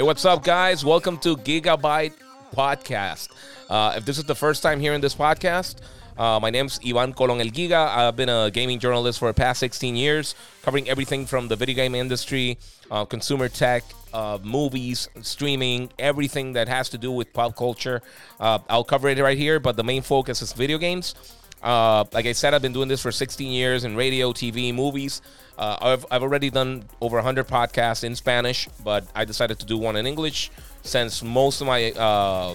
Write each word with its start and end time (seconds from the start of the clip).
Hey, 0.00 0.04
what's 0.04 0.24
up, 0.24 0.42
guys? 0.42 0.82
Welcome 0.82 1.18
to 1.18 1.36
Gigabyte 1.36 2.14
Podcast. 2.56 3.28
Uh, 3.68 3.92
if 3.98 4.06
this 4.06 4.16
is 4.16 4.24
the 4.24 4.34
first 4.34 4.62
time 4.62 4.80
hearing 4.80 5.02
this 5.02 5.14
podcast, 5.14 5.76
uh, 6.16 6.40
my 6.40 6.48
name's 6.48 6.80
Ivan 6.82 7.12
Colon 7.12 7.38
El 7.38 7.48
Giga. 7.48 7.86
I've 7.86 8.16
been 8.16 8.30
a 8.30 8.50
gaming 8.50 8.78
journalist 8.78 9.18
for 9.18 9.28
the 9.28 9.34
past 9.34 9.60
16 9.60 9.96
years, 9.96 10.34
covering 10.62 10.88
everything 10.88 11.26
from 11.26 11.48
the 11.48 11.56
video 11.56 11.74
game 11.76 11.94
industry, 11.94 12.56
uh, 12.90 13.04
consumer 13.04 13.50
tech, 13.50 13.84
uh, 14.14 14.38
movies, 14.42 15.06
streaming, 15.20 15.90
everything 15.98 16.54
that 16.54 16.66
has 16.66 16.88
to 16.88 16.96
do 16.96 17.12
with 17.12 17.30
pop 17.34 17.54
culture. 17.54 18.00
Uh, 18.40 18.58
I'll 18.70 18.84
cover 18.84 19.10
it 19.10 19.18
right 19.18 19.36
here, 19.36 19.60
but 19.60 19.76
the 19.76 19.84
main 19.84 20.00
focus 20.00 20.40
is 20.40 20.54
video 20.54 20.78
games. 20.78 21.14
Uh, 21.62 22.04
like 22.12 22.26
I 22.26 22.32
said, 22.32 22.54
I've 22.54 22.62
been 22.62 22.72
doing 22.72 22.88
this 22.88 23.02
for 23.02 23.12
16 23.12 23.50
years 23.50 23.84
in 23.84 23.96
radio, 23.96 24.32
TV, 24.32 24.74
movies. 24.74 25.20
Uh, 25.58 25.76
I've, 25.80 26.06
I've 26.10 26.22
already 26.22 26.48
done 26.48 26.84
over 27.00 27.16
100 27.16 27.46
podcasts 27.46 28.02
in 28.02 28.16
Spanish, 28.16 28.68
but 28.82 29.06
I 29.14 29.24
decided 29.24 29.58
to 29.60 29.66
do 29.66 29.76
one 29.76 29.96
in 29.96 30.06
English 30.06 30.50
since 30.82 31.22
most 31.22 31.60
of 31.60 31.66
my 31.66 31.92
uh, 31.92 32.54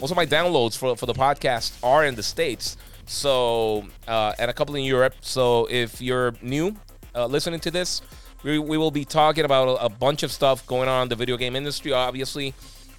most 0.00 0.10
of 0.10 0.16
my 0.16 0.26
downloads 0.26 0.76
for, 0.76 0.94
for 0.94 1.06
the 1.06 1.14
podcast 1.14 1.72
are 1.82 2.04
in 2.04 2.14
the 2.14 2.22
states. 2.22 2.76
So 3.06 3.86
uh, 4.06 4.34
and 4.38 4.50
a 4.50 4.54
couple 4.54 4.74
in 4.74 4.84
Europe. 4.84 5.14
So 5.22 5.66
if 5.70 6.02
you're 6.02 6.34
new 6.42 6.76
uh, 7.14 7.26
listening 7.26 7.60
to 7.60 7.70
this, 7.70 8.02
we, 8.42 8.58
we 8.58 8.76
will 8.76 8.90
be 8.90 9.04
talking 9.06 9.44
about 9.44 9.68
a, 9.68 9.84
a 9.84 9.88
bunch 9.88 10.22
of 10.22 10.30
stuff 10.30 10.66
going 10.66 10.88
on 10.88 11.04
in 11.04 11.08
the 11.08 11.16
video 11.16 11.36
game 11.38 11.56
industry. 11.56 11.92
Obviously, 11.92 12.52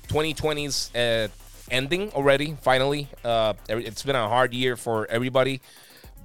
2020's 0.07 0.95
uh, 0.95 1.27
ending 1.71 2.12
already. 2.13 2.57
Finally, 2.62 3.07
uh, 3.23 3.53
it's 3.70 4.03
been 4.03 4.16
a 4.16 4.27
hard 4.27 4.53
year 4.53 4.76
for 4.76 5.07
everybody, 5.07 5.62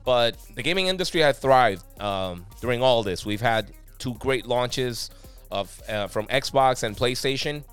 but 0.05 0.37
the 0.55 0.63
gaming 0.63 0.89
industry 0.89 1.21
has 1.21 1.39
thrived 1.39 1.83
um, 2.01 2.47
during 2.61 2.83
all 2.83 3.03
this. 3.03 3.25
We've 3.25 3.41
had 3.41 3.73
two 3.99 4.15
great 4.15 4.47
launches 4.47 5.11
of 5.51 5.81
uh, 5.89 6.09
from 6.09 6.27
Xbox 6.27 6.83
and 6.83 6.97
PlayStation. 6.97 7.65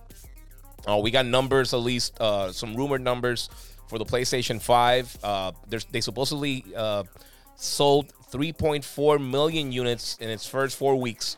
Uh, 0.88 0.98
we 0.98 1.12
got 1.12 1.26
numbers, 1.26 1.74
at 1.74 1.78
least 1.78 2.20
uh, 2.22 2.52
some 2.52 2.76
rumored 2.76 3.02
numbers 3.02 3.50
for 3.88 3.98
the 3.98 4.06
PlayStation 4.06 4.62
5. 4.62 5.18
Uh, 5.24 5.52
they 5.92 6.02
supposedly 6.02 6.64
uh, 6.76 7.04
sold 7.56 8.14
3.4 8.32 9.30
million 9.30 9.72
units 9.72 10.18
in 10.20 10.30
its 10.30 10.48
first 10.48 10.78
four 10.78 10.96
weeks. 10.96 11.38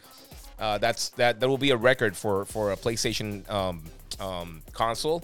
Uh, 0.59 0.77
that's 0.77 1.09
that. 1.09 1.39
That 1.39 1.49
will 1.49 1.57
be 1.57 1.71
a 1.71 1.77
record 1.77 2.15
for 2.15 2.45
for 2.45 2.71
a 2.71 2.77
PlayStation 2.77 3.49
um, 3.49 3.83
um, 4.19 4.61
console. 4.73 5.23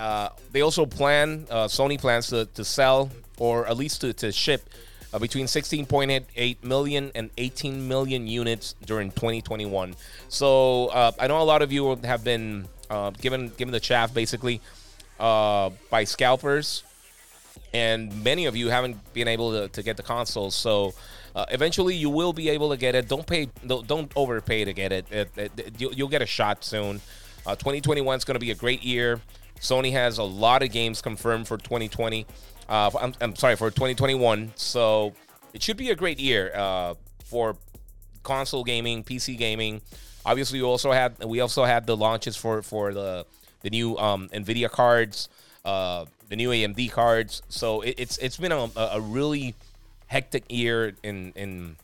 Uh, 0.00 0.30
they 0.50 0.62
also 0.62 0.86
plan, 0.86 1.46
uh, 1.50 1.66
Sony 1.66 2.00
plans 2.00 2.28
to, 2.28 2.46
to 2.46 2.64
sell 2.64 3.10
or 3.36 3.66
at 3.66 3.76
least 3.76 4.00
to, 4.00 4.14
to 4.14 4.32
ship 4.32 4.70
uh, 5.12 5.18
between 5.18 5.44
16.8 5.44 6.64
million 6.64 7.12
and 7.14 7.28
18 7.36 7.86
million 7.86 8.26
units 8.26 8.74
during 8.86 9.10
2021. 9.10 9.94
So 10.30 10.86
uh, 10.86 11.12
I 11.18 11.26
know 11.26 11.42
a 11.42 11.44
lot 11.44 11.60
of 11.60 11.70
you 11.70 11.96
have 11.96 12.24
been 12.24 12.66
uh, 12.88 13.10
given 13.10 13.52
given 13.58 13.72
the 13.72 13.80
chaff 13.80 14.14
basically 14.14 14.62
uh, 15.18 15.68
by 15.90 16.04
scalpers, 16.04 16.82
and 17.74 18.24
many 18.24 18.46
of 18.46 18.56
you 18.56 18.70
haven't 18.70 18.96
been 19.12 19.28
able 19.28 19.52
to, 19.52 19.68
to 19.68 19.82
get 19.82 19.98
the 19.98 20.02
consoles. 20.02 20.54
So 20.54 20.94
eventually 21.36 21.94
you 21.94 22.08
will 22.08 22.32
be 22.32 22.48
able 22.48 22.70
to 22.70 22.78
get 22.78 22.94
it. 22.94 23.06
Don't 23.06 23.26
pay, 23.26 23.48
don't, 23.66 23.86
don't 23.86 24.10
overpay 24.16 24.64
to 24.64 24.72
get 24.72 24.92
it. 24.92 25.06
it, 25.10 25.30
it, 25.36 25.52
it 25.58 25.74
you'll, 25.76 25.92
you'll, 25.92 26.08
get 26.08 26.22
a 26.22 26.26
shot 26.26 26.64
soon. 26.64 27.00
2021 27.44 28.16
is 28.16 28.24
going 28.24 28.34
to 28.34 28.40
be 28.40 28.50
a 28.50 28.54
great 28.54 28.82
year. 28.82 29.20
Sony 29.60 29.92
has 29.92 30.18
a 30.18 30.22
lot 30.22 30.62
of 30.62 30.72
games 30.72 31.02
confirmed 31.02 31.46
for 31.46 31.58
2020. 31.58 32.26
Uh, 32.68 32.90
I'm, 32.98 33.14
I'm, 33.20 33.36
sorry 33.36 33.56
for 33.56 33.70
2021. 33.70 34.52
So 34.56 35.12
it 35.52 35.62
should 35.62 35.76
be 35.76 35.90
a 35.90 35.96
great 35.96 36.18
year 36.18 36.52
uh, 36.54 36.94
for 37.24 37.56
console 38.22 38.64
gaming, 38.64 39.04
PC 39.04 39.36
gaming. 39.36 39.80
Obviously, 40.24 40.60
we 40.60 40.64
also 40.64 40.92
had 40.92 41.22
we 41.24 41.40
also 41.40 41.64
had 41.64 41.86
the 41.86 41.96
launches 41.96 42.36
for 42.36 42.62
for 42.62 42.92
the 42.92 43.26
the 43.62 43.70
new 43.70 43.96
um, 43.98 44.28
Nvidia 44.28 44.70
cards, 44.70 45.28
uh, 45.64 46.04
the 46.28 46.36
new 46.36 46.50
AMD 46.50 46.90
cards. 46.92 47.42
So 47.48 47.80
it, 47.82 47.94
it's 47.98 48.18
it's 48.18 48.36
been 48.36 48.52
a, 48.52 48.70
a 48.76 49.00
really 49.00 49.54
hectic 50.06 50.44
year 50.50 50.92
in 51.02 51.32
in 51.34 51.76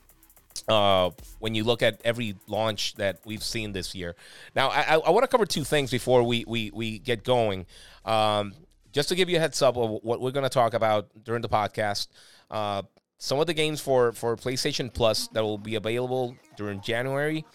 uh, 0.67 1.11
when 1.39 1.55
you 1.55 1.63
look 1.63 1.81
at 1.81 2.01
every 2.03 2.35
launch 2.47 2.95
that 2.95 3.19
we've 3.25 3.43
seen 3.43 3.71
this 3.71 3.95
year. 3.95 4.15
Now, 4.55 4.69
I, 4.69 4.95
I 4.95 5.09
want 5.09 5.23
to 5.23 5.27
cover 5.27 5.45
two 5.45 5.63
things 5.63 5.91
before 5.91 6.23
we 6.23 6.43
we, 6.47 6.71
we 6.73 6.99
get 6.99 7.23
going. 7.23 7.65
Um, 8.05 8.53
just 8.91 9.09
to 9.09 9.15
give 9.15 9.29
you 9.29 9.37
a 9.37 9.39
heads 9.39 9.61
up 9.61 9.77
of 9.77 9.99
what 10.03 10.21
we're 10.21 10.31
going 10.31 10.43
to 10.43 10.49
talk 10.49 10.73
about 10.73 11.07
during 11.23 11.41
the 11.41 11.49
podcast. 11.49 12.07
Uh, 12.49 12.81
some 13.17 13.39
of 13.39 13.47
the 13.47 13.53
games 13.53 13.81
for 13.81 14.11
for 14.11 14.35
PlayStation 14.35 14.93
Plus 14.93 15.27
that 15.29 15.43
will 15.43 15.57
be 15.57 15.75
available 15.75 16.35
during 16.55 16.81
January 16.81 17.45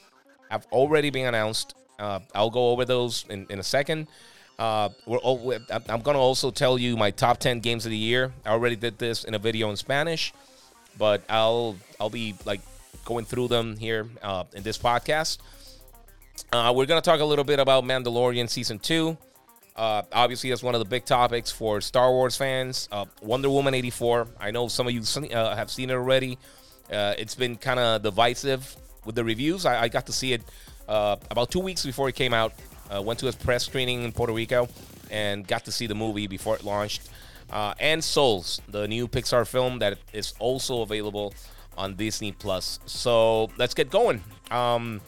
have 0.50 0.66
already 0.72 1.10
been 1.10 1.26
announced. 1.26 1.74
Uh, 1.98 2.20
I'll 2.34 2.50
go 2.50 2.70
over 2.70 2.84
those 2.84 3.24
in, 3.30 3.46
in 3.48 3.58
a 3.58 3.62
second. 3.62 4.08
Uh, 4.58 4.90
we're, 5.06 5.18
I'm 5.70 6.02
going 6.02 6.14
to 6.14 6.20
also 6.20 6.50
tell 6.50 6.78
you 6.78 6.96
my 6.96 7.10
top 7.10 7.38
10 7.38 7.60
games 7.60 7.86
of 7.86 7.90
the 7.90 7.96
year. 7.96 8.32
I 8.44 8.50
already 8.50 8.76
did 8.76 8.98
this 8.98 9.24
in 9.24 9.34
a 9.34 9.38
video 9.38 9.70
in 9.70 9.76
Spanish, 9.76 10.32
but 10.98 11.22
I'll 11.28 11.76
I'll 11.98 12.10
be 12.10 12.34
like 12.44 12.60
going 13.04 13.24
through 13.24 13.48
them 13.48 13.76
here 13.76 14.08
uh, 14.22 14.44
in 14.54 14.62
this 14.62 14.78
podcast. 14.78 15.38
Uh, 16.52 16.72
we're 16.74 16.86
going 16.86 17.00
to 17.00 17.04
talk 17.04 17.20
a 17.20 17.24
little 17.24 17.44
bit 17.44 17.58
about 17.58 17.84
Mandalorian 17.84 18.48
Season 18.48 18.78
2. 18.78 19.16
Uh, 19.74 20.02
obviously, 20.12 20.50
that's 20.50 20.62
one 20.62 20.74
of 20.74 20.80
the 20.80 20.84
big 20.84 21.04
topics 21.04 21.50
for 21.50 21.80
Star 21.80 22.10
Wars 22.10 22.36
fans. 22.36 22.88
Uh, 22.92 23.06
Wonder 23.22 23.48
Woman 23.48 23.74
84. 23.74 24.28
I 24.38 24.50
know 24.50 24.68
some 24.68 24.86
of 24.86 24.92
you 24.92 25.02
uh, 25.30 25.56
have 25.56 25.70
seen 25.70 25.90
it 25.90 25.94
already. 25.94 26.38
Uh, 26.92 27.14
it's 27.16 27.34
been 27.34 27.56
kind 27.56 27.80
of 27.80 28.02
divisive 28.02 28.76
with 29.04 29.14
the 29.14 29.24
reviews. 29.24 29.64
I, 29.64 29.82
I 29.82 29.88
got 29.88 30.06
to 30.06 30.12
see 30.12 30.32
it 30.34 30.42
about 30.86 31.50
two 31.50 31.60
weeks 31.60 31.86
before 31.86 32.08
it 32.08 32.14
came 32.14 32.34
out. 32.34 32.52
went 33.02 33.18
to 33.20 33.28
a 33.28 33.32
press 33.32 33.64
screening 33.64 34.02
in 34.02 34.12
Puerto 34.12 34.32
Rico 34.34 34.68
and 35.10 35.46
got 35.46 35.64
to 35.64 35.72
see 35.72 35.86
the 35.86 35.94
movie 35.94 36.26
before 36.26 36.54
it 36.54 36.64
launched. 36.64 37.08
and 37.50 38.04
Souls, 38.04 38.60
the 38.68 38.86
new 38.86 39.08
Pixar 39.08 39.46
film 39.46 39.78
that 39.78 39.96
is 40.12 40.34
also 40.38 40.82
available 40.82 41.32
on 41.76 41.94
Disney 41.94 42.32
Plus. 42.32 42.78
So 42.86 43.50
let's 43.58 43.74
get 43.74 43.90
going. 43.90 44.22
Um, 44.50 45.00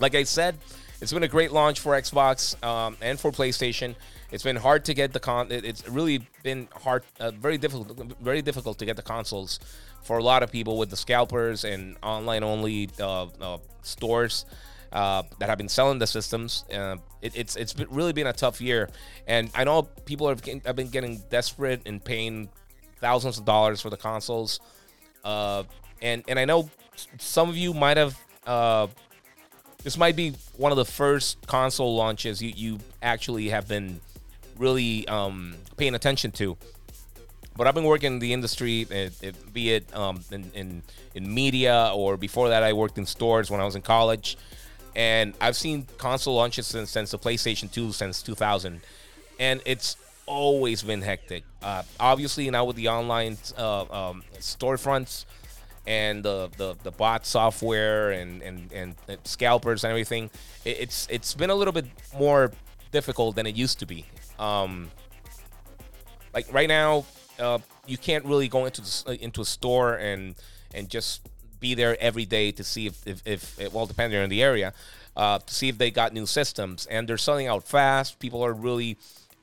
like 0.00 0.14
I 0.14 0.24
said, 0.24 0.58
it's 1.00 1.12
been 1.12 1.22
a 1.22 1.28
great 1.28 1.52
launch 1.52 1.80
for 1.80 1.92
Xbox 1.92 2.62
um, 2.64 2.96
and 3.00 3.18
for 3.18 3.30
PlayStation. 3.30 3.94
It's 4.30 4.42
been 4.42 4.56
hard 4.56 4.84
to 4.86 4.94
get 4.94 5.12
the 5.12 5.20
con. 5.20 5.48
It's 5.50 5.88
really 5.88 6.26
been 6.42 6.68
hard, 6.74 7.04
uh, 7.20 7.30
very 7.30 7.58
difficult, 7.58 8.16
very 8.20 8.42
difficult 8.42 8.78
to 8.78 8.84
get 8.84 8.96
the 8.96 9.02
consoles 9.02 9.60
for 10.02 10.18
a 10.18 10.22
lot 10.22 10.42
of 10.42 10.50
people 10.50 10.76
with 10.76 10.90
the 10.90 10.96
scalpers 10.96 11.64
and 11.64 11.96
online 12.02 12.42
only 12.42 12.90
uh, 13.00 13.26
uh, 13.40 13.58
stores. 13.82 14.44
Uh, 14.92 15.24
that 15.40 15.48
have 15.48 15.58
been 15.58 15.68
selling 15.68 15.98
the 15.98 16.06
systems. 16.06 16.64
Uh, 16.72 16.96
it, 17.20 17.36
it's 17.36 17.56
it's 17.56 17.72
been, 17.72 17.88
really 17.90 18.12
been 18.12 18.28
a 18.28 18.32
tough 18.32 18.60
year, 18.60 18.88
and 19.26 19.50
I 19.52 19.64
know 19.64 19.82
people 19.82 20.28
have, 20.28 20.40
have 20.64 20.76
been 20.76 20.88
getting 20.88 21.20
desperate 21.30 21.82
and 21.84 22.04
paying 22.04 22.48
thousands 23.00 23.36
of 23.38 23.44
dollars 23.44 23.80
for 23.80 23.90
the 23.90 23.96
consoles. 23.96 24.60
Uh, 25.24 25.64
and 26.02 26.22
and 26.28 26.38
I 26.38 26.44
know 26.44 26.70
some 27.18 27.48
of 27.48 27.56
you 27.56 27.74
might 27.74 27.96
have. 27.96 28.18
Uh, 28.46 28.88
this 29.82 29.98
might 29.98 30.16
be 30.16 30.32
one 30.56 30.72
of 30.72 30.76
the 30.76 30.84
first 30.84 31.46
console 31.46 31.94
launches 31.94 32.42
you, 32.42 32.52
you 32.56 32.78
actually 33.02 33.50
have 33.50 33.68
been 33.68 34.00
really 34.58 35.06
um, 35.08 35.54
paying 35.76 35.94
attention 35.94 36.30
to. 36.32 36.56
But 37.56 37.66
I've 37.66 37.74
been 37.74 37.84
working 37.84 38.14
in 38.14 38.18
the 38.18 38.32
industry, 38.32 38.82
it, 38.82 38.90
eh, 38.90 39.10
it, 39.20 39.34
eh, 39.34 39.50
be 39.52 39.74
it 39.74 39.94
um, 39.94 40.24
in, 40.32 40.50
in, 40.54 40.82
in 41.14 41.32
media 41.32 41.92
or 41.94 42.16
before 42.16 42.48
that, 42.48 42.62
I 42.62 42.72
worked 42.72 42.98
in 42.98 43.06
stores 43.06 43.50
when 43.50 43.60
I 43.60 43.64
was 43.64 43.76
in 43.76 43.82
college, 43.82 44.36
and 44.96 45.34
I've 45.40 45.54
seen 45.54 45.86
console 45.98 46.34
launches 46.34 46.66
since 46.66 46.90
since 46.90 47.12
the 47.12 47.18
PlayStation 47.18 47.70
2 47.70 47.92
since 47.92 48.22
2000, 48.22 48.80
and 49.38 49.60
it's 49.66 49.96
always 50.26 50.82
been 50.82 51.02
hectic. 51.02 51.44
Uh, 51.62 51.82
obviously, 51.98 52.48
now 52.50 52.64
with 52.64 52.76
the 52.76 52.88
online 52.88 53.36
uh, 53.56 53.82
um, 53.82 54.22
storefronts 54.38 55.24
and 55.86 56.22
the, 56.22 56.50
the, 56.56 56.76
the 56.82 56.90
bot 56.90 57.26
software 57.26 58.10
and, 58.12 58.42
and, 58.42 58.72
and 58.72 58.94
scalpers 59.24 59.84
and 59.84 59.90
everything, 59.90 60.30
it, 60.64 60.78
it's 60.80 61.06
it's 61.10 61.34
been 61.34 61.50
a 61.50 61.54
little 61.54 61.72
bit 61.72 61.86
more 62.18 62.52
difficult 62.92 63.36
than 63.36 63.46
it 63.46 63.54
used 63.54 63.78
to 63.80 63.86
be. 63.86 64.04
Um, 64.38 64.90
like 66.32 66.52
right 66.52 66.68
now, 66.68 67.04
uh, 67.38 67.58
you 67.86 67.98
can't 67.98 68.24
really 68.24 68.48
go 68.48 68.64
into 68.64 68.80
the, 68.80 69.18
into 69.22 69.40
a 69.40 69.44
store 69.44 69.94
and 69.96 70.34
and 70.74 70.88
just 70.88 71.28
be 71.60 71.74
there 71.74 71.96
every 72.00 72.24
day 72.24 72.52
to 72.52 72.64
see 72.64 72.86
if 72.86 73.06
if, 73.06 73.26
if 73.58 73.72
well 73.72 73.86
depending 73.86 74.20
on 74.20 74.28
the 74.28 74.42
area 74.42 74.72
uh, 75.16 75.38
to 75.38 75.54
see 75.54 75.68
if 75.68 75.78
they 75.78 75.90
got 75.90 76.12
new 76.12 76.26
systems 76.26 76.86
and 76.86 77.08
they're 77.08 77.18
selling 77.18 77.46
out 77.46 77.64
fast. 77.64 78.18
People 78.18 78.44
are 78.44 78.52
really 78.52 78.96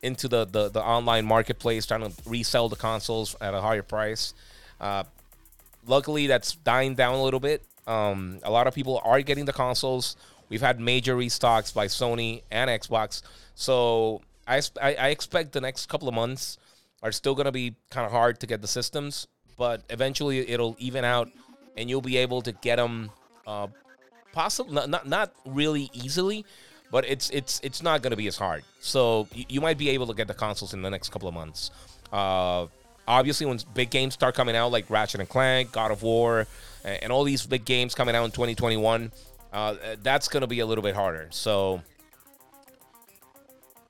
into 0.04 0.28
the, 0.28 0.46
the, 0.46 0.70
the 0.70 0.84
online 0.84 1.26
marketplace, 1.26 1.86
trying 1.86 2.02
to 2.02 2.12
resell 2.26 2.70
the 2.70 2.76
consoles 2.76 3.36
at 3.42 3.54
a 3.54 3.62
higher 3.62 3.84
price. 3.84 4.34
Uh, 4.80 5.04
luckily, 5.86 6.28
that's 6.28 6.54
dying 6.56 6.96
down 6.96 7.16
a 7.16 7.24
little 7.24 7.40
bit. 7.40 7.64
Um, 7.88 8.40
a 8.44 8.52
lot 8.52 8.68
of 8.68 8.74
people 8.74 9.02
are 9.04 9.22
getting 9.22 9.46
the 9.46 9.54
consoles. 9.54 10.16
We've 10.50 10.62
had 10.62 10.80
major 10.80 11.16
restocks 11.16 11.74
by 11.74 11.88
Sony 11.88 12.42
and 12.52 12.70
Xbox, 12.70 13.22
so 13.56 14.22
I, 14.48 14.62
I, 14.82 14.96
I 14.96 15.08
expect 15.10 15.54
the 15.54 15.62
next 15.62 15.88
couple 15.88 16.08
of 16.08 16.14
months 16.14 16.58
are 17.02 17.12
still 17.12 17.36
going 17.36 17.46
to 17.46 17.52
be 17.52 17.76
kind 17.90 18.06
of 18.06 18.12
hard 18.12 18.40
to 18.42 18.48
get 18.48 18.62
the 18.62 18.68
systems, 18.68 19.28
but 19.58 19.82
eventually 19.90 20.50
it'll 20.50 20.76
even 20.78 21.06
out, 21.06 21.30
and 21.78 21.90
you'll 21.90 22.02
be 22.02 22.18
able 22.18 22.42
to 22.42 22.52
get 22.52 22.76
them. 22.76 23.12
Uh, 23.48 23.68
possibly 24.34 24.74
not, 24.74 24.90
not 24.90 25.08
not 25.08 25.34
really 25.46 25.90
easily, 25.94 26.46
but 26.92 27.06
it's 27.08 27.30
it's 27.30 27.60
it's 27.64 27.82
not 27.82 28.02
going 28.02 28.12
to 28.12 28.18
be 28.18 28.28
as 28.28 28.38
hard. 28.38 28.64
So 28.82 29.28
you, 29.34 29.46
you 29.48 29.62
might 29.62 29.78
be 29.78 29.90
able 29.90 30.08
to 30.08 30.14
get 30.14 30.28
the 30.28 30.34
consoles 30.34 30.74
in 30.74 30.82
the 30.82 30.90
next 30.90 31.10
couple 31.10 31.28
of 31.28 31.34
months. 31.34 31.72
Uh, 32.12 32.68
obviously, 33.08 33.46
when 33.46 33.60
big 33.74 33.90
games 33.90 34.14
start 34.14 34.36
coming 34.36 34.56
out 34.56 34.72
like 34.72 34.90
Ratchet 34.90 35.22
and 35.22 35.30
Clank, 35.30 35.72
God 35.72 35.92
of 35.92 36.04
War, 36.04 36.46
and, 36.84 37.04
and 37.04 37.12
all 37.12 37.24
these 37.24 37.46
big 37.46 37.64
games 37.64 37.96
coming 37.96 38.14
out 38.14 38.26
in 38.26 38.32
2021, 38.32 39.12
uh, 39.54 39.76
that's 40.04 40.28
going 40.28 40.42
to 40.42 40.48
be 40.48 40.60
a 40.60 40.66
little 40.66 40.84
bit 40.84 40.94
harder. 40.94 41.28
So 41.32 41.82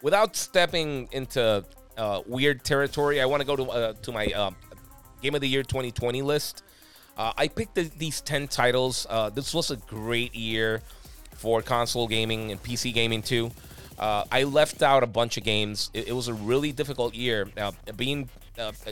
without 0.03 0.35
stepping 0.35 1.09
into 1.11 1.65
uh, 1.97 2.21
weird 2.27 2.63
territory, 2.63 3.19
I 3.19 3.25
want 3.25 3.41
to 3.41 3.47
go 3.47 3.55
to 3.55 3.63
uh, 3.63 3.93
to 4.03 4.11
my 4.11 4.27
uh, 4.27 4.51
Game 5.23 5.33
of 5.33 5.41
the 5.41 5.49
Year 5.49 5.63
2020 5.63 6.21
list. 6.21 6.63
Uh, 7.17 7.33
I 7.35 7.47
picked 7.49 7.75
the, 7.75 7.91
these 7.97 8.21
10 8.21 8.47
titles. 8.47 9.05
This 9.33 9.53
was 9.53 9.71
a 9.71 9.75
great 9.75 10.33
year 10.33 10.81
for 11.41 11.63
console 11.63 12.07
gaming 12.07 12.51
and 12.51 12.61
PC 12.61 12.93
gaming 12.93 13.23
too. 13.23 13.49
Uh, 13.97 14.23
I 14.31 14.43
left 14.43 14.83
out 14.83 15.01
a 15.01 15.07
bunch 15.07 15.37
of 15.37 15.43
games. 15.43 15.89
It, 15.91 16.09
it 16.09 16.13
was 16.13 16.27
a 16.27 16.33
really 16.33 16.71
difficult 16.71 17.15
year. 17.15 17.49
being 17.97 18.29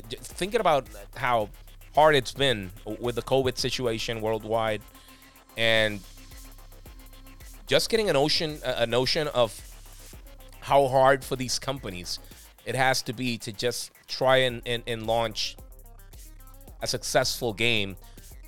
thinking 0.08 0.60
about 0.60 0.88
how 1.16 1.50
hard 1.94 2.16
it's 2.16 2.32
been 2.32 2.72
with 3.00 3.16
the 3.16 3.22
COVID 3.22 3.58
situation 3.58 4.20
worldwide, 4.20 4.82
and 5.58 6.00
just 7.68 7.90
getting 7.92 8.10
an 8.10 8.16
ocean 8.16 8.60
a 8.64 8.88
notion 8.88 9.28
of 9.28 9.50
how 10.60 10.88
hard 10.88 11.24
for 11.24 11.36
these 11.36 11.60
companies 11.60 12.20
it 12.66 12.76
has 12.76 13.02
to 13.04 13.14
be 13.14 13.38
to 13.38 13.52
just 13.52 13.92
try 14.08 14.38
and, 14.38 14.62
and, 14.66 14.84
and 14.88 15.06
launch 15.06 15.56
a 16.82 16.88
successful 16.88 17.54
game 17.54 17.96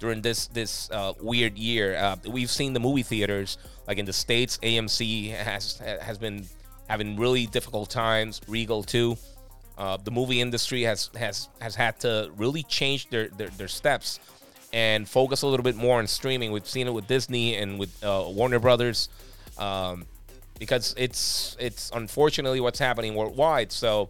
during 0.01 0.21
this 0.21 0.47
this 0.47 0.89
uh, 0.91 1.13
weird 1.21 1.57
year. 1.57 1.95
Uh, 1.95 2.15
we've 2.27 2.49
seen 2.49 2.73
the 2.73 2.79
movie 2.79 3.03
theaters, 3.03 3.57
like 3.87 3.99
in 3.99 4.05
the 4.05 4.13
states, 4.13 4.57
AMC 4.63 5.31
has 5.31 5.77
has 5.77 6.17
been 6.17 6.45
having 6.89 7.15
really 7.15 7.45
difficult 7.45 7.89
times. 7.89 8.41
Regal 8.47 8.83
too. 8.83 9.15
Uh, 9.77 9.97
the 10.03 10.11
movie 10.11 10.41
industry 10.41 10.81
has 10.81 11.09
has 11.15 11.47
has 11.61 11.75
had 11.75 11.99
to 12.01 12.31
really 12.35 12.63
change 12.63 13.09
their, 13.09 13.29
their, 13.29 13.49
their 13.49 13.69
steps 13.69 14.19
and 14.73 15.07
focus 15.07 15.43
a 15.43 15.47
little 15.47 15.63
bit 15.63 15.75
more 15.75 15.99
on 15.99 16.07
streaming. 16.07 16.51
We've 16.51 16.67
seen 16.67 16.87
it 16.87 16.93
with 16.93 17.07
Disney 17.07 17.55
and 17.55 17.79
with 17.79 18.03
uh, 18.03 18.25
Warner 18.27 18.59
Brothers. 18.59 19.07
Um, 19.57 20.05
because 20.57 20.93
it's 20.95 21.57
it's 21.59 21.89
unfortunately 21.93 22.59
what's 22.59 22.77
happening 22.77 23.15
worldwide. 23.15 23.71
So, 23.71 24.09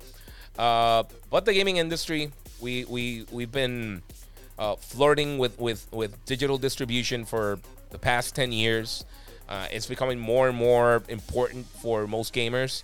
uh, 0.59 1.03
but 1.29 1.45
the 1.45 1.53
gaming 1.53 1.77
industry, 1.77 2.31
we 2.59 2.83
we 2.85 3.25
we've 3.31 3.51
been 3.51 4.01
uh, 4.61 4.75
flirting 4.75 5.39
with 5.39 5.59
with 5.59 5.87
with 5.91 6.23
digital 6.25 6.57
distribution 6.57 7.25
for 7.25 7.59
the 7.89 7.97
past 7.97 8.35
ten 8.35 8.51
years. 8.51 9.03
Uh, 9.49 9.67
it's 9.71 9.87
becoming 9.87 10.19
more 10.19 10.47
and 10.47 10.57
more 10.57 11.03
important 11.09 11.65
for 11.65 12.07
most 12.07 12.33
gamers, 12.33 12.83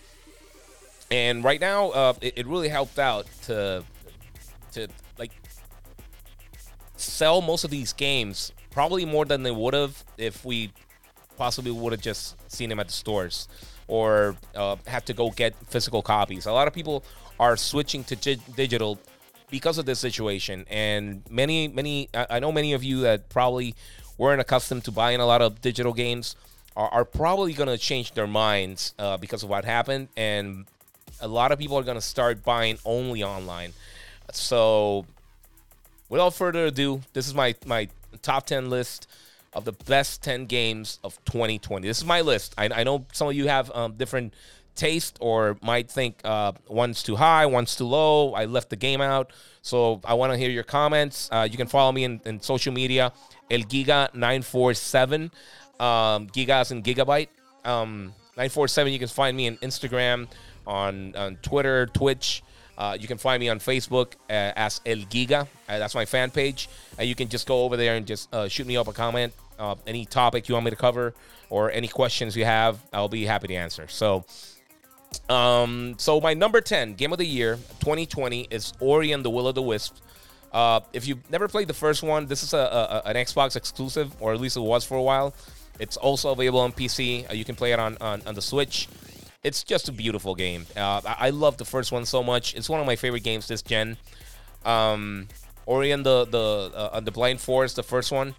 and 1.12 1.44
right 1.44 1.62
now, 1.62 1.92
uh, 1.92 2.14
it, 2.20 2.34
it 2.40 2.48
really 2.48 2.68
helped 2.68 2.98
out 2.98 3.28
to 3.44 3.84
to 4.74 4.88
like 5.20 5.32
sell 6.98 7.42
most 7.42 7.64
of 7.64 7.70
these 7.70 7.94
games 7.94 8.52
probably 8.72 9.06
more 9.06 9.24
than 9.24 9.44
they 9.44 9.52
would 9.52 9.74
have 9.74 10.04
if 10.18 10.44
we 10.44 10.72
possibly 11.38 11.72
would 11.72 11.94
have 11.94 12.02
just 12.02 12.36
seen 12.52 12.70
them 12.70 12.80
at 12.80 12.88
the 12.88 12.94
stores 12.94 13.48
or 13.88 14.36
uh, 14.56 14.76
have 14.88 15.06
to 15.06 15.14
go 15.14 15.30
get 15.30 15.56
physical 15.68 16.02
copies. 16.02 16.48
A 16.48 16.52
lot 16.52 16.68
of 16.68 16.74
people 16.74 17.04
are 17.40 17.56
switching 17.56 18.04
to 18.04 18.16
digital 18.16 19.00
because 19.50 19.78
of 19.78 19.86
this 19.86 20.00
situation, 20.00 20.66
and 20.70 21.24
many, 21.30 21.68
many, 21.68 22.10
I 22.14 22.40
know 22.40 22.52
many 22.52 22.74
of 22.74 22.84
you 22.84 23.02
that 23.02 23.30
probably 23.30 23.76
weren't 24.18 24.42
accustomed 24.42 24.84
to 24.86 24.92
buying 24.92 25.20
a 25.20 25.26
lot 25.26 25.42
of 25.42 25.62
digital 25.62 25.94
games 25.94 26.36
are, 26.76 26.90
are 26.90 27.06
probably 27.06 27.54
going 27.54 27.70
to 27.70 27.78
change 27.78 28.14
their 28.14 28.28
minds 28.28 28.94
uh, 29.00 29.18
because 29.18 29.44
of 29.44 29.50
what 29.50 29.66
happened, 29.66 30.10
and 30.18 30.66
a 31.22 31.28
lot 31.28 31.52
of 31.52 31.60
people 31.60 31.78
are 31.78 31.84
going 31.84 31.98
to 31.98 32.02
start 32.02 32.44
buying 32.44 32.78
only 32.86 33.24
online. 33.24 33.74
So, 34.32 35.06
without 36.10 36.34
further 36.34 36.66
ado, 36.66 37.02
this 37.14 37.28
is 37.28 37.34
my 37.34 37.56
my 37.66 37.88
top 38.22 38.46
ten 38.46 38.70
list 38.70 39.08
of 39.54 39.66
the 39.66 39.72
best 39.72 40.22
10 40.24 40.46
games 40.46 41.00
of 41.04 41.18
2020. 41.26 41.88
This 41.88 41.98
is 41.98 42.06
my 42.06 42.22
list. 42.22 42.54
I, 42.58 42.70
I 42.72 42.84
know 42.84 43.06
some 43.12 43.28
of 43.28 43.34
you 43.34 43.48
have 43.48 43.72
um, 43.74 43.94
different 43.94 44.34
taste 44.78 45.18
or 45.20 45.58
might 45.62 45.90
think 45.90 46.22
uh, 46.24 46.54
one's 46.68 47.04
too 47.04 47.16
high, 47.16 47.46
one's 47.46 47.76
too 47.76 47.86
low. 47.86 48.34
I 48.34 48.46
left 48.46 48.70
the 48.70 48.76
game 48.76 49.02
out. 49.02 49.32
So 49.62 50.00
I 50.06 50.14
want 50.14 50.32
to 50.32 50.38
hear 50.38 50.50
your 50.50 50.64
comments. 50.64 51.30
Uh, 51.32 51.48
you 51.50 51.58
can 51.58 51.68
follow 51.68 51.92
me 51.92 52.06
in, 52.06 52.22
in 52.26 52.40
social 52.42 52.74
media, 52.74 53.12
El 53.52 53.62
Giga947. 53.62 55.32
Um, 55.80 56.28
gigas 56.28 56.72
and 56.72 56.84
gigabyte. 56.84 57.28
Um, 57.66 58.14
947, 58.38 58.94
you 58.94 59.00
can 59.00 59.08
find 59.08 59.36
me 59.36 59.48
on 59.48 59.58
Instagram, 59.58 60.28
on, 60.66 61.16
on 61.16 61.36
Twitter, 61.38 61.88
Twitch. 61.88 62.44
Uh, 62.78 62.96
you 63.00 63.08
can 63.08 63.18
find 63.18 63.40
me 63.40 63.50
on 63.50 63.60
Facebook 63.60 64.14
uh, 64.30 64.54
as 64.56 64.82
El 64.86 64.98
Giga. 64.98 65.48
Uh, 65.68 65.80
that's 65.80 65.96
my 65.96 66.06
fan 66.06 66.32
page. 66.32 66.70
And 66.98 67.10
you 67.10 67.16
can 67.16 67.28
just 67.28 67.48
go 67.48 67.64
over 67.64 67.76
there 67.76 67.96
and 67.96 68.06
just 68.06 68.34
uh, 68.34 68.48
shoot 68.48 68.66
me 68.66 68.78
up 68.78 68.88
a 68.88 68.94
comment 68.94 69.34
any 69.86 70.06
topic 70.06 70.48
you 70.48 70.54
want 70.54 70.66
me 70.66 70.72
to 70.72 70.78
cover 70.78 71.14
or 71.50 71.72
any 71.72 71.88
questions 71.88 72.36
you 72.36 72.46
have, 72.46 72.80
I'll 72.94 73.08
be 73.08 73.26
happy 73.26 73.48
to 73.48 73.56
answer. 73.56 73.88
So, 73.88 74.26
um, 75.30 75.96
so 75.98 76.20
my 76.22 76.34
number 76.34 76.62
10 76.62 76.94
game 76.94 77.12
of 77.12 77.18
the 77.18 77.26
year 77.26 77.56
2020 77.80 78.48
is 78.50 78.74
Ori 78.80 79.12
and 79.12 79.24
the 79.24 79.30
Will 79.30 79.48
of 79.48 79.56
the 79.56 79.62
Wisp. 79.62 79.98
Uh, 80.52 80.80
if 80.94 81.08
you've 81.08 81.30
never 81.30 81.48
played 81.48 81.68
the 81.68 81.74
first 81.74 82.04
one, 82.04 82.26
this 82.26 82.44
is 82.44 82.54
a, 82.54 82.58
a, 82.58 83.10
an 83.10 83.16
Xbox 83.16 83.56
exclusive, 83.56 84.16
or 84.20 84.34
at 84.34 84.40
least 84.40 84.58
it 84.58 84.62
was 84.62 84.86
for 84.86 84.98
a 84.98 85.02
while. 85.02 85.34
It's 85.80 85.98
also 85.98 86.32
available 86.32 86.60
on 86.60 86.72
PC. 86.72 87.30
Uh, 87.30 87.34
you 87.34 87.46
can 87.46 87.56
play 87.56 87.74
it 87.74 87.80
on, 87.80 87.98
on, 88.02 88.22
on, 88.26 88.34
the 88.34 88.42
Switch. 88.42 88.88
It's 89.44 89.64
just 89.64 89.90
a 89.90 89.92
beautiful 89.92 90.34
game. 90.34 90.66
Uh, 90.76 91.02
I, 91.06 91.16
I, 91.20 91.30
love 91.30 91.58
the 91.58 91.66
first 91.66 91.92
one 91.92 92.06
so 92.06 92.24
much. 92.24 92.56
It's 92.56 92.70
one 92.70 92.80
of 92.80 92.88
my 92.88 92.96
favorite 92.96 93.24
games 93.24 93.48
this 93.48 93.62
gen. 93.62 93.98
Um, 94.66 95.28
Ori 95.66 95.92
and 95.92 96.06
the 96.06 96.26
the 96.26 96.72
uh, 96.76 97.00
the 97.02 97.12
Blind 97.12 97.40
Forest, 97.40 97.76
the 97.76 97.84
first 97.84 98.12
one 98.12 98.34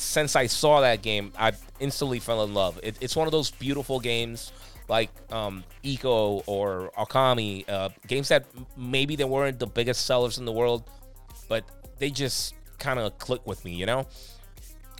since 0.00 0.34
I 0.34 0.46
saw 0.46 0.80
that 0.80 1.02
game, 1.02 1.32
I 1.38 1.52
instantly 1.78 2.18
fell 2.20 2.42
in 2.44 2.54
love. 2.54 2.80
It, 2.82 2.96
it's 3.00 3.14
one 3.14 3.28
of 3.28 3.32
those 3.32 3.50
beautiful 3.50 4.00
games 4.00 4.50
like 4.90 5.10
um, 5.32 5.62
Ico 5.84 6.42
or 6.46 6.90
Okami, 6.98 7.66
uh, 7.70 7.88
games 8.08 8.28
that 8.28 8.44
maybe 8.76 9.14
they 9.16 9.24
weren't 9.24 9.58
the 9.58 9.66
biggest 9.66 10.04
sellers 10.04 10.36
in 10.38 10.44
the 10.44 10.52
world, 10.52 10.82
but 11.48 11.64
they 11.98 12.10
just 12.10 12.54
kind 12.78 12.98
of 12.98 13.16
click 13.18 13.46
with 13.46 13.64
me, 13.64 13.72
you 13.72 13.86
know. 13.86 14.06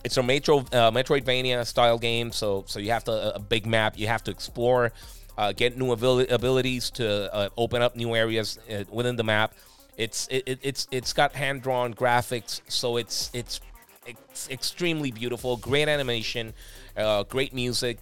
It's 0.04 0.16
a 0.16 0.23
Metro 0.23 0.61
uh, 0.61 0.90
Metroidvania 0.90 1.66
style 1.66 1.99
game, 1.99 2.32
so 2.32 2.64
so 2.66 2.78
you 2.78 2.90
have 2.92 3.04
to 3.04 3.35
a 3.35 3.38
big 3.38 3.66
map. 3.66 3.99
You 3.99 4.06
have 4.06 4.25
to 4.25 4.30
explore, 4.30 4.92
uh, 5.37 5.52
get 5.52 5.76
new 5.76 5.92
abil- 5.92 6.20
abilities 6.32 6.88
to 6.92 7.35
uh, 7.35 7.49
open 7.59 7.82
up 7.82 7.97
new 7.97 8.14
areas 8.14 8.59
uh, 8.73 8.85
within 8.90 9.16
the 9.16 9.25
map. 9.25 9.52
It's 9.99 10.26
it, 10.30 10.59
it's 10.62 10.88
it's 10.90 11.12
got 11.12 11.35
hand 11.35 11.62
drawn 11.62 11.92
graphics, 11.92 12.62
so 12.68 12.97
it's 12.97 13.30
it's 13.35 13.61
ex- 14.06 14.49
extremely 14.49 15.11
beautiful, 15.11 15.59
great 15.59 15.88
animation, 15.88 16.54
uh, 16.97 17.25
great 17.25 17.52
music. 17.52 17.99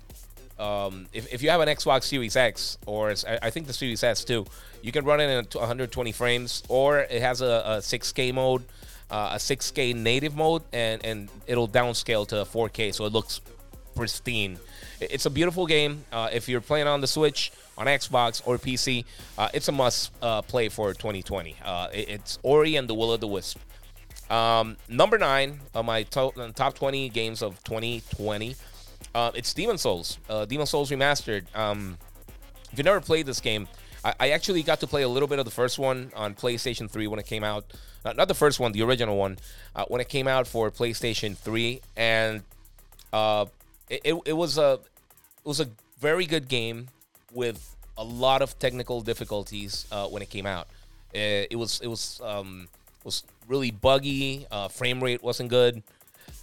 Um, 0.58 1.06
if, 1.12 1.32
if 1.32 1.42
you 1.42 1.50
have 1.50 1.60
an 1.60 1.68
Xbox 1.68 2.04
Series 2.04 2.36
X 2.36 2.78
or 2.86 3.14
I 3.42 3.50
think 3.50 3.66
the 3.66 3.72
Series 3.72 4.02
S 4.02 4.24
too, 4.24 4.44
you 4.82 4.92
can 4.92 5.04
run 5.04 5.20
it 5.20 5.30
in 5.30 5.44
120 5.44 6.12
frames, 6.12 6.62
or 6.68 7.00
it 7.00 7.22
has 7.22 7.40
a, 7.40 7.62
a 7.66 7.76
6K 7.78 8.32
mode, 8.34 8.64
uh, 9.10 9.30
a 9.34 9.36
6K 9.36 9.94
native 9.94 10.34
mode, 10.34 10.62
and 10.72 11.04
and 11.04 11.28
it'll 11.46 11.68
downscale 11.68 12.26
to 12.28 12.36
4K, 12.36 12.94
so 12.94 13.04
it 13.04 13.12
looks 13.12 13.40
pristine. 13.94 14.58
It's 15.00 15.26
a 15.26 15.30
beautiful 15.30 15.66
game. 15.66 16.04
Uh, 16.12 16.28
if 16.32 16.48
you're 16.48 16.60
playing 16.60 16.86
on 16.86 17.00
the 17.00 17.06
Switch, 17.06 17.52
on 17.76 17.86
Xbox 17.86 18.42
or 18.44 18.58
PC, 18.58 19.04
uh, 19.38 19.48
it's 19.54 19.68
a 19.68 19.72
must 19.72 20.12
uh, 20.20 20.42
play 20.42 20.68
for 20.68 20.92
2020. 20.92 21.56
Uh, 21.64 21.88
it's 21.92 22.38
Ori 22.42 22.76
and 22.76 22.88
the 22.88 22.94
Will 22.94 23.12
of 23.12 23.20
the 23.20 23.26
Wisp. 23.26 23.58
Um, 24.30 24.76
number 24.88 25.16
nine 25.16 25.60
of 25.74 25.84
my 25.84 26.02
to- 26.02 26.52
top 26.54 26.74
20 26.74 27.08
games 27.08 27.42
of 27.42 27.62
2020. 27.64 28.56
Uh, 29.14 29.30
it's 29.34 29.52
Demon 29.54 29.78
Souls. 29.78 30.18
Uh, 30.28 30.44
Demon 30.44 30.66
Souls 30.66 30.90
Remastered. 30.90 31.44
Um, 31.56 31.98
if 32.70 32.78
you 32.78 32.84
never 32.84 33.00
played 33.00 33.26
this 33.26 33.40
game, 33.40 33.68
I-, 34.04 34.14
I, 34.20 34.30
actually 34.30 34.62
got 34.62 34.80
to 34.80 34.86
play 34.86 35.02
a 35.02 35.08
little 35.08 35.28
bit 35.28 35.38
of 35.38 35.44
the 35.44 35.50
first 35.50 35.78
one 35.78 36.12
on 36.14 36.34
PlayStation 36.34 36.90
3 36.90 37.06
when 37.06 37.18
it 37.18 37.26
came 37.26 37.44
out. 37.44 37.72
Uh, 38.04 38.12
not 38.12 38.28
the 38.28 38.34
first 38.34 38.60
one, 38.60 38.72
the 38.72 38.82
original 38.82 39.16
one, 39.16 39.38
uh, 39.74 39.84
when 39.88 40.00
it 40.00 40.08
came 40.08 40.28
out 40.28 40.46
for 40.46 40.70
PlayStation 40.70 41.36
3, 41.36 41.80
and 41.96 42.42
uh, 43.12 43.46
it, 43.88 44.00
it, 44.04 44.14
it 44.26 44.32
was 44.34 44.58
a 44.58 44.78
it 45.44 45.48
was 45.48 45.60
a 45.60 45.68
very 45.98 46.26
good 46.26 46.48
game 46.48 46.88
with 47.32 47.74
a 47.96 48.04
lot 48.04 48.42
of 48.42 48.58
technical 48.58 49.00
difficulties 49.00 49.86
uh, 49.90 50.06
when 50.06 50.22
it 50.22 50.30
came 50.30 50.46
out. 50.46 50.68
It, 51.12 51.48
it 51.50 51.56
was 51.56 51.80
it 51.80 51.88
was 51.88 52.20
um, 52.22 52.68
was 53.02 53.24
really 53.48 53.70
buggy. 53.70 54.46
Frame 54.70 55.02
rate 55.02 55.22
wasn't 55.22 55.48
good. 55.48 55.82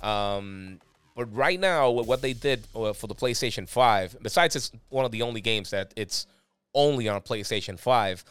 Um, 0.02 0.80
but 1.16 1.34
right 1.34 1.60
now, 1.60 1.90
what 1.90 2.22
they 2.22 2.34
did 2.34 2.68
uh, 2.76 2.94
for 2.94 3.08
the 3.08 3.16
PlayStation 3.16 3.68
5, 3.68 4.18
besides 4.22 4.56
it's 4.56 4.72
one 4.90 5.06
of 5.06 5.12
the 5.12 5.22
only 5.22 5.42
games 5.42 5.70
that 5.72 5.94
it's 5.96 6.28
only 6.74 7.08
on 7.08 7.22
PlayStation 7.22 7.80
5, 7.80 8.24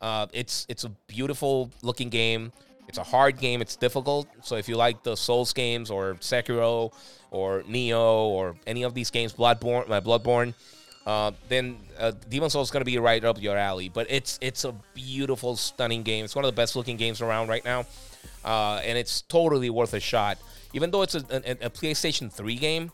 uh, 0.00 0.26
it's 0.32 0.66
it's 0.68 0.82
a 0.82 0.88
beautiful 1.06 1.70
looking 1.82 2.08
game. 2.08 2.52
It's 2.88 2.98
a 2.98 3.04
hard 3.04 3.38
game. 3.38 3.62
It's 3.62 3.76
difficult. 3.76 4.26
So 4.42 4.56
if 4.56 4.68
you 4.68 4.76
like 4.76 5.04
the 5.04 5.16
Souls 5.16 5.52
games 5.52 5.90
or 5.90 6.14
Sekiro 6.14 6.92
or 7.30 7.62
Nioh 7.62 8.26
or 8.26 8.56
any 8.66 8.82
of 8.82 8.92
these 8.92 9.10
games, 9.10 9.32
Bloodborne, 9.32 9.88
my 9.88 9.98
uh, 9.98 10.00
Bloodborne, 10.00 10.52
uh, 11.06 11.30
then 11.48 11.78
uh, 11.98 12.12
Demon 12.28 12.50
Souls 12.50 12.68
is 12.68 12.70
going 12.72 12.80
to 12.80 12.90
be 12.90 12.98
right 12.98 13.24
up 13.24 13.40
your 13.40 13.56
alley. 13.56 13.88
But 13.88 14.08
it's 14.10 14.38
it's 14.42 14.64
a 14.64 14.74
beautiful, 14.94 15.54
stunning 15.56 16.02
game. 16.02 16.24
It's 16.24 16.34
one 16.34 16.44
of 16.44 16.50
the 16.50 16.60
best 16.60 16.74
looking 16.74 16.96
games 16.96 17.20
around 17.20 17.48
right 17.48 17.64
now, 17.64 17.86
uh, 18.44 18.80
and 18.84 18.98
it's 18.98 19.22
totally 19.22 19.70
worth 19.70 19.94
a 19.94 20.00
shot. 20.00 20.38
Even 20.72 20.90
though 20.90 21.02
it's 21.02 21.14
a, 21.14 21.24
a, 21.30 21.66
a 21.66 21.70
PlayStation 21.70 22.32
3 22.32 22.56
game, 22.56 22.92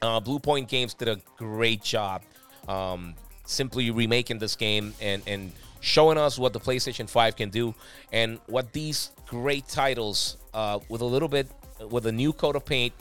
uh, 0.00 0.20
Bluepoint 0.20 0.68
Games 0.68 0.94
did 0.94 1.08
a 1.08 1.18
great 1.36 1.82
job 1.82 2.22
um, 2.68 3.14
simply 3.44 3.90
remaking 3.90 4.38
this 4.38 4.56
game 4.56 4.94
and 5.00 5.22
and 5.26 5.52
showing 5.80 6.16
us 6.16 6.38
what 6.38 6.52
the 6.52 6.60
PlayStation 6.60 7.10
5 7.10 7.36
can 7.36 7.50
do 7.50 7.74
and 8.12 8.38
what 8.46 8.72
these 8.72 9.10
great 9.26 9.66
titles 9.66 10.36
uh, 10.54 10.78
with 10.88 11.00
a 11.00 11.04
little 11.04 11.28
bit 11.28 11.48
with 11.90 12.06
a 12.06 12.12
new 12.12 12.32
coat 12.32 12.54
of 12.54 12.64
paint, 12.64 12.92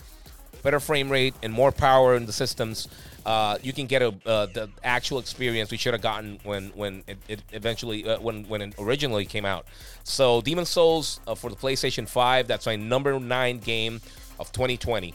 better 0.64 0.80
frame 0.80 1.10
rate, 1.10 1.36
and 1.44 1.54
more 1.54 1.72
power 1.72 2.16
in 2.16 2.26
the 2.26 2.34
systems. 2.34 2.88
Uh, 3.26 3.58
you 3.62 3.72
can 3.72 3.86
get 3.86 4.02
a 4.02 4.08
uh, 4.26 4.48
the 4.48 4.70
actual 4.84 5.20
experience 5.20 5.70
we 5.70 5.78
should 5.78 5.94
have 5.94 6.02
gotten 6.02 6.40
when 6.44 6.70
when 6.70 7.04
it, 7.08 7.18
it 7.28 7.42
eventually 7.52 8.08
uh, 8.08 8.20
when 8.20 8.44
when 8.46 8.62
it 8.62 8.74
originally 8.80 9.26
came 9.26 9.46
out. 9.46 9.66
So 10.04 10.42
Demon 10.42 10.66
Souls 10.66 11.20
uh, 11.28 11.36
for 11.36 11.50
the 11.50 11.56
PlayStation 11.56 12.08
5, 12.08 12.48
that's 12.48 12.66
my 12.66 12.76
number 12.76 13.20
nine 13.20 13.60
game 13.60 14.02
of 14.40 14.52
2020. 14.52 15.14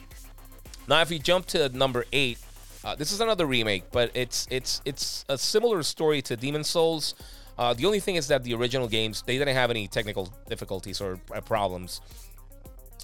Now, 0.89 1.03
if 1.03 1.11
you 1.11 1.19
jump 1.19 1.47
to 1.47 1.69
number 1.71 2.05
eight, 2.13 2.39
uh, 2.85 2.95
this 2.95 3.11
is 3.11 3.21
another 3.21 3.47
remake, 3.47 3.91
but 3.91 4.13
it's 4.15 4.47
it's 4.51 4.81
it's 4.85 5.25
a 5.29 5.37
similar 5.37 5.83
story 5.83 6.23
to 6.23 6.37
Demon 6.37 6.63
Souls. 6.63 7.15
Uh, 7.59 7.75
the 7.75 7.87
only 7.87 7.99
thing 7.99 8.15
is 8.15 8.29
that 8.29 8.45
the 8.45 8.55
original 8.55 8.87
games 8.87 9.25
they 9.27 9.37
didn't 9.37 9.55
have 9.55 9.71
any 9.71 9.89
technical 9.89 10.33
difficulties 10.49 11.01
or 11.01 11.17
problems. 11.45 12.01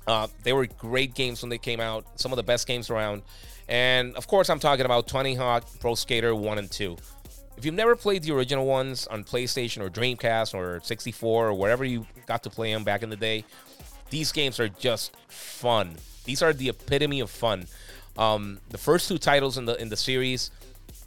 Uh, 0.06 0.28
they 0.42 0.52
were 0.52 0.66
great 0.66 1.14
games 1.14 1.42
when 1.42 1.49
they 1.49 1.59
came 1.59 1.80
out, 1.80 2.04
some 2.16 2.32
of 2.32 2.37
the 2.37 2.42
best 2.42 2.66
games 2.66 2.90
around. 2.90 3.23
And 3.69 4.14
of 4.16 4.26
course, 4.26 4.50
I'm 4.50 4.59
talking 4.59 4.85
about 4.85 5.09
Tony 5.09 5.35
Hawk 5.35 5.64
Pro 5.81 5.95
Skater 5.95 6.35
1 6.35 6.59
and 6.59 6.71
2. 6.71 6.97
If 7.57 7.64
you've 7.64 7.75
never 7.75 7.95
played 7.95 8.23
the 8.23 8.33
original 8.33 8.66
ones 8.66 9.07
on 9.07 9.25
PlayStation 9.25 9.83
or 9.83 9.90
Dreamcast 9.90 10.54
or 10.54 10.81
64 10.83 11.49
or 11.49 11.54
wherever 11.54 11.85
you 11.85 12.07
got 12.26 12.42
to 12.42 12.50
play 12.50 12.73
them 12.73 12.83
back 12.83 13.02
in 13.02 13.11
the 13.11 13.16
day, 13.16 13.45
these 14.11 14.33
games 14.33 14.59
are 14.59 14.69
just 14.69 15.16
fun. 15.28 15.97
These 16.25 16.42
are 16.42 16.52
the 16.52 16.69
epitome 16.71 17.21
of 17.21 17.31
fun. 17.31 17.66
Um, 18.19 18.59
the 18.71 18.78
first 18.78 19.09
two 19.09 19.19
titles 19.19 19.59
in 19.59 19.64
the 19.64 19.81
in 19.81 19.88
the 19.88 19.97
series 19.97 20.50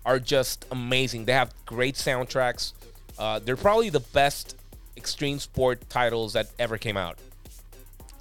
are 0.06 0.20
just 0.20 0.66
amazing. 0.72 1.26
They 1.26 1.34
have 1.34 1.54
great 1.66 1.96
soundtracks. 1.96 2.74
Uh, 3.18 3.40
they're 3.40 3.56
probably 3.56 3.90
the 3.90 4.00
best 4.00 4.56
extreme 4.98 5.40
sport 5.40 5.90
titles 5.90 6.34
that 6.34 6.48
ever 6.58 6.78
came 6.78 6.98
out. 6.98 7.18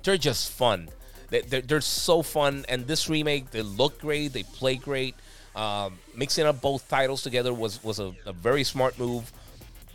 They're 0.02 0.18
just 0.18 0.50
fun. 0.50 0.88
They, 1.34 1.40
they're, 1.40 1.62
they're 1.62 1.80
so 1.80 2.22
fun. 2.22 2.64
And 2.68 2.86
this 2.86 3.08
remake, 3.08 3.50
they 3.50 3.62
look 3.62 4.00
great. 4.00 4.32
They 4.32 4.44
play 4.44 4.76
great. 4.76 5.16
Um, 5.56 5.98
mixing 6.14 6.46
up 6.46 6.60
both 6.60 6.88
titles 6.88 7.22
together 7.22 7.52
was 7.52 7.82
was 7.82 7.98
a, 7.98 8.12
a 8.24 8.32
very 8.32 8.62
smart 8.62 8.98
move. 9.00 9.32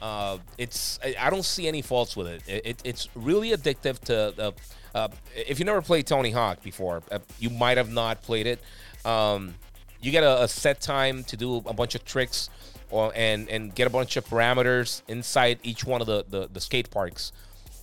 Uh, 0.02 0.38
it's 0.58 1.00
I, 1.04 1.16
I, 1.20 1.30
don't 1.30 1.44
see 1.44 1.68
any 1.68 1.82
faults 1.82 2.16
with 2.16 2.28
it. 2.28 2.42
it, 2.48 2.66
it 2.66 2.82
it's 2.84 3.10
really 3.16 3.52
addictive 3.52 4.00
to. 4.00 4.34
Uh, 4.38 4.52
uh, 4.96 5.08
if 5.36 5.60
you 5.60 5.66
never 5.66 5.82
played 5.82 6.08
Tony 6.08 6.32
Hawk 6.32 6.64
before, 6.64 7.04
uh, 7.12 7.20
you 7.40 7.50
might 7.50 7.78
have 7.78 7.92
not 7.92 8.22
played 8.22 8.48
it. 8.48 8.60
Um, 9.06 9.56
you 10.02 10.12
get 10.12 10.24
a, 10.24 10.44
a, 10.44 10.48
set 10.48 10.82
time 10.82 11.24
to 11.26 11.38
do 11.38 11.58
a 11.58 11.74
bunch 11.74 11.96
of 11.96 12.06
tricks, 12.06 12.50
or 12.90 13.12
and 13.16 13.50
and 13.50 13.76
get 13.76 13.88
a 13.88 13.90
bunch 13.90 14.18
of 14.18 14.26
parameters 14.26 15.02
inside 15.08 15.60
each 15.64 15.86
one 15.86 16.02
of 16.02 16.08
the 16.08 16.26
the, 16.30 16.50
the 16.52 16.62
skate 16.62 16.90
parks, 16.90 17.34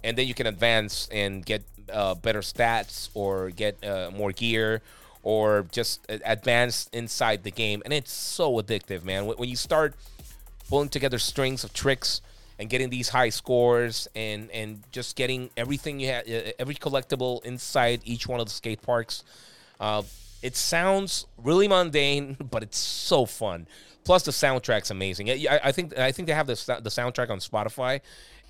and 0.02 0.16
then 0.16 0.26
you 0.26 0.34
can 0.34 0.46
advance 0.46 1.08
and 1.12 1.44
get 1.44 1.62
uh, 1.92 2.14
better 2.14 2.40
stats 2.40 3.08
or 3.14 3.50
get 3.50 3.84
uh, 3.84 4.10
more 4.14 4.32
gear 4.32 4.82
or 5.22 5.66
just 5.72 6.06
advance 6.08 6.88
inside 6.92 7.42
the 7.42 7.50
game. 7.50 7.82
And 7.84 7.92
it's 7.92 8.12
so 8.12 8.52
addictive, 8.60 9.04
man. 9.04 9.26
When 9.26 9.48
you 9.48 9.56
start 9.56 9.94
pulling 10.68 10.88
together 10.88 11.18
strings 11.18 11.64
of 11.64 11.72
tricks 11.72 12.20
and 12.58 12.70
getting 12.70 12.90
these 12.90 13.08
high 13.08 13.28
scores 13.28 14.08
and 14.14 14.50
and 14.50 14.82
just 14.92 15.16
getting 15.16 15.50
everything 15.56 16.00
you 16.00 16.08
have, 16.08 16.26
every 16.58 16.74
collectible 16.74 17.44
inside 17.44 18.00
each 18.04 18.26
one 18.26 18.40
of 18.40 18.46
the 18.46 18.52
skate 18.52 18.82
parks. 18.82 19.24
Uh, 19.80 20.02
it 20.42 20.54
sounds 20.54 21.26
really 21.38 21.66
mundane, 21.66 22.36
but 22.50 22.62
it's 22.62 22.78
so 22.78 23.26
fun. 23.26 23.66
Plus, 24.04 24.22
the 24.22 24.30
soundtrack's 24.30 24.92
amazing. 24.92 25.28
I, 25.28 25.58
I 25.64 25.72
think 25.72 25.98
I 25.98 26.12
think 26.12 26.28
they 26.28 26.34
have 26.34 26.46
the 26.46 26.54
the 26.82 26.90
soundtrack 26.90 27.30
on 27.30 27.40
Spotify, 27.40 28.00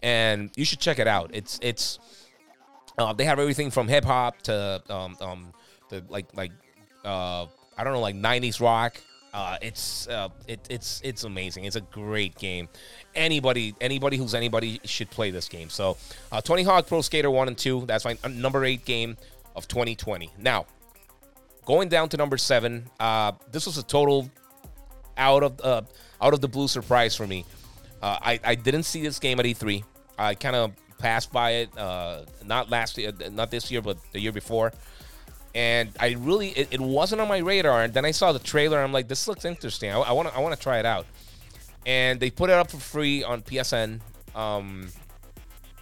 and 0.03 0.51
you 0.57 0.67
should 0.67 0.81
check 0.81 0.99
it 0.99 1.07
out. 1.07 1.31
It's 1.33 1.59
it's 1.63 1.99
uh, 2.99 3.13
they 3.13 3.25
have 3.25 3.39
everything 3.39 3.71
from 3.71 3.89
hip 3.89 4.05
hop 4.05 4.41
to 4.43 4.83
um 4.89 5.17
um 5.21 5.53
the 5.89 6.03
like 6.09 6.27
like 6.35 6.53
uh 7.05 7.47
I 7.77 7.85
don't 7.85 7.93
know 7.93 8.01
like 8.01 8.17
'90s 8.17 8.61
rock. 8.61 9.01
Uh, 9.35 9.59
it's 9.61 10.09
uh, 10.09 10.31
it, 10.49 10.61
it's 10.71 11.03
it's 11.05 11.25
amazing. 11.25 11.65
It's 11.65 11.77
a 11.77 11.83
great 11.83 12.37
game. 12.37 12.71
Anybody 13.15 13.75
anybody 13.83 14.17
who's 14.17 14.35
anybody 14.35 14.81
should 14.85 15.11
play 15.11 15.31
this 15.31 15.47
game. 15.47 15.69
So, 15.69 15.99
uh, 16.33 16.41
Tony 16.41 16.63
Hawk 16.63 16.87
Pro 16.87 17.03
Skater 17.03 17.31
One 17.31 17.47
and 17.47 17.59
Two. 17.59 17.85
That's 17.85 18.07
my 18.07 18.17
number 18.31 18.65
eight 18.65 18.87
game 18.87 19.19
of 19.55 19.69
2020. 19.69 20.31
Now, 20.39 20.65
going 21.67 21.91
down 21.91 22.09
to 22.11 22.17
number 22.17 22.39
seven. 22.39 22.89
Uh, 22.99 23.33
this 23.53 23.67
was 23.67 23.77
a 23.77 23.83
total 23.83 24.31
out 25.19 25.43
of 25.43 25.61
uh, 25.61 25.83
out 26.23 26.33
of 26.33 26.41
the 26.41 26.49
blue 26.49 26.69
surprise 26.69 27.15
for 27.15 27.27
me. 27.27 27.45
Uh, 28.01 28.19
I 28.23 28.41
I 28.43 28.55
didn't 28.55 28.85
see 28.85 29.03
this 29.03 29.19
game 29.19 29.39
at 29.39 29.45
E3. 29.45 29.85
I 30.19 30.35
kind 30.35 30.57
of 30.57 30.73
passed 30.99 31.33
by 31.33 31.51
it. 31.53 31.79
Uh, 31.79 32.23
not 32.45 32.71
last 32.71 32.99
year, 32.99 33.13
not 33.31 33.51
this 33.51 33.71
year, 33.71 33.83
but 33.83 33.99
the 34.13 34.21
year 34.21 34.33
before 34.33 34.73
and 35.57 35.89
I 35.99 36.17
really 36.19 36.49
it, 36.51 36.69
it, 36.71 36.81
wasn't 36.81 37.23
on 37.23 37.29
my 37.29 37.39
radar. 37.39 37.83
And 37.83 37.95
then 37.95 38.05
I 38.05 38.11
saw 38.11 38.31
the 38.33 38.39
trailer. 38.39 38.79
I'm 38.79 38.93
like, 38.93 39.09
this 39.09 39.27
looks 39.27 39.47
interesting. 39.47 39.91
I 39.91 40.13
want 40.13 40.29
to 40.29 40.35
I 40.37 40.41
want 40.41 40.55
to 40.55 40.61
try 40.61 40.79
it 40.79 40.85
out. 40.85 41.07
And 41.87 42.21
they 42.21 42.31
put 42.31 42.51
it 42.51 42.53
up 42.53 42.71
for 42.71 42.77
free 42.77 43.25
on 43.25 43.41
PSN. 43.41 44.01
Um, 44.35 44.89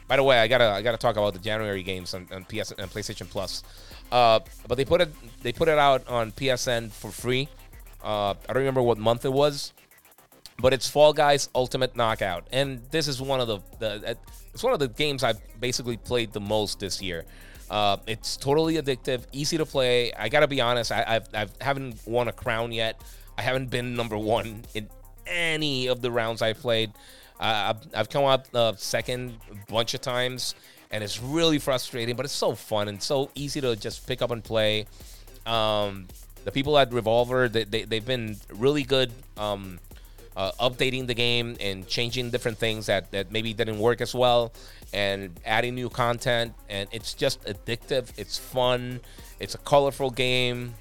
by 0.07 0.17
the 0.17 0.23
way, 0.23 0.39
I 0.39 0.47
gotta 0.47 0.67
I 0.67 0.81
gotta 0.81 0.97
talk 0.97 1.17
about 1.17 1.33
the 1.33 1.41
January 1.41 1.83
games 1.83 2.15
on, 2.15 2.29
on 2.33 2.45
PS 2.45 2.71
and 2.71 2.89
PlayStation 2.89 3.29
Plus. 3.29 3.65
Uh, 4.13 4.39
but 4.69 4.77
they 4.77 4.85
put 4.85 5.01
it 5.01 5.13
they 5.43 5.53
put 5.53 5.67
it 5.67 5.77
out 5.77 6.07
on 6.07 6.31
PSN 6.31 6.93
for 6.93 7.11
free. 7.11 7.49
Uh, 8.01 8.31
I 8.49 8.53
don't 8.53 8.59
remember 8.59 8.83
what 8.83 8.99
month 8.99 9.25
it 9.25 9.33
was, 9.33 9.73
but 10.59 10.73
it's 10.73 10.89
Fall 10.89 11.13
Guys 11.13 11.49
Ultimate 11.55 11.97
Knockout, 11.97 12.47
and 12.53 12.83
this 12.91 13.09
is 13.09 13.21
one 13.21 13.41
of 13.41 13.49
the, 13.49 13.59
the 13.79 14.17
it's 14.53 14.63
one 14.63 14.73
of 14.73 14.79
the 14.79 14.89
games 14.89 15.25
I've 15.25 15.41
basically 15.61 15.97
played 15.97 16.33
the 16.33 16.41
most 16.41 16.81
this 16.81 17.03
year. 17.03 17.25
Uh, 17.71 17.97
it's 18.07 18.37
totally 18.37 18.75
addictive, 18.75 19.25
easy 19.33 19.57
to 19.59 19.67
play. 19.67 20.13
I 20.13 20.29
gotta 20.29 20.47
be 20.47 20.61
honest, 20.61 20.93
I 20.93 21.05
I've, 21.07 21.29
I've 21.35 21.53
haven't 21.61 22.07
won 22.07 22.29
a 22.29 22.33
crown 22.33 22.73
yet. 22.73 23.01
I 23.37 23.43
haven't 23.43 23.71
been 23.71 23.95
number 23.97 24.17
one 24.17 24.63
in 24.75 24.89
any 25.27 25.89
of 25.89 26.03
the 26.03 26.11
rounds 26.11 26.43
I've 26.43 26.59
played. 26.59 26.93
Uh, 27.41 27.75
I've, 27.75 27.95
I've 27.95 28.09
come 28.09 28.25
up 28.25 28.47
uh, 28.55 28.75
second 28.77 29.39
a 29.51 29.73
bunch 29.73 29.95
of 29.95 30.01
times, 30.01 30.55
and 30.91 31.03
it's 31.03 31.21
really 31.21 31.59
frustrating, 31.59 32.15
but 32.15 32.25
it's 32.25 32.35
so 32.35 32.55
fun 32.55 32.89
and 32.89 33.03
so 33.03 33.31
easy 33.35 33.61
to 33.61 33.75
just 33.75 34.07
pick 34.07 34.23
up 34.23 34.31
and 34.31 34.43
play. 34.45 34.87
Um, 35.45 36.07
the 36.45 36.53
people 36.53 36.79
at 36.79 36.93
Revolver, 36.93 37.49
they, 37.49 37.65
they, 37.65 37.83
they've 37.83 38.07
been 38.07 38.37
really 38.51 38.85
good 38.85 39.13
um, 39.37 39.81
uh, 40.37 40.53
updating 40.61 41.07
the 41.07 41.15
game 41.15 41.57
and 41.61 41.87
changing 41.87 42.31
different 42.31 42.59
things 42.59 42.87
that, 42.87 43.11
that 43.13 43.31
maybe 43.31 43.53
didn't 43.53 43.79
work 43.79 44.01
as 44.01 44.15
well 44.15 44.53
and 44.93 45.39
adding 45.45 45.75
new 45.75 45.89
content. 45.89 46.55
And 46.69 46.89
it's 46.93 47.15
just 47.15 47.45
addictive. 47.45 48.11
It's 48.17 48.39
fun. 48.39 49.01
It's 49.41 49.55
a 49.55 49.59
colorful 49.59 50.11
game. 50.11 50.75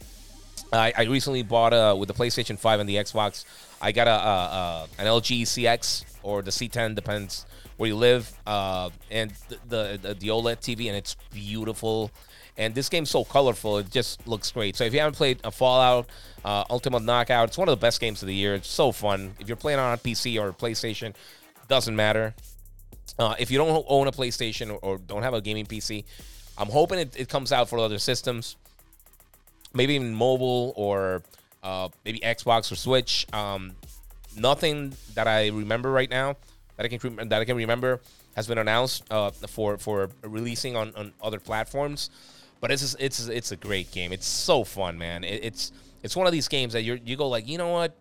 I, 0.72 0.94
I 0.98 1.04
recently 1.04 1.44
bought 1.44 1.74
a, 1.74 1.96
with 1.96 2.08
the 2.08 2.14
PlayStation 2.14 2.58
5 2.58 2.80
and 2.80 2.90
the 2.90 2.96
Xbox, 2.96 3.46
I 3.82 3.92
got 3.92 4.08
a, 4.08 4.12
a, 4.12 4.16
a 4.16 4.88
an 4.98 5.08
LG 5.08 5.42
CX 5.42 6.06
or 6.24 6.42
the 6.42 6.52
C10, 6.52 6.96
depends 6.96 7.46
where 7.78 7.90
you 7.90 7.96
live, 7.96 8.32
uh, 8.48 8.90
and 9.12 9.32
the, 9.50 10.00
the, 10.02 10.14
the 10.14 10.28
OLED 10.30 10.60
TV, 10.62 10.88
and 10.88 10.96
it's 10.96 11.16
beautiful. 11.32 12.12
And 12.58 12.76
this 12.76 12.90
game's 12.90 13.10
so 13.10 13.24
colorful; 13.24 13.80
it 13.80 13.90
just 13.90 14.28
looks 14.28 14.52
great. 14.52 14.76
So 14.76 14.84
if 14.84 14.94
you 14.94 15.00
haven't 15.00 15.16
played 15.16 15.40
a 15.44 15.52
Fallout 15.52 16.08
uh, 16.46 16.64
Ultimate 16.70 17.04
Knockout, 17.04 17.50
it's 17.50 17.58
one 17.58 17.68
of 17.68 17.72
the 17.72 17.82
best 17.82 18.00
games 18.00 18.22
of 18.22 18.28
the 18.28 18.36
year. 18.36 18.54
It's 18.56 18.70
so 18.70 18.92
fun. 18.92 19.34
If 19.40 19.48
you're 19.48 19.58
playing 19.58 19.80
on 19.80 19.94
a 19.94 19.98
PC 19.98 20.40
or 20.40 20.50
a 20.50 20.54
PlayStation, 20.54 21.14
doesn't 21.68 21.96
matter. 21.96 22.36
Uh, 23.18 23.36
if 23.40 23.52
you 23.52 23.58
don't 23.58 23.86
own 23.88 24.08
a 24.08 24.12
PlayStation 24.12 24.72
or, 24.72 24.78
or, 24.78 24.98
don't 24.98 25.24
have 25.24 25.34
a 25.34 25.42
gaming 25.42 25.66
PC, 25.66 26.04
I'm 26.58 26.70
hoping 26.70 27.00
it, 27.00 27.16
it 27.16 27.30
comes 27.30 27.52
out 27.52 27.70
for 27.70 27.78
other 27.80 28.00
systems, 28.00 28.56
maybe 29.74 29.96
even 29.96 30.14
mobile 30.14 30.74
or 30.76 31.22
uh, 31.64 31.90
maybe 32.06 32.20
Xbox 32.20 32.72
or 32.72 32.76
Switch. 32.76 33.28
Um, 33.34 33.76
nothing 34.36 34.94
that 35.14 35.28
I 35.28 35.48
remember 35.48 35.92
right 35.92 36.10
now 36.10 36.38
that 36.78 36.86
I 36.86 36.90
can 36.90 37.30
that 37.30 37.42
I 37.42 37.46
can 37.46 37.58
remember 37.58 38.02
has 38.36 38.48
been 38.48 38.58
announced 38.58 39.04
uh, 39.12 39.32
for 39.32 39.78
for 39.78 40.10
releasing 40.24 40.76
on, 40.76 40.94
on 40.96 41.14
other 41.22 41.40
platforms. 41.40 42.10
But 42.64 42.72
it's 42.72 42.82
just, 42.82 42.96
it's 42.98 43.28
it's 43.28 43.52
a 43.52 43.58
great 43.58 43.92
game. 43.92 44.14
It's 44.14 44.26
so 44.26 44.64
fun, 44.64 44.98
man. 44.98 45.26
It, 45.26 45.44
it's 45.44 45.74
it's 46.02 46.16
one 46.16 46.28
of 46.28 46.32
these 46.32 46.48
games 46.48 46.72
that 46.72 46.84
you 46.84 46.98
you 47.04 47.18
go 47.18 47.28
like, 47.28 47.46
you 47.46 47.58
know 47.58 47.68
what? 47.68 47.94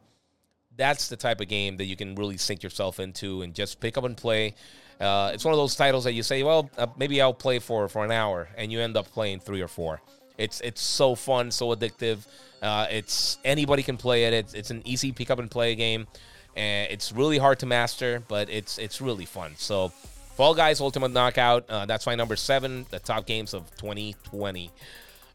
That's 0.76 1.08
the 1.08 1.16
type 1.16 1.40
of 1.40 1.48
game 1.48 1.78
that 1.78 1.86
you 1.86 1.96
can 1.96 2.14
really 2.14 2.36
sink 2.36 2.62
yourself 2.62 3.00
into 3.00 3.42
and 3.42 3.56
just 3.56 3.80
pick 3.80 3.98
up 3.98 4.04
and 4.04 4.16
play. 4.16 4.54
Uh, 5.00 5.32
it's 5.34 5.44
one 5.44 5.52
of 5.52 5.58
those 5.58 5.74
titles 5.74 6.04
that 6.04 6.12
you 6.12 6.22
say, 6.22 6.44
well, 6.44 6.70
uh, 6.78 6.86
maybe 6.96 7.20
I'll 7.20 7.34
play 7.34 7.58
for 7.58 7.88
for 7.88 8.04
an 8.04 8.12
hour, 8.12 8.48
and 8.56 8.70
you 8.70 8.78
end 8.78 8.96
up 8.96 9.10
playing 9.10 9.40
three 9.40 9.60
or 9.60 9.66
four. 9.66 10.00
It's 10.38 10.60
it's 10.60 10.80
so 10.80 11.16
fun, 11.16 11.50
so 11.50 11.74
addictive. 11.74 12.24
Uh, 12.62 12.86
it's 12.88 13.38
anybody 13.44 13.82
can 13.82 13.96
play 13.96 14.26
it. 14.26 14.32
It's, 14.32 14.54
it's 14.54 14.70
an 14.70 14.82
easy 14.84 15.10
pick 15.10 15.28
up 15.28 15.40
and 15.40 15.50
play 15.50 15.74
game, 15.74 16.06
and 16.54 16.88
it's 16.88 17.10
really 17.10 17.38
hard 17.38 17.58
to 17.58 17.66
master, 17.66 18.22
but 18.28 18.48
it's 18.48 18.78
it's 18.78 19.00
really 19.00 19.24
fun. 19.24 19.54
So, 19.56 19.90
Fall 20.42 20.54
Guys 20.56 20.80
Ultimate 20.80 21.12
Knockout. 21.12 21.70
Uh, 21.70 21.86
that's 21.86 22.04
my 22.04 22.16
number 22.16 22.34
seven, 22.34 22.84
the 22.90 22.98
top 22.98 23.26
games 23.26 23.54
of 23.54 23.70
2020. 23.76 24.72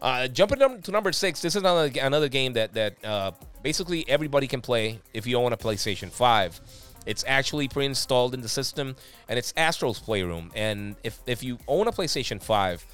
Uh, 0.02 0.28
jumping 0.28 0.82
to 0.82 0.92
number 0.92 1.14
six, 1.14 1.42
this 1.42 1.56
is 1.56 1.62
another 1.62 1.90
another 2.02 2.28
game 2.28 2.52
that 2.52 2.74
that 2.74 3.06
uh, 3.06 3.32
basically 3.64 4.04
everybody 4.10 4.48
can 4.48 4.60
play 4.60 5.00
if 5.14 5.26
you 5.26 5.38
own 5.38 5.54
a 5.54 5.58
PlayStation 5.58 6.12
Five. 6.12 6.60
It's 7.06 7.24
actually 7.26 7.70
pre-installed 7.70 8.34
in 8.34 8.42
the 8.42 8.50
system, 8.50 8.98
and 9.30 9.40
it's 9.40 9.54
Astro's 9.56 9.98
Playroom. 9.98 10.52
And 10.54 10.98
if 11.06 11.22
if 11.26 11.42
you 11.42 11.58
own 11.70 11.88
a 11.88 11.92
PlayStation 11.94 12.44
Five, 12.44 12.86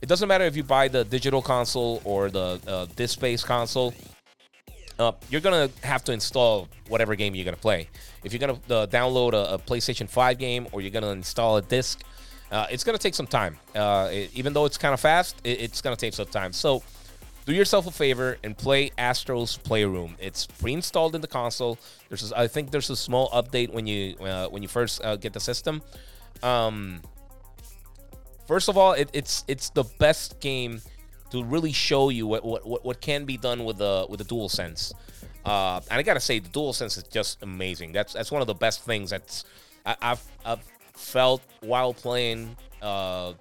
it 0.00 0.08
doesn't 0.08 0.28
matter 0.28 0.44
if 0.44 0.56
you 0.56 0.64
buy 0.64 0.88
the 0.88 1.04
digital 1.04 1.42
console 1.42 2.00
or 2.04 2.30
the 2.30 2.58
uh, 2.66 2.86
disc-based 2.96 3.44
console. 3.44 3.92
You're 5.30 5.40
gonna 5.40 5.70
have 5.82 6.04
to 6.04 6.12
install 6.12 6.68
whatever 6.88 7.14
game 7.14 7.34
you're 7.34 7.44
gonna 7.44 7.56
play. 7.56 7.88
If 8.24 8.32
you're 8.32 8.40
gonna 8.40 8.60
uh, 8.68 8.86
download 8.86 9.32
a, 9.32 9.54
a, 9.54 9.58
PlayStation 9.58 10.08
5 10.08 10.38
game 10.38 10.68
or 10.72 10.80
you're 10.80 10.90
gonna 10.90 11.10
install 11.10 11.56
a 11.56 11.62
disc, 11.62 12.02
uh, 12.50 12.66
it's 12.70 12.84
gonna 12.84 12.98
take 12.98 13.14
some 13.14 13.26
time. 13.26 13.56
Uh, 13.74 14.08
it, 14.12 14.30
even 14.34 14.52
though 14.52 14.66
it's 14.66 14.78
kind 14.78 14.92
of 14.92 15.00
fast, 15.00 15.36
it, 15.44 15.60
it's 15.60 15.80
gonna 15.80 15.96
take 15.96 16.14
some 16.14 16.26
time. 16.26 16.52
So 16.52 16.82
do 17.46 17.54
yourself 17.54 17.86
a 17.86 17.90
favor 17.90 18.38
and 18.44 18.56
play 18.56 18.90
Astro's 18.98 19.56
Playroom. 19.56 20.16
It's 20.20 20.46
pre-installed 20.46 21.14
in 21.14 21.20
the 21.20 21.28
console. 21.28 21.78
There's, 22.08 22.32
I 22.32 22.46
think, 22.46 22.70
there's 22.70 22.90
a 22.90 22.96
small 22.96 23.30
update 23.30 23.72
when 23.72 23.86
you 23.86 24.16
uh, 24.18 24.48
when 24.48 24.62
you 24.62 24.68
first 24.68 25.02
uh, 25.04 25.16
get 25.16 25.32
the 25.32 25.40
system. 25.40 25.82
Um, 26.42 27.00
first 28.46 28.68
of 28.68 28.76
all, 28.76 28.92
it, 28.92 29.10
it's 29.12 29.44
it's 29.48 29.70
the 29.70 29.84
best 29.98 30.40
game 30.40 30.80
to 31.30 31.44
really 31.44 31.72
show 31.72 32.08
you 32.08 32.26
what 32.26 32.44
what, 32.44 32.84
what 32.84 33.00
can 33.00 33.24
be 33.24 33.36
done 33.36 33.64
with 33.64 33.78
the 33.78 34.06
with 34.08 34.18
the 34.18 34.24
Dual 34.24 34.48
Sense. 34.48 34.92
Uh, 35.44 35.80
and 35.90 35.98
I 35.98 36.02
gotta 36.02 36.20
say, 36.20 36.38
the 36.38 36.48
Dual 36.48 36.72
Sense 36.72 36.96
is 36.96 37.04
just 37.04 37.42
amazing. 37.42 37.92
That's 37.92 38.12
that's 38.12 38.30
one 38.30 38.40
of 38.40 38.46
the 38.46 38.54
best 38.54 38.84
things 38.84 39.10
that's 39.10 39.44
I, 39.86 39.96
have 40.00 40.22
I've 40.44 40.62
felt 40.92 41.42
while 41.60 41.94
playing 41.94 42.56
uh, 42.82 43.32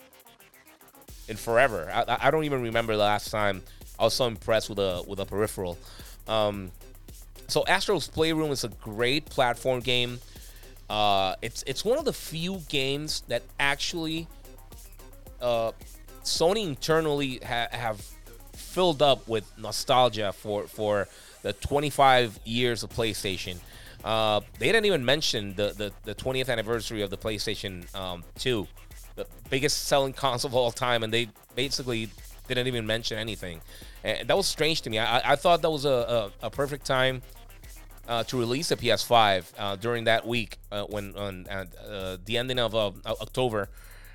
in 1.27 1.36
forever. 1.36 1.89
I, 1.93 2.27
I 2.27 2.31
don't 2.31 2.46
even 2.46 2.62
remember 2.62 2.93
the 2.93 3.03
last 3.03 3.31
time 3.31 3.62
I 4.00 4.03
was 4.03 4.13
so 4.13 4.25
impressed 4.25 4.69
with 4.69 4.79
a 4.79 5.03
with 5.08 5.19
a 5.19 5.25
peripheral. 5.25 5.77
Um, 6.27 6.72
so 7.48 7.65
Astro's 7.67 8.08
Playroom 8.08 8.51
is 8.51 8.63
a 8.63 8.69
great 8.69 9.25
platform 9.25 9.79
game. 9.79 10.19
Uh, 10.89 11.36
it's 11.41 11.63
it's 11.67 11.84
one 11.84 11.98
of 11.98 12.05
the 12.05 12.13
few 12.13 12.62
games 12.69 13.24
that 13.27 13.43
actually 13.60 14.27
uh, 15.41 15.72
Sony 16.29 16.65
internally 16.65 17.39
ha- 17.43 17.67
have 17.71 18.01
filled 18.53 19.01
up 19.01 19.27
with 19.27 19.51
nostalgia 19.57 20.31
for 20.31 20.67
for 20.67 21.07
the 21.41 21.53
25 21.53 22.39
years 22.45 22.83
of 22.83 22.89
PlayStation. 22.89 23.57
Uh, 24.03 24.41
they 24.59 24.67
didn't 24.67 24.86
even 24.86 25.03
mention 25.03 25.53
the, 25.55 25.74
the, 25.75 25.91
the 26.03 26.15
20th 26.15 26.50
anniversary 26.50 27.01
of 27.01 27.09
the 27.09 27.17
PlayStation 27.17 27.93
um, 27.95 28.24
2, 28.38 28.67
the 29.15 29.25
biggest 29.50 29.88
selling 29.88 30.13
console 30.25 30.50
of 30.50 30.55
all 30.55 30.71
time, 30.71 31.03
and 31.03 31.13
they 31.13 31.27
basically 31.55 32.09
didn't 32.48 32.67
even 32.67 32.86
mention 32.86 33.17
anything. 33.17 33.62
And 34.03 34.27
that 34.27 34.38
was 34.38 34.48
strange 34.48 34.81
to 34.83 34.89
me. 34.89 35.00
I, 35.00 35.33
I 35.33 35.36
thought 35.36 35.62
that 35.62 35.69
was 35.69 35.86
a, 35.86 36.31
a, 36.41 36.48
a 36.48 36.50
perfect 36.50 36.86
time 36.86 37.21
uh, 38.07 38.24
to 38.24 38.38
release 38.38 38.71
a 38.71 38.77
PS5 38.77 39.53
uh, 39.57 39.75
during 39.75 40.05
that 40.05 40.25
week 40.25 40.57
uh, 40.71 40.83
when 40.83 41.15
on 41.15 41.45
uh, 41.48 42.17
the 42.25 42.38
ending 42.38 42.59
of 42.59 42.74
uh, 42.75 42.91
October 43.05 43.69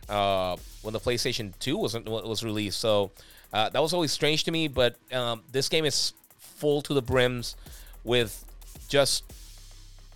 uh, 0.09 0.57
when 0.83 0.93
the 0.93 1.01
PlayStation 1.01 1.53
2 1.59 1.77
wasn't 1.77 2.07
was 2.07 2.43
released. 2.43 2.81
So 2.81 3.13
uh, 3.53 3.69
that 3.71 3.81
was 3.81 3.93
always 3.93 4.13
strange 4.13 4.45
to 4.45 4.51
me. 4.51 4.69
But 4.69 4.97
um, 5.13 5.43
this 5.53 5.69
game 5.69 5.85
is 5.85 6.13
full 6.39 6.83
to 6.83 6.95
the 6.95 7.03
brims 7.03 7.57
with 8.05 8.45
just 8.89 9.25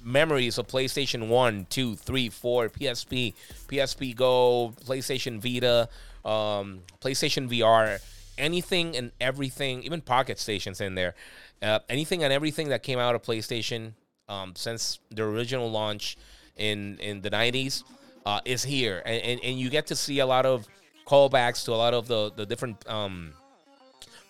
memories 0.03 0.59
of 0.59 0.67
PlayStation 0.69 1.29
1, 1.29 1.67
2, 1.71 1.97
3, 1.97 2.29
4, 2.29 2.69
PSP, 2.69 3.35
PSP 3.67 4.15
Go, 4.15 4.73
PlayStation 4.85 5.41
Vita, 5.41 5.89
um, 6.25 6.83
PlayStation 7.01 7.49
VR 7.49 7.99
anything 8.39 8.97
and 8.97 9.11
everything, 9.21 9.83
even 9.83 10.01
Pocket 10.01 10.39
Stations 10.39 10.81
in 10.81 10.95
there, 10.95 11.15
uh, 11.61 11.81
anything 11.89 12.23
and 12.23 12.33
everything 12.33 12.69
that 12.69 12.83
came 12.83 12.99
out 12.99 13.15
of 13.15 13.23
PlayStation 13.23 13.93
um, 14.29 14.55
since 14.55 15.01
the 15.11 15.25
original 15.25 15.71
launch 15.71 16.17
in 16.57 16.99
in 17.01 17.21
the 17.23 17.31
'90s 17.31 17.83
uh, 18.27 18.41
is 18.45 18.63
here, 18.63 19.03
and, 19.05 19.23
and, 19.23 19.41
and 19.45 19.59
you 19.59 19.71
get 19.71 19.87
to 19.89 19.97
see 19.97 20.19
a 20.19 20.27
lot 20.27 20.47
of 20.47 20.67
callbacks 21.07 21.65
to 21.65 21.73
a 21.73 21.77
lot 21.77 21.95
of 21.95 22.07
the 22.07 22.31
the 22.37 22.45
different 22.45 22.87
um, 22.89 23.33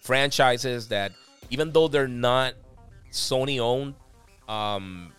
franchises 0.01 0.88
that, 0.88 1.12
even 1.51 1.72
though 1.72 1.88
they're 1.88 2.09
not 2.09 2.55
Sony 3.11 3.59
owned, 3.59 3.94
um, 4.48 5.12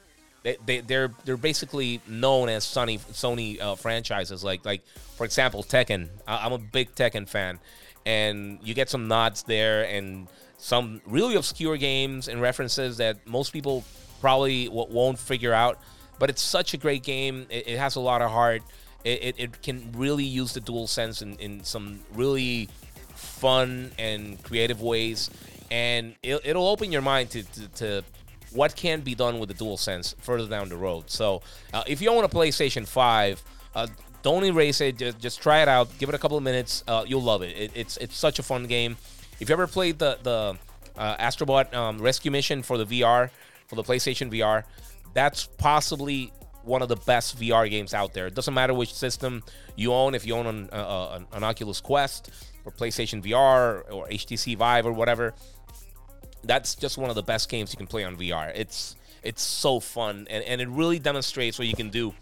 they, 0.44 0.58
they 0.66 0.80
they're 0.82 1.12
they're 1.26 1.38
basically 1.38 2.02
known 2.08 2.50
as 2.50 2.64
Sony 2.66 3.00
Sony 3.00 3.60
uh, 3.62 3.76
franchises. 3.76 4.44
Like 4.44 4.66
like 4.66 4.82
for 5.18 5.26
example, 5.26 5.64
Tekken. 5.64 6.10
I, 6.28 6.46
I'm 6.46 6.54
a 6.54 6.58
big 6.58 6.96
Tekken 6.96 7.28
fan, 7.28 7.60
and 8.06 8.60
you 8.64 8.74
get 8.74 8.90
some 8.90 9.08
nods 9.08 9.44
there 9.44 9.84
and 9.84 10.28
some 10.58 11.02
really 11.06 11.36
obscure 11.36 11.78
games 11.78 12.28
and 12.28 12.42
references 12.42 12.98
that 12.98 13.26
most 13.26 13.52
people 13.54 13.84
probably 14.22 14.66
w- 14.66 14.88
won't 14.94 15.20
figure 15.20 15.54
out. 15.54 15.80
But 16.20 16.30
it's 16.30 16.42
such 16.42 16.74
a 16.74 16.78
great 16.78 17.04
game. 17.04 17.48
It, 17.50 17.68
it 17.70 17.80
has 17.80 17.96
a 17.96 18.00
lot 18.00 18.22
of 18.22 18.30
heart. 18.30 18.62
It, 19.04 19.24
it, 19.24 19.36
it, 19.38 19.62
can 19.62 19.92
really 19.96 20.26
use 20.26 20.54
the 20.54 20.60
dual 20.60 20.86
sense 20.86 21.22
in, 21.22 21.36
in 21.38 21.64
some 21.64 22.02
really 22.14 22.68
fun 23.16 23.92
and 23.98 24.42
creative 24.44 24.82
ways. 24.82 25.30
And 25.72 26.16
it, 26.22 26.42
it'll 26.44 26.68
open 26.68 26.92
your 26.92 27.02
mind 27.02 27.30
to, 27.32 27.44
to, 27.44 27.68
to 27.70 28.04
what 28.52 28.76
can 28.76 29.02
be 29.02 29.16
done 29.16 29.40
with 29.40 29.50
the 29.50 29.56
dual 29.56 29.78
sense 29.78 30.16
further 30.20 30.48
down 30.48 30.70
the 30.70 30.76
road. 30.76 31.10
So 31.10 31.42
uh, 31.74 31.84
if 31.88 32.02
you 32.02 32.10
own 32.10 32.24
a 32.26 32.30
PlayStation 32.30 32.88
5, 32.88 33.44
uh, 33.76 33.88
don't 34.22 34.44
erase 34.44 34.82
it. 34.82 34.98
Just, 34.98 35.20
just 35.20 35.42
try 35.42 35.62
it 35.62 35.68
out. 35.68 35.90
Give 35.98 36.10
it 36.10 36.16
a 36.16 36.18
couple 36.18 36.38
of 36.38 36.44
minutes. 36.44 36.84
Uh, 36.88 37.06
you'll 37.08 37.22
love 37.22 37.42
it. 37.42 37.56
it. 37.56 37.72
It's 37.74 37.98
it's 37.98 38.18
such 38.18 38.40
a 38.40 38.44
fun 38.44 38.66
game. 38.66 38.98
If 39.40 39.50
you 39.50 39.54
ever 39.54 39.68
played 39.68 40.00
the 40.00 40.18
the 40.22 40.58
uh, 40.98 41.18
Astrobot 41.18 41.74
um, 41.74 42.00
Rescue 42.00 42.32
Mission 42.32 42.62
for 42.62 42.78
the 42.78 42.86
VR 42.86 43.30
for 43.68 43.76
the 43.76 43.84
PlayStation 43.84 44.32
VR, 44.32 44.64
that's 45.14 45.48
possibly 45.58 46.32
one 46.64 46.82
of 46.82 46.90
the 46.90 46.96
best 46.96 47.40
VR 47.40 47.70
games 47.70 47.94
out 47.94 48.14
there. 48.14 48.28
It 48.28 48.36
doesn't 48.36 48.54
matter 48.54 48.74
which 48.74 48.94
system 48.94 49.44
you 49.76 49.94
own. 49.94 50.14
If 50.14 50.26
you 50.26 50.36
own 50.36 50.46
an, 50.46 50.70
uh, 50.72 51.18
an, 51.18 51.26
an 51.34 51.44
Oculus 51.44 51.82
Quest 51.82 52.32
or 52.66 52.72
PlayStation 52.72 53.24
VR 53.24 53.92
or 53.92 54.08
HTC 54.08 54.58
Vive 54.58 54.86
or 54.86 54.92
whatever, 54.92 55.34
that's 56.44 56.76
just 56.76 56.98
one 56.98 57.10
of 57.10 57.16
the 57.16 57.24
best 57.24 57.50
games 57.50 57.72
you 57.74 57.78
can 57.78 57.88
play 57.88 58.04
on 58.04 58.16
VR. 58.16 58.52
It's 58.56 58.96
it's 59.22 59.42
so 59.42 59.82
fun 59.82 60.28
and, 60.30 60.44
and 60.46 60.62
it 60.62 60.70
really 60.70 60.98
demonstrates 60.98 61.60
what 61.60 61.68
you 61.68 61.76
can 61.76 61.90
do 61.90 62.14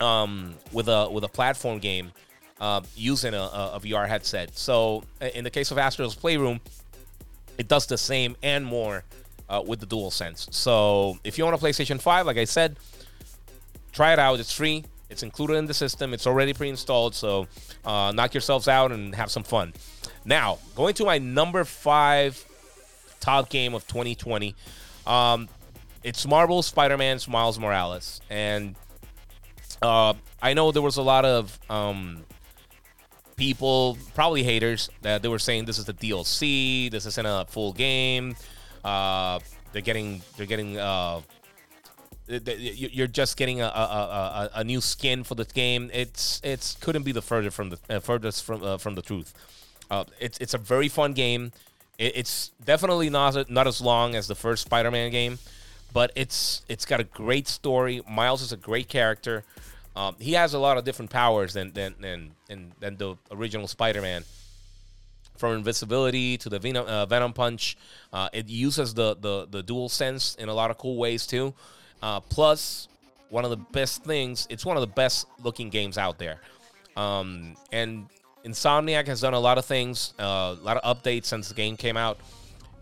um, 0.00 0.54
with 0.72 0.88
a 0.88 1.08
with 1.10 1.24
a 1.24 1.28
platform 1.28 1.78
game 1.78 2.12
uh, 2.60 2.80
using 2.96 3.34
a, 3.34 3.42
a, 3.42 3.80
VR 3.82 4.08
headset. 4.08 4.56
So 4.56 5.04
in 5.34 5.44
the 5.44 5.50
case 5.50 5.70
of 5.70 5.78
Astro's 5.78 6.14
Playroom, 6.14 6.60
it 7.56 7.68
does 7.68 7.86
the 7.86 7.98
same 7.98 8.36
and 8.42 8.64
more 8.64 9.04
uh, 9.48 9.62
with 9.66 9.80
the 9.80 9.86
Dual 9.86 10.10
Sense. 10.10 10.48
So 10.50 11.18
if 11.24 11.38
you 11.38 11.44
own 11.44 11.54
a 11.54 11.58
PlayStation 11.58 12.00
5, 12.00 12.26
like 12.26 12.36
I 12.36 12.44
said, 12.44 12.78
try 13.92 14.12
it 14.12 14.18
out. 14.18 14.40
It's 14.40 14.52
free. 14.52 14.84
It's 15.10 15.22
included 15.22 15.54
in 15.54 15.66
the 15.66 15.74
system. 15.74 16.12
It's 16.12 16.26
already 16.26 16.52
pre-installed. 16.52 17.14
So 17.14 17.46
uh, 17.84 18.12
knock 18.14 18.34
yourselves 18.34 18.68
out 18.68 18.92
and 18.92 19.14
have 19.14 19.30
some 19.30 19.42
fun. 19.42 19.72
Now 20.24 20.58
going 20.74 20.94
to 20.94 21.04
my 21.04 21.18
number 21.18 21.64
five 21.64 22.44
top 23.20 23.48
game 23.48 23.74
of 23.74 23.86
2020. 23.86 24.54
Um, 25.06 25.48
it's 26.04 26.26
Marvel 26.26 26.62
Spider-Man's 26.62 27.26
Miles 27.26 27.58
Morales, 27.58 28.20
and 28.30 28.76
uh, 29.82 30.14
I 30.40 30.54
know 30.54 30.70
there 30.70 30.82
was 30.82 30.96
a 30.96 31.02
lot 31.02 31.24
of 31.24 31.58
um, 31.68 32.24
people, 33.36 33.98
probably 34.14 34.42
haters, 34.42 34.90
that 35.02 35.22
they 35.22 35.28
were 35.28 35.38
saying 35.38 35.64
this 35.64 35.78
is 35.78 35.86
the 35.86 35.94
DLC, 35.94 36.90
this 36.90 37.06
isn't 37.06 37.26
a 37.26 37.46
full 37.48 37.72
game. 37.72 38.36
Uh, 38.84 39.40
they're 39.72 39.82
getting, 39.82 40.22
they're 40.36 40.46
getting. 40.46 40.78
Uh, 40.78 41.20
you're 42.28 43.06
just 43.06 43.36
getting 43.36 43.62
a, 43.62 43.64
a, 43.64 43.68
a, 43.68 44.50
a, 44.56 44.64
new 44.64 44.80
skin 44.80 45.24
for 45.24 45.34
the 45.34 45.44
game. 45.46 45.90
It's 45.94 46.40
it's 46.44 46.74
couldn't 46.74 47.04
be 47.04 47.12
the 47.12 47.22
further 47.22 47.50
from 47.50 47.70
the 47.70 47.78
uh, 47.88 48.00
furthest 48.00 48.44
from 48.44 48.62
uh, 48.62 48.76
from 48.76 48.94
the 48.94 49.02
truth. 49.02 49.32
Uh, 49.90 50.04
it's 50.20 50.38
it's 50.38 50.54
a 50.54 50.58
very 50.58 50.88
fun 50.88 51.14
game. 51.14 51.52
It, 51.96 52.16
it's 52.16 52.50
definitely 52.62 53.08
not 53.08 53.50
not 53.50 53.66
as 53.66 53.80
long 53.80 54.14
as 54.14 54.28
the 54.28 54.34
first 54.34 54.62
Spider-Man 54.62 55.10
game, 55.10 55.38
but 55.92 56.12
it's 56.14 56.62
it's 56.68 56.84
got 56.84 57.00
a 57.00 57.04
great 57.04 57.48
story. 57.48 58.02
Miles 58.08 58.42
is 58.42 58.52
a 58.52 58.56
great 58.56 58.88
character. 58.88 59.44
Um, 59.96 60.14
he 60.18 60.34
has 60.34 60.54
a 60.54 60.58
lot 60.58 60.76
of 60.76 60.84
different 60.84 61.10
powers 61.10 61.54
than 61.54 61.72
than 61.72 61.94
than, 61.98 62.30
than, 62.46 62.72
than 62.78 62.96
the 62.96 63.16
original 63.30 63.66
Spider-Man. 63.66 64.24
From 65.38 65.54
invisibility 65.54 66.36
to 66.38 66.48
the 66.48 66.58
Venom, 66.58 66.84
uh, 66.86 67.06
Venom 67.06 67.32
punch, 67.32 67.78
uh, 68.12 68.28
it 68.32 68.48
uses 68.48 68.92
the, 68.92 69.16
the 69.20 69.46
the 69.48 69.62
dual 69.62 69.88
sense 69.88 70.34
in 70.34 70.48
a 70.48 70.52
lot 70.52 70.72
of 70.72 70.78
cool 70.78 70.96
ways 70.96 71.28
too. 71.28 71.54
Uh, 72.02 72.18
plus, 72.18 72.88
one 73.30 73.44
of 73.44 73.50
the 73.50 73.56
best 73.56 74.02
things, 74.04 74.48
it's 74.50 74.66
one 74.66 74.76
of 74.76 74.80
the 74.80 74.88
best 74.88 75.26
looking 75.42 75.70
games 75.70 75.96
out 75.96 76.18
there. 76.18 76.40
Um, 76.96 77.56
and 77.70 78.08
Insomniac 78.44 79.06
has 79.06 79.20
done 79.20 79.34
a 79.34 79.38
lot 79.38 79.58
of 79.58 79.64
things, 79.64 80.12
uh, 80.18 80.56
a 80.58 80.62
lot 80.64 80.76
of 80.76 80.96
updates 80.96 81.26
since 81.26 81.48
the 81.48 81.54
game 81.54 81.76
came 81.76 81.96
out. 81.96 82.18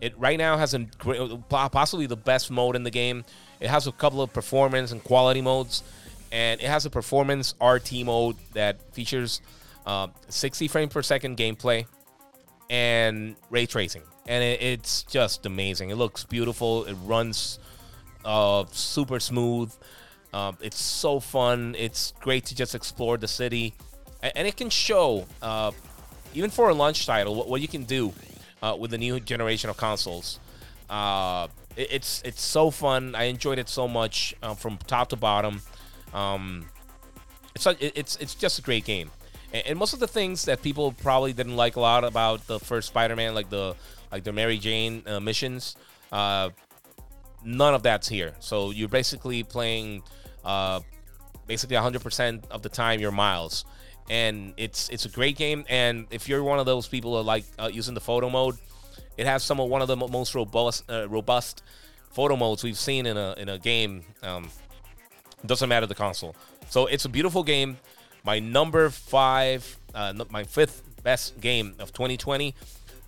It 0.01 0.17
right 0.17 0.37
now 0.37 0.57
has 0.57 0.73
a 0.73 0.79
possibly 1.49 2.05
the 2.05 2.15
best 2.15 2.49
mode 2.51 2.75
in 2.75 2.83
the 2.83 2.91
game. 2.91 3.25
It 3.59 3.69
has 3.69 3.87
a 3.87 3.91
couple 3.91 4.21
of 4.21 4.31
performance 4.31 4.91
and 4.91 5.03
quality 5.03 5.41
modes, 5.41 5.83
and 6.31 6.61
it 6.61 6.67
has 6.67 6.85
a 6.85 6.89
performance 6.89 7.55
RT 7.61 8.05
mode 8.05 8.35
that 8.53 8.81
features 8.93 9.41
uh, 9.85 10.07
60 10.29 10.67
frames 10.67 10.93
per 10.93 11.01
second 11.01 11.37
gameplay 11.37 11.85
and 12.69 13.35
ray 13.49 13.65
tracing, 13.65 14.03
and 14.27 14.43
it, 14.43 14.61
it's 14.61 15.03
just 15.03 15.45
amazing. 15.45 15.89
It 15.89 15.95
looks 15.95 16.23
beautiful. 16.23 16.85
It 16.85 16.95
runs 17.05 17.59
uh, 18.25 18.65
super 18.71 19.19
smooth. 19.19 19.73
Uh, 20.33 20.51
it's 20.61 20.79
so 20.79 21.19
fun. 21.19 21.75
It's 21.77 22.13
great 22.19 22.45
to 22.45 22.55
just 22.55 22.75
explore 22.75 23.17
the 23.17 23.27
city, 23.27 23.73
and, 24.21 24.33
and 24.35 24.47
it 24.47 24.57
can 24.57 24.69
show, 24.69 25.25
uh, 25.41 25.71
even 26.33 26.49
for 26.49 26.69
a 26.69 26.73
launch 26.73 27.05
title, 27.05 27.35
what, 27.35 27.47
what 27.49 27.61
you 27.61 27.67
can 27.67 27.83
do 27.85 28.13
uh, 28.61 28.75
with 28.77 28.91
the 28.91 28.97
new 28.97 29.19
generation 29.19 29.69
of 29.69 29.77
consoles. 29.77 30.39
Uh, 30.89 31.47
it, 31.75 31.87
it's 31.91 32.21
it's 32.23 32.41
so 32.41 32.71
fun. 32.71 33.15
I 33.15 33.23
enjoyed 33.25 33.59
it 33.59 33.69
so 33.69 33.87
much 33.87 34.35
uh, 34.43 34.53
from 34.53 34.77
top 34.87 35.09
to 35.09 35.15
bottom. 35.15 35.61
Um, 36.13 36.65
it's 37.55 37.65
it's 37.79 38.15
it's 38.17 38.35
just 38.35 38.59
a 38.59 38.61
great 38.61 38.85
game, 38.85 39.09
and, 39.53 39.67
and, 39.67 39.79
most 39.79 39.93
of 39.93 39.99
the 39.99 40.07
things 40.07 40.45
that 40.45 40.61
people 40.61 40.91
probably 40.91 41.33
didn't 41.33 41.55
like 41.55 41.75
a 41.75 41.79
lot 41.79 42.03
about 42.03 42.45
the 42.47 42.59
first 42.59 42.87
Spider-Man, 42.89 43.33
like 43.33 43.49
the 43.49 43.75
like 44.11 44.23
the 44.23 44.31
Mary 44.31 44.57
Jane 44.57 45.03
uh, 45.05 45.19
missions, 45.19 45.75
uh, 46.11 46.49
none 47.43 47.73
of 47.73 47.83
that's 47.83 48.07
here. 48.07 48.33
So 48.39 48.71
you're 48.71 48.89
basically 48.89 49.43
playing 49.43 50.03
uh, 50.45 50.79
basically 51.45 51.75
100% 51.75 52.43
of 52.51 52.61
the 52.61 52.69
time 52.69 52.99
you're 52.99 53.11
Miles, 53.11 53.65
and 54.09 54.53
it's 54.57 54.89
it's 54.89 55.05
a 55.05 55.09
great 55.09 55.37
game. 55.37 55.65
And 55.69 56.07
if 56.11 56.27
you're 56.29 56.43
one 56.43 56.59
of 56.59 56.65
those 56.65 56.87
people 56.87 57.15
that 57.17 57.23
like 57.23 57.45
uh, 57.57 57.69
using 57.71 57.93
the 57.93 58.01
photo 58.01 58.29
mode, 58.29 58.57
it 59.17 59.25
has 59.25 59.43
some 59.43 59.59
of 59.59 59.69
one 59.69 59.81
of 59.81 59.87
the 59.87 59.97
most 59.97 60.35
robust 60.35 60.89
uh, 60.89 61.07
robust 61.09 61.63
photo 62.11 62.35
modes 62.35 62.63
we've 62.63 62.77
seen 62.77 63.05
in 63.05 63.17
a 63.17 63.33
in 63.37 63.49
a 63.49 63.57
game. 63.57 64.03
Um, 64.23 64.49
doesn't 65.45 65.69
matter 65.69 65.85
the 65.85 65.95
console. 65.95 66.35
So 66.69 66.87
it's 66.87 67.05
a 67.05 67.09
beautiful 67.09 67.43
game. 67.43 67.77
My 68.27 68.39
number 68.39 68.89
five, 68.89 69.79
uh, 69.95 70.13
my 70.29 70.43
fifth 70.43 70.83
best 71.01 71.39
game 71.39 71.75
of 71.79 71.93
2020, 71.93 72.53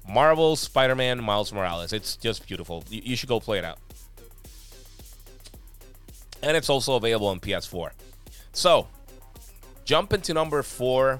Marvel 0.07 0.55
Spider-Man 0.55 1.21
Miles 1.21 1.51
Morales. 1.51 1.91
It's 1.91 2.15
just 2.15 2.47
beautiful. 2.47 2.85
You, 2.89 3.01
you 3.03 3.15
should 3.17 3.27
go 3.27 3.41
play 3.41 3.57
it 3.57 3.65
out. 3.65 3.79
And 6.41 6.55
it's 6.55 6.69
also 6.69 6.95
available 6.95 7.27
on 7.27 7.41
PS4. 7.41 7.91
So, 8.53 8.87
jump 9.83 10.13
into 10.13 10.33
number 10.33 10.63
four. 10.63 11.19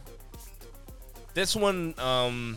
This 1.33 1.53
one, 1.53 1.93
um, 1.97 2.55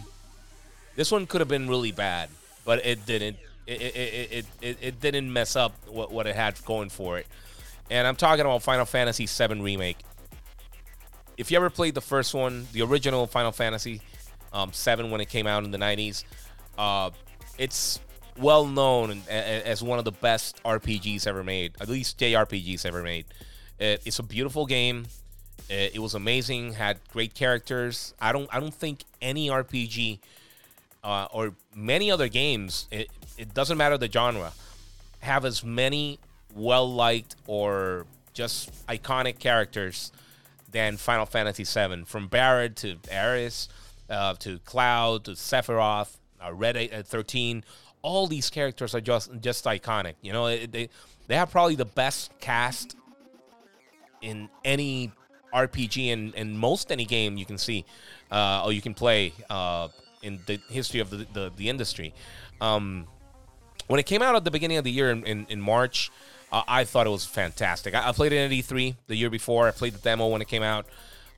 this 0.94 1.10
one 1.10 1.26
could 1.26 1.40
have 1.40 1.48
been 1.48 1.68
really 1.68 1.90
bad, 1.90 2.28
but 2.64 2.86
it 2.86 3.04
didn't. 3.04 3.36
It, 3.66 3.82
it, 3.82 4.32
it, 4.32 4.46
it, 4.60 4.78
it 4.80 5.00
didn't 5.00 5.32
mess 5.32 5.56
up 5.56 5.72
what, 5.88 6.12
what 6.12 6.28
it 6.28 6.36
had 6.36 6.64
going 6.64 6.88
for 6.88 7.18
it. 7.18 7.26
And 7.90 8.06
I'm 8.06 8.14
talking 8.14 8.42
about 8.42 8.62
Final 8.62 8.84
Fantasy 8.84 9.26
VII 9.26 9.60
Remake. 9.60 9.98
If 11.36 11.50
you 11.50 11.56
ever 11.56 11.70
played 11.70 11.94
the 11.94 12.00
first 12.00 12.34
one, 12.34 12.66
the 12.72 12.82
original 12.82 13.26
Final 13.26 13.52
Fantasy 13.52 14.00
um, 14.52 14.72
7 14.72 15.10
when 15.10 15.20
it 15.20 15.28
came 15.28 15.46
out 15.46 15.64
in 15.64 15.70
the 15.70 15.78
90s, 15.78 16.24
uh, 16.78 17.10
it's 17.58 18.00
well 18.38 18.66
known 18.66 19.22
as 19.28 19.82
one 19.82 19.98
of 19.98 20.04
the 20.04 20.12
best 20.12 20.62
RPGs 20.64 21.26
ever 21.26 21.44
made, 21.44 21.74
at 21.80 21.88
least 21.88 22.18
JRPGs 22.18 22.86
ever 22.86 23.02
made. 23.02 23.26
It's 23.78 24.18
a 24.18 24.22
beautiful 24.22 24.66
game. 24.66 25.06
It 25.68 26.00
was 26.00 26.14
amazing. 26.14 26.74
Had 26.74 27.00
great 27.12 27.34
characters. 27.34 28.14
I 28.20 28.32
don't. 28.32 28.48
I 28.54 28.60
don't 28.60 28.74
think 28.74 29.04
any 29.20 29.48
RPG 29.48 30.18
uh, 31.04 31.26
or 31.32 31.54
many 31.74 32.10
other 32.10 32.28
games, 32.28 32.86
it, 32.90 33.08
it 33.38 33.54
doesn't 33.54 33.76
matter 33.78 33.98
the 33.98 34.10
genre, 34.10 34.52
have 35.20 35.44
as 35.44 35.64
many 35.64 36.18
well 36.54 36.92
liked 36.92 37.36
or 37.46 38.06
just 38.34 38.86
iconic 38.86 39.38
characters 39.38 40.12
than 40.72 40.96
Final 40.96 41.26
Fantasy 41.26 41.64
VII. 41.64 42.04
From 42.04 42.28
Barret 42.28 42.76
to 42.76 42.96
Aeris 43.10 43.68
uh, 44.10 44.34
to 44.34 44.58
Cloud 44.60 45.24
to 45.24 45.32
Sephiroth, 45.32 46.16
uh, 46.44 46.52
Red 46.52 46.76
8, 46.76 46.92
uh, 46.92 47.02
13, 47.02 47.64
all 48.02 48.26
these 48.26 48.50
characters 48.50 48.94
are 48.94 49.00
just 49.00 49.30
just 49.40 49.64
iconic. 49.64 50.14
You 50.22 50.32
know, 50.32 50.48
they 50.48 50.88
they 51.28 51.36
have 51.36 51.50
probably 51.50 51.76
the 51.76 51.84
best 51.84 52.32
cast 52.40 52.96
in 54.20 54.48
any 54.64 55.12
RPG 55.54 56.12
and, 56.12 56.34
and 56.34 56.58
most 56.58 56.90
any 56.90 57.04
game 57.04 57.36
you 57.36 57.44
can 57.44 57.58
see 57.58 57.84
uh, 58.30 58.64
or 58.64 58.72
you 58.72 58.82
can 58.82 58.94
play. 58.94 59.32
Uh, 59.48 59.88
in 60.22 60.38
the 60.46 60.60
history 60.70 61.00
of 61.00 61.10
the 61.10 61.26
the, 61.32 61.52
the 61.56 61.68
industry. 61.68 62.14
Um, 62.60 63.06
when 63.88 64.00
it 64.00 64.06
came 64.06 64.22
out 64.22 64.36
at 64.36 64.44
the 64.44 64.50
beginning 64.50 64.78
of 64.78 64.84
the 64.84 64.90
year 64.90 65.10
in, 65.10 65.24
in, 65.24 65.46
in 65.50 65.60
March, 65.60 66.10
uh, 66.52 66.62
I 66.68 66.84
thought 66.84 67.06
it 67.06 67.10
was 67.10 67.24
fantastic. 67.24 67.94
I, 67.94 68.10
I, 68.10 68.12
played 68.12 68.32
it 68.32 68.36
at 68.36 68.50
E3 68.50 68.94
the 69.06 69.16
year 69.16 69.30
before. 69.30 69.66
I 69.66 69.70
played 69.70 69.94
the 69.94 70.00
demo 70.00 70.28
when 70.28 70.42
it 70.42 70.48
came 70.48 70.62
out. 70.62 70.86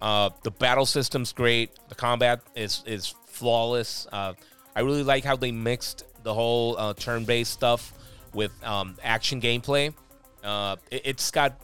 Uh, 0.03 0.31
the 0.43 0.51
battle 0.51 0.85
system's 0.85 1.33
great. 1.33 1.71
The 1.89 1.95
combat 1.95 2.41
is 2.57 2.83
is 2.85 3.15
flawless. 3.27 4.07
Uh, 4.11 4.35
I 4.75 4.81
really 4.81 5.05
like 5.05 5.25
how 5.25 5.37
they 5.37 5.53
mixed 5.53 6.05
the 6.25 6.35
whole 6.35 6.77
uh, 6.77 6.95
turn-based 6.95 7.53
stuff 7.53 7.93
with 8.33 8.53
um, 8.65 8.97
action 9.03 9.41
gameplay. 9.41 9.95
Uh, 10.43 10.77
it, 10.91 11.07
has 11.07 11.31
got 11.31 11.61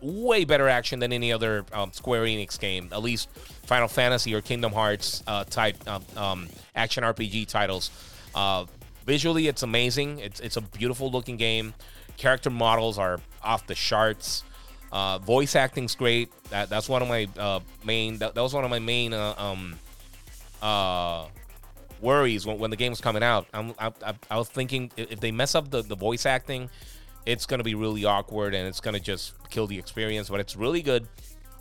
way 0.00 0.44
better 0.44 0.68
action 0.68 1.00
than 1.00 1.12
any 1.12 1.32
other 1.32 1.66
um, 1.72 1.92
Square 1.92 2.24
Enix 2.24 2.58
game, 2.58 2.88
at 2.92 3.02
least 3.02 3.28
Final 3.66 3.88
Fantasy 3.88 4.34
or 4.34 4.40
Kingdom 4.40 4.72
Hearts 4.72 5.22
type 5.50 5.76
um, 5.86 6.02
um, 6.16 6.48
action 6.74 7.04
RPG 7.04 7.46
titles. 7.48 7.90
Visually, 9.06 9.48
it's 9.48 9.62
amazing. 9.62 10.18
It's 10.18 10.40
it's 10.40 10.56
a 10.56 10.60
beautiful 10.60 11.10
looking 11.10 11.36
game. 11.36 11.74
Character 12.16 12.50
models 12.50 12.98
are 12.98 13.20
off 13.42 13.66
the 13.66 13.74
charts. 13.74 14.44
Uh, 14.92 15.18
voice 15.18 15.54
acting's 15.54 15.94
great. 15.94 16.30
That 16.50 16.68
that's 16.68 16.88
one 16.88 17.02
of 17.02 17.08
my 17.08 17.28
uh, 17.38 17.60
main. 17.84 18.18
That, 18.18 18.34
that 18.34 18.42
was 18.42 18.54
one 18.54 18.64
of 18.64 18.70
my 18.70 18.80
main 18.80 19.12
uh, 19.12 19.34
um, 19.38 19.76
uh, 20.60 21.26
worries 22.00 22.46
when, 22.46 22.58
when 22.58 22.70
the 22.70 22.76
game 22.76 22.90
was 22.90 23.00
coming 23.00 23.22
out. 23.22 23.46
I'm, 23.54 23.74
I, 23.78 23.92
I, 24.04 24.14
I 24.30 24.36
was 24.36 24.48
thinking 24.48 24.90
if 24.96 25.20
they 25.20 25.30
mess 25.30 25.54
up 25.54 25.70
the, 25.70 25.82
the 25.82 25.96
voice 25.96 26.26
acting 26.26 26.68
it's 27.26 27.46
going 27.46 27.58
to 27.58 27.64
be 27.64 27.74
really 27.74 28.04
awkward 28.04 28.54
and 28.54 28.66
it's 28.66 28.80
going 28.80 28.94
to 28.94 29.00
just 29.00 29.34
kill 29.50 29.66
the 29.66 29.78
experience, 29.78 30.28
but 30.28 30.40
it's 30.40 30.56
really 30.56 30.82
good. 30.82 31.06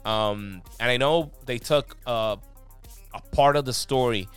Um, 0.05 0.61
and 0.79 0.89
I 0.89 0.97
know 0.97 1.31
they 1.45 1.57
took 1.57 1.97
uh, 2.05 2.37
a 3.13 3.21
part 3.31 3.55
of 3.55 3.65
the 3.65 3.73
story 3.73 4.27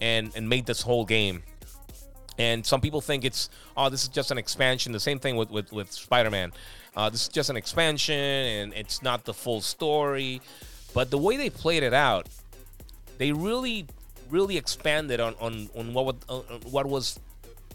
and, 0.00 0.32
and 0.34 0.48
made 0.48 0.66
this 0.66 0.82
whole 0.82 1.04
game. 1.04 1.42
And 2.38 2.64
some 2.64 2.80
people 2.80 3.00
think 3.00 3.24
it's, 3.24 3.50
oh, 3.76 3.88
this 3.88 4.02
is 4.02 4.08
just 4.08 4.30
an 4.30 4.38
expansion. 4.38 4.92
The 4.92 5.00
same 5.00 5.18
thing 5.18 5.36
with, 5.36 5.50
with, 5.50 5.72
with 5.72 5.92
Spider 5.92 6.30
Man. 6.30 6.52
Uh, 6.96 7.10
this 7.10 7.22
is 7.22 7.28
just 7.28 7.50
an 7.50 7.56
expansion 7.56 8.14
and 8.14 8.72
it's 8.74 9.02
not 9.02 9.24
the 9.24 9.34
full 9.34 9.60
story. 9.60 10.40
But 10.94 11.10
the 11.10 11.18
way 11.18 11.36
they 11.36 11.50
played 11.50 11.82
it 11.82 11.94
out, 11.94 12.28
they 13.18 13.32
really, 13.32 13.86
really 14.30 14.56
expanded 14.56 15.20
on, 15.20 15.34
on, 15.40 15.68
on 15.76 15.94
what, 15.94 16.16
uh, 16.28 16.40
what 16.70 16.86
was 16.86 17.18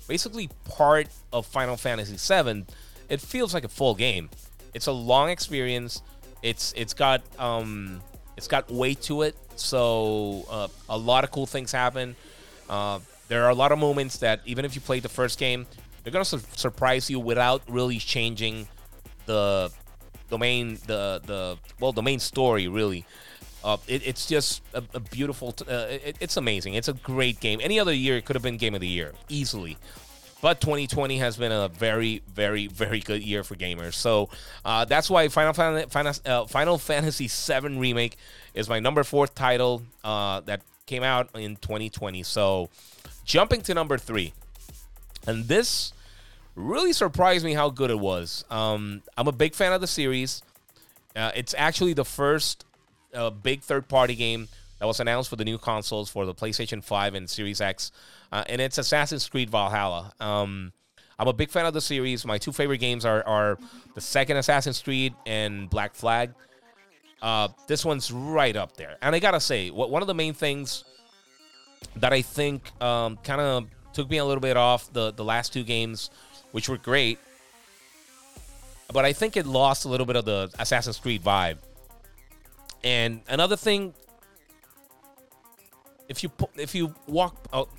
basically 0.08 0.50
part 0.66 1.08
of 1.32 1.46
Final 1.46 1.78
Fantasy 1.78 2.18
VII 2.18 2.66
it 3.10 3.22
feels 3.22 3.54
like 3.54 3.64
a 3.64 3.70
full 3.70 3.96
game. 3.96 4.30
It's 4.74 4.88
a 4.88 4.92
long 4.92 5.30
experience. 5.30 6.02
It's 6.44 6.74
it's 6.76 6.94
got 6.94 7.22
um 7.40 8.02
it's 8.36 8.48
got 8.48 8.70
weight 8.72 9.02
to 9.04 9.24
it. 9.24 9.36
So 9.56 10.46
uh, 10.50 10.68
a 10.90 10.98
lot 10.98 11.24
of 11.24 11.32
cool 11.32 11.46
things 11.46 11.72
happen. 11.72 12.16
Uh, 12.70 13.00
there 13.28 13.44
are 13.44 13.50
a 13.50 13.56
lot 13.56 13.72
of 13.72 13.80
moments 13.80 14.18
that 14.20 14.42
even 14.46 14.66
if 14.66 14.76
you 14.76 14.82
played 14.82 15.04
the 15.04 15.10
first 15.10 15.40
game, 15.40 15.66
they're 16.04 16.14
gonna 16.14 16.26
su- 16.26 16.42
surprise 16.56 17.10
you 17.10 17.20
without 17.20 17.62
really 17.68 17.98
changing 17.98 18.68
the 19.26 19.72
domain, 20.30 20.80
the 20.88 21.22
the 21.26 21.58
well 21.80 21.92
the 21.92 22.04
main 22.04 22.20
story 22.20 22.68
really. 22.68 23.06
Uh, 23.64 23.76
it, 23.88 24.06
it's 24.08 24.28
just 24.28 24.62
a, 24.74 24.84
a 24.94 25.00
beautiful. 25.00 25.52
T- 25.52 25.66
uh, 25.70 25.88
it, 25.88 26.16
it's 26.20 26.38
amazing. 26.38 26.76
It's 26.76 26.88
a 26.88 26.94
great 26.94 27.40
game. 27.40 27.60
Any 27.62 27.80
other 27.80 27.92
year, 27.94 28.16
it 28.16 28.24
could 28.24 28.36
have 28.36 28.44
been 28.44 28.56
game 28.58 28.76
of 28.76 28.82
the 28.82 28.88
year 28.88 29.14
easily. 29.28 29.78
But 30.42 30.62
2020 30.62 31.18
has 31.18 31.36
been 31.36 31.52
a 31.52 31.68
very, 31.68 32.22
very, 32.34 32.68
very 32.68 33.00
good 33.00 33.24
year 33.24 33.44
for 33.44 33.56
gamers. 33.56 33.96
So 33.96 34.30
uh, 34.64 34.86
that's 34.86 35.10
why 35.10 35.28
Final, 35.30 35.54
Fan- 35.54 35.90
Final, 35.90 36.14
uh, 36.26 36.46
Final 36.46 36.78
Fantasy 36.78 37.28
Remake 37.80 38.18
is 38.54 38.70
my 38.70 38.80
number 38.80 39.04
fourth 39.04 39.34
title 39.34 39.82
uh, 40.04 40.42
that 40.42 40.62
came 40.86 41.04
out 41.04 41.30
in 41.36 41.56
2020. 41.56 42.22
So 42.24 42.70
jumping 43.28 43.62
to 43.62 43.74
number 43.76 44.00
three. 44.00 44.34
And 45.28 45.48
this 45.48 45.94
really 46.56 46.94
surprised 46.94 47.46
me 47.46 47.54
how 47.54 47.70
good 47.70 47.92
it 47.92 48.00
was. 48.00 48.44
Um, 48.50 49.04
I'm 49.16 49.28
a 49.28 49.32
big 49.32 49.54
fan 49.54 49.74
of 49.74 49.82
the 49.82 49.88
series. 49.88 50.42
Uh, 51.16 51.32
it's 51.36 51.54
actually 51.56 51.94
the 51.94 52.06
first 52.06 52.66
uh, 53.14 53.30
big 53.30 53.62
third 53.62 53.88
party 53.88 54.16
game 54.16 54.48
that 54.80 54.86
was 54.86 55.00
announced 55.00 55.30
for 55.30 55.36
the 55.36 55.46
new 55.46 55.58
consoles 55.58 56.10
for 56.10 56.26
the 56.26 56.34
PlayStation 56.34 56.84
5 56.84 57.16
and 57.16 57.30
Series 57.30 57.62
X, 57.62 57.92
uh, 58.32 58.44
and 58.48 58.62
it's 58.62 58.78
Assassin's 58.78 59.28
Creed 59.28 59.50
Valhalla. 59.50 60.14
Um, 60.20 60.72
I'm 61.20 61.28
a 61.28 61.34
big 61.34 61.50
fan 61.50 61.66
of 61.66 61.74
the 61.74 61.82
series. 61.82 62.26
My 62.26 62.38
two 62.38 62.52
favorite 62.52 62.78
games 62.78 63.04
are, 63.04 63.26
are 63.28 63.58
the 63.96 64.02
second 64.02 64.38
Assassin's 64.38 64.80
Creed 64.82 65.16
and 65.26 65.68
Black 65.70 65.96
Flag. 65.96 66.32
uh, 67.24 67.48
this 67.66 67.84
one's 67.84 68.12
right 68.12 68.56
up 68.56 68.78
there. 68.78 68.98
And 69.02 69.16
I 69.16 69.20
gotta 69.20 69.40
say, 69.40 69.72
what 69.72 69.90
one 69.90 70.04
of 70.04 70.08
the 70.08 70.14
main 70.14 70.34
things 70.36 70.84
that 71.98 72.14
I 72.14 72.22
think 72.22 72.72
um, 72.82 73.18
kind 73.24 73.42
of 73.42 73.68
took 73.94 74.10
me 74.10 74.18
a 74.18 74.26
little 74.26 74.42
bit 74.42 74.58
off 74.58 74.92
the 74.94 75.12
the 75.12 75.24
last 75.24 75.54
two 75.54 75.64
games, 75.64 76.10
which 76.52 76.70
were 76.70 76.78
great, 76.78 77.20
but 78.94 79.06
I 79.06 79.14
think 79.14 79.38
it 79.38 79.46
lost 79.46 79.86
a 79.86 79.90
little 79.90 80.06
bit 80.06 80.16
of 80.16 80.26
the 80.26 80.52
Assassin's 80.60 80.98
Creed 80.98 81.24
vibe. 81.24 81.58
And 82.84 83.22
another 83.28 83.58
thing, 83.58 83.94
if 86.08 86.24
you 86.24 86.32
if 86.56 86.76
you 86.76 86.94
walk 87.08 87.48
out 87.52 87.70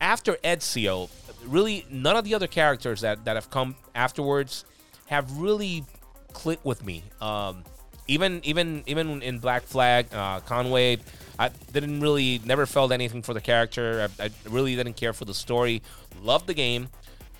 after 0.00 0.34
Ezio, 0.44 1.08
really 1.46 1.86
none 1.90 2.16
of 2.16 2.24
the 2.24 2.34
other 2.34 2.46
characters 2.46 3.00
that 3.02 3.24
that 3.24 3.36
have 3.36 3.50
come 3.50 3.76
afterwards 3.94 4.64
have 5.06 5.38
really 5.38 5.84
clicked 6.32 6.64
with 6.64 6.84
me. 6.84 7.02
Um, 7.20 7.64
even 8.06 8.40
even 8.44 8.82
even 8.86 9.22
in 9.22 9.38
Black 9.38 9.62
Flag, 9.62 10.12
uh, 10.12 10.40
Kenway, 10.40 10.98
I 11.38 11.50
didn't 11.72 12.00
really 12.00 12.40
never 12.44 12.66
felt 12.66 12.92
anything 12.92 13.22
for 13.22 13.34
the 13.34 13.40
character. 13.40 14.08
I, 14.20 14.24
I 14.26 14.30
really 14.48 14.76
didn't 14.76 14.94
care 14.94 15.12
for 15.12 15.24
the 15.24 15.34
story. 15.34 15.82
Loved 16.22 16.46
the 16.46 16.54
game, 16.54 16.88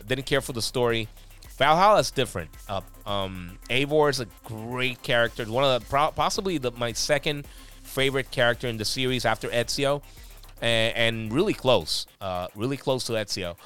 didn't 0.06 0.26
care 0.26 0.40
for 0.40 0.52
the 0.52 0.62
story. 0.62 1.08
Valhalla 1.56 2.00
is 2.00 2.10
different. 2.10 2.50
Uh, 2.68 2.80
um, 3.06 3.58
Eivor 3.70 4.10
is 4.10 4.20
a 4.20 4.26
great 4.44 5.02
character. 5.02 5.44
One 5.44 5.64
of 5.64 5.80
the 5.80 6.10
possibly 6.16 6.58
the, 6.58 6.72
my 6.72 6.92
second 6.92 7.46
favorite 7.82 8.30
character 8.30 8.66
in 8.66 8.76
the 8.76 8.84
series 8.84 9.24
after 9.24 9.48
Ezio, 9.48 10.02
and, 10.60 10.96
and 10.96 11.32
really 11.32 11.54
close, 11.54 12.06
uh, 12.20 12.48
really 12.56 12.76
close 12.76 13.04
to 13.04 13.12
Ezio. 13.12 13.56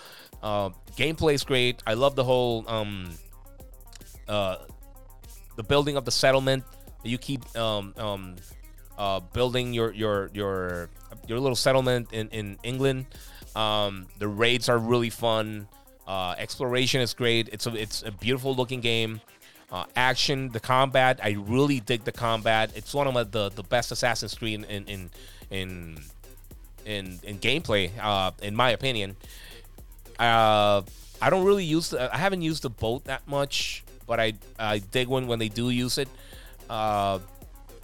Uh, 0.42 0.70
gameplay 0.96 1.34
is 1.34 1.44
great. 1.44 1.82
I 1.86 1.94
love 1.94 2.14
the 2.14 2.24
whole 2.24 2.64
um, 2.68 3.10
uh, 4.28 4.56
the 5.56 5.62
building 5.62 5.96
of 5.96 6.04
the 6.04 6.10
settlement. 6.10 6.64
You 7.04 7.16
keep 7.16 7.56
um, 7.56 7.94
um, 7.96 8.36
uh, 8.98 9.20
building 9.32 9.72
your 9.72 9.92
your 9.92 10.28
your 10.34 10.90
your 11.26 11.40
little 11.40 11.56
settlement 11.56 12.12
in 12.12 12.28
in 12.28 12.58
England. 12.62 13.06
Um, 13.56 14.06
the 14.18 14.28
raids 14.28 14.68
are 14.68 14.78
really 14.78 15.10
fun. 15.10 15.68
Uh, 16.06 16.34
exploration 16.36 17.00
is 17.00 17.14
great. 17.14 17.48
It's 17.52 17.66
a 17.66 17.74
it's 17.74 18.02
a 18.02 18.10
beautiful 18.10 18.54
looking 18.54 18.80
game. 18.80 19.20
Uh, 19.70 19.84
action, 19.96 20.48
the 20.48 20.60
combat, 20.60 21.20
I 21.22 21.36
really 21.38 21.80
dig 21.80 22.04
the 22.04 22.12
combat. 22.12 22.72
It's 22.74 22.94
one 22.94 23.06
of 23.06 23.32
the 23.32 23.50
the 23.50 23.62
best 23.62 23.92
Assassin's 23.92 24.34
Creed 24.34 24.64
in 24.68 24.84
in 24.88 25.10
in 25.50 25.98
in, 26.86 27.20
in 27.22 27.38
gameplay, 27.38 27.90
uh, 28.00 28.30
in 28.42 28.56
my 28.56 28.70
opinion. 28.70 29.16
Uh, 30.18 30.82
I 31.20 31.30
don't 31.30 31.44
really 31.44 31.64
use 31.64 31.90
the, 31.90 32.12
I 32.12 32.16
haven't 32.16 32.42
used 32.42 32.62
the 32.62 32.70
boat 32.70 33.04
that 33.04 33.28
much, 33.28 33.84
but 34.06 34.18
I 34.18 34.32
I 34.58 34.78
dig 34.78 35.08
when 35.08 35.26
when 35.26 35.38
they 35.38 35.48
do 35.48 35.68
use 35.68 35.98
it. 35.98 36.08
Uh, 36.70 37.18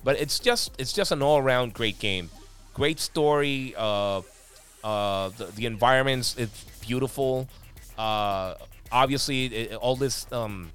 but 0.04 0.20
it's 0.20 0.38
just 0.38 0.72
it's 0.78 0.92
just 0.92 1.10
an 1.10 1.22
all 1.22 1.38
around 1.38 1.74
great 1.74 1.98
game, 1.98 2.30
great 2.74 3.00
story. 3.00 3.74
Uh, 3.76 4.22
uh, 4.84 5.30
the, 5.30 5.46
the 5.56 5.66
environments 5.66 6.36
it's 6.36 6.64
beautiful. 6.86 7.48
Uh, 7.96 8.54
obviously, 8.92 9.46
it, 9.46 9.74
all 9.76 9.96
this 9.96 10.30
um, 10.30 10.70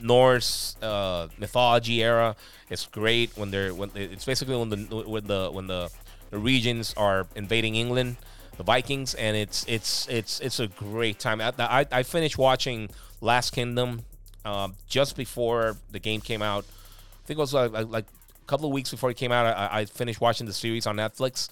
Norse 0.00 0.76
uh, 0.82 1.28
mythology 1.38 2.02
era 2.02 2.36
is 2.68 2.86
great 2.90 3.30
when 3.36 3.50
they're 3.50 3.72
when 3.72 3.90
it's 3.94 4.24
basically 4.24 4.56
when 4.56 4.70
the 4.70 4.76
when 5.06 5.26
the 5.26 5.50
when 5.52 5.66
the, 5.68 5.90
regions 6.32 6.92
are 6.96 7.26
invading 7.36 7.76
England, 7.76 8.16
the 8.56 8.64
Vikings, 8.64 9.14
and 9.14 9.36
it's 9.36 9.64
it's 9.68 10.08
it's 10.08 10.40
it's 10.40 10.58
a 10.58 10.66
great 10.66 11.20
time. 11.20 11.40
I 11.40 11.52
I, 11.58 11.86
I 11.92 12.02
finished 12.02 12.36
watching 12.36 12.90
Last 13.20 13.52
Kingdom 13.52 14.02
uh, 14.44 14.68
just 14.88 15.16
before 15.16 15.76
the 15.92 16.00
game 16.00 16.20
came 16.20 16.42
out. 16.42 16.64
I 16.64 17.26
think 17.26 17.38
it 17.38 17.40
was 17.40 17.54
like, 17.54 17.72
like 17.88 18.04
a 18.04 18.15
couple 18.46 18.66
of 18.66 18.72
weeks 18.72 18.90
before 18.90 19.10
it 19.10 19.16
came 19.16 19.32
out. 19.32 19.46
I, 19.46 19.80
I 19.80 19.84
finished 19.84 20.20
watching 20.20 20.46
the 20.46 20.52
series 20.52 20.86
on 20.86 20.96
Netflix 20.96 21.48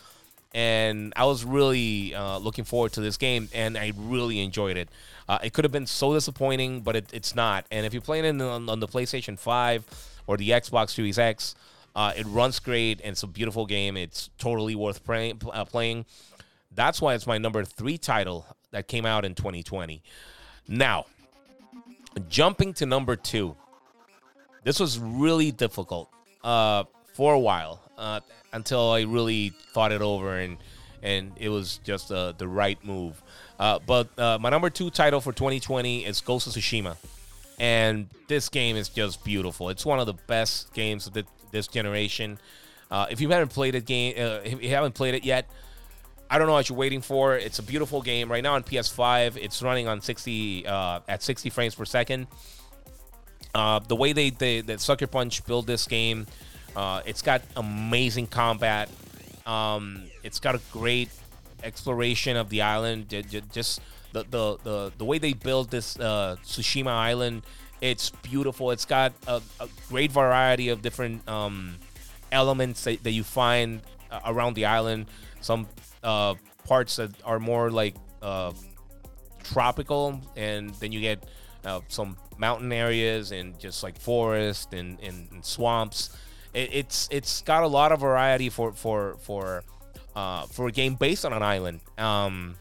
and 0.55 1.13
I 1.17 1.25
was 1.25 1.45
really 1.45 2.15
uh, 2.15 2.39
looking 2.39 2.65
forward 2.65 2.93
to 2.93 3.01
this 3.01 3.17
game, 3.17 3.49
and 3.53 3.77
I 3.77 3.93
really 3.97 4.39
enjoyed 4.39 4.77
it. 4.77 4.89
Uh, 5.29 5.39
it 5.43 5.53
could 5.53 5.65
have 5.65 5.73
been 5.73 5.87
so 5.87 6.15
disappointing, 6.15 6.81
but 6.83 6.95
it, 6.95 7.07
it's 7.13 7.35
not. 7.35 7.67
And 7.73 7.85
if 7.85 7.93
you're 7.93 8.01
playing 8.01 8.25
it 8.25 8.41
on, 8.41 8.69
on, 8.69 8.79
the 8.79 8.87
PlayStation 8.87 9.37
5 9.37 10.21
or 10.29 10.37
the 10.37 10.51
Xbox 10.51 10.91
Series 10.91 11.19
X, 11.19 11.57
uh, 11.97 12.13
it 12.17 12.25
runs 12.27 12.61
great, 12.61 13.01
and 13.01 13.11
it's 13.13 13.25
a 13.25 13.27
beautiful 13.27 13.67
game. 13.67 13.97
It's 13.97 14.31
totally 14.39 14.77
worth 14.77 15.05
play, 15.05 15.35
uh, 15.53 15.65
playing. 15.65 16.07
That's 16.73 17.03
why 17.03 17.15
it's 17.15 17.27
my 17.27 17.39
number 17.39 17.65
three 17.65 17.99
title 17.99 18.47
that 18.71 18.87
came 18.87 19.07
out 19.07 19.25
in 19.25 19.35
2020. 19.35 20.03
Now, 20.69 21.07
jumping 22.29 22.75
to 22.75 22.87
number 22.87 23.17
two. 23.17 23.57
This 24.63 24.79
was 24.79 24.99
really 24.99 25.51
difficult 25.51 26.14
uh, 26.45 26.85
for 27.15 27.35
a 27.35 27.39
while 27.41 27.81
uh, 27.99 28.21
until 28.53 28.91
I 28.91 29.03
really 29.03 29.51
thought 29.73 29.91
it 29.91 30.03
over 30.03 30.39
and 30.39 30.59
and 31.03 31.33
it 31.37 31.51
was 31.51 31.79
just 31.85 32.11
uh, 32.11 32.33
the 32.39 32.49
right 32.49 32.83
move. 32.83 33.23
Uh, 33.59 33.79
but 33.87 34.09
uh, 34.19 34.39
my 34.41 34.49
number 34.51 34.71
two 34.71 34.91
title 34.91 35.21
for 35.21 35.33
2020 35.33 36.05
is 36.07 36.21
Ghost 36.21 36.47
of 36.47 36.55
Tsushima, 36.55 36.97
and 37.59 38.09
this 38.27 38.49
game 38.49 38.75
is 38.77 38.89
just 38.89 39.23
beautiful. 39.23 39.69
It's 39.69 39.85
one 39.85 40.01
of 40.01 40.07
the 40.07 40.15
best 40.15 40.73
games 40.73 41.07
of 41.07 41.13
the, 41.13 41.25
this 41.53 41.67
generation. 41.69 42.39
Uh, 42.91 43.07
if 43.11 43.21
you 43.21 43.29
haven't 43.29 43.49
played 43.49 43.75
it 43.75 43.85
game, 43.85 44.15
uh, 44.17 44.41
if 44.45 44.63
you 44.63 44.71
haven't 44.71 44.95
played 44.95 45.15
it 45.15 45.25
yet, 45.25 45.47
I 46.31 46.39
don't 46.39 46.47
know 46.47 46.55
what 46.55 46.69
you're 46.69 46.79
waiting 46.79 47.01
for. 47.01 47.37
It's 47.37 47.59
a 47.59 47.63
beautiful 47.63 48.03
game 48.03 48.31
right 48.31 48.43
now 48.43 48.55
on 48.55 48.65
PS5. 48.65 49.37
It's 49.37 49.63
running 49.63 49.87
on 49.87 50.01
60 50.01 50.67
uh, 50.67 51.01
at 51.07 51.23
60 51.23 51.51
frames 51.51 51.75
per 51.75 51.85
second. 51.85 52.27
The 53.55 53.97
way 53.97 54.13
they, 54.13 54.31
they 54.31 54.61
that 54.61 54.81
Sucker 54.81 55.07
Punch 55.07 55.45
build 55.47 55.67
this 55.67 55.87
game 55.87 56.27
uh, 56.77 57.03
it's 57.07 57.23
got 57.23 57.43
amazing 57.57 58.27
combat. 58.27 58.89
Um, 59.47 60.05
it's 60.23 60.41
got 60.41 60.55
a 60.55 60.61
great 60.73 61.09
exploration 61.63 62.37
of 62.37 62.49
the 62.49 62.63
island. 62.63 63.09
Just 63.53 63.81
the 64.13 64.25
the 64.25 64.59
the, 64.63 64.93
the 64.99 65.05
way 65.05 65.19
they 65.19 65.33
build 65.33 65.71
this 65.71 65.99
uh, 65.99 66.37
Tsushima 66.45 66.91
Island, 66.91 67.43
it's 67.81 68.11
beautiful. 68.11 68.71
It's 68.71 68.85
got 68.85 69.13
a, 69.27 69.41
a 69.61 69.69
great 69.89 70.11
variety 70.11 70.71
of 70.71 70.83
different 70.83 71.27
um, 71.29 71.77
elements 72.33 72.85
that, 72.85 73.03
that, 73.05 73.13
you 73.13 73.23
find 73.23 73.81
uh, 74.11 74.21
around 74.27 74.55
the 74.55 74.65
island. 74.65 75.07
Some 75.41 75.69
uh, 76.03 76.35
parts 76.67 76.97
that 76.97 77.11
are 77.25 77.39
more 77.39 77.71
like 77.71 77.95
uh, 78.21 78.53
tropical, 79.45 80.21
and 80.35 80.71
then 80.77 80.91
you 80.91 81.01
get 81.01 81.23
uh, 81.65 81.81
some 81.89 82.17
mountain 82.37 82.73
areas 82.73 83.33
and 83.33 83.59
just 83.59 83.83
like 83.83 83.99
forest 83.99 84.75
and, 84.75 84.99
and, 85.01 85.29
and 85.31 85.45
swamps 85.45 86.11
it, 86.55 86.71
it's 86.73 87.09
it's 87.11 87.43
got 87.43 87.63
a 87.65 87.67
lot 87.67 87.93
of 87.93 88.01
variety 88.01 88.49
for 88.49 88.73
for 88.73 89.17
for 89.21 89.65
uh, 90.17 90.47
for 90.47 90.69
a 90.69 90.73
game 90.73 90.95
based 90.95 91.25
on 91.25 91.33
an 91.33 91.43
island. 91.43 91.81
Um, 91.99 92.55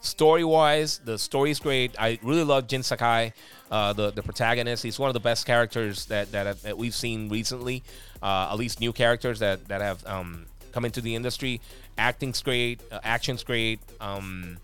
story 0.00 0.44
wise, 0.44 0.98
the 0.98 1.18
story 1.18 1.50
is 1.50 1.60
great. 1.60 1.94
I 1.98 2.18
really 2.22 2.44
love 2.44 2.66
Jin 2.66 2.82
Sakai, 2.82 3.32
uh, 3.70 3.92
the 3.92 4.10
the 4.10 4.22
protagonist. 4.22 4.82
He's 4.82 4.98
one 4.98 5.08
of 5.08 5.14
the 5.14 5.20
best 5.20 5.46
characters 5.46 6.06
that 6.06 6.32
that, 6.32 6.62
that 6.62 6.76
we've 6.76 6.94
seen 6.94 7.28
recently. 7.28 7.82
Uh, 8.22 8.48
at 8.50 8.56
least 8.56 8.80
new 8.80 8.92
characters 8.92 9.38
that 9.38 9.68
that 9.68 9.80
have 9.80 10.04
um, 10.06 10.46
come 10.72 10.84
into 10.84 11.00
the 11.00 11.14
industry. 11.14 11.60
Acting's 11.96 12.42
great, 12.42 12.80
uh, 12.90 12.98
action's 13.04 13.44
great. 13.44 13.78
Um, 14.00 14.58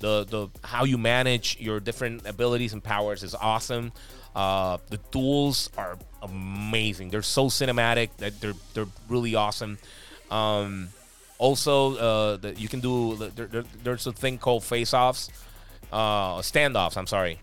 the 0.00 0.24
the 0.24 0.48
how 0.66 0.84
you 0.84 0.98
manage 0.98 1.56
your 1.60 1.78
different 1.78 2.26
abilities 2.26 2.72
and 2.72 2.82
powers 2.82 3.22
is 3.22 3.34
awesome. 3.34 3.92
Uh, 4.34 4.78
the 4.88 4.98
duels 5.10 5.70
are 5.76 5.98
amazing. 6.22 7.10
They're 7.10 7.22
so 7.22 7.46
cinematic 7.46 8.10
that 8.18 8.40
they're 8.40 8.54
they're 8.74 8.88
really 9.08 9.34
awesome. 9.34 9.78
Um, 10.30 10.88
also, 11.38 11.96
uh, 11.96 12.38
you 12.56 12.68
can 12.68 12.80
do 12.80 13.16
there, 13.16 13.46
there, 13.46 13.64
there's 13.82 14.06
a 14.06 14.12
thing 14.12 14.38
called 14.38 14.62
face-offs, 14.62 15.30
uh, 15.92 16.38
standoffs. 16.38 16.96
I'm 16.96 17.06
sorry. 17.06 17.40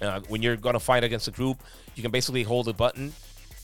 Uh, 0.00 0.20
when 0.28 0.42
you're 0.42 0.56
gonna 0.56 0.80
fight 0.80 1.04
against 1.04 1.28
a 1.28 1.32
group, 1.32 1.62
you 1.96 2.02
can 2.02 2.10
basically 2.12 2.44
hold 2.44 2.68
a 2.68 2.72
button, 2.72 3.12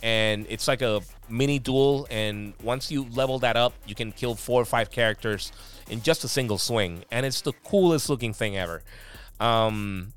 and 0.03 0.47
it's 0.49 0.67
like 0.67 0.83
a 0.83 1.01
mini 1.29 1.59
duel. 1.59 2.07
And 2.11 2.55
once 2.63 2.91
you 2.91 3.07
level 3.13 3.39
that 3.41 3.57
up, 3.57 3.73
you 3.87 3.95
can 3.95 4.13
kill 4.13 4.35
four 4.35 4.61
or 4.61 4.65
five 4.65 4.91
characters 4.91 5.53
in 5.89 6.03
just 6.03 6.25
a 6.25 6.29
single 6.29 6.59
swing, 6.59 7.05
and 7.11 7.27
it's 7.27 7.41
the 7.41 7.53
coolest 7.65 8.09
looking 8.09 8.33
thing 8.33 8.57
ever. 8.57 8.83
Um, 9.41 10.13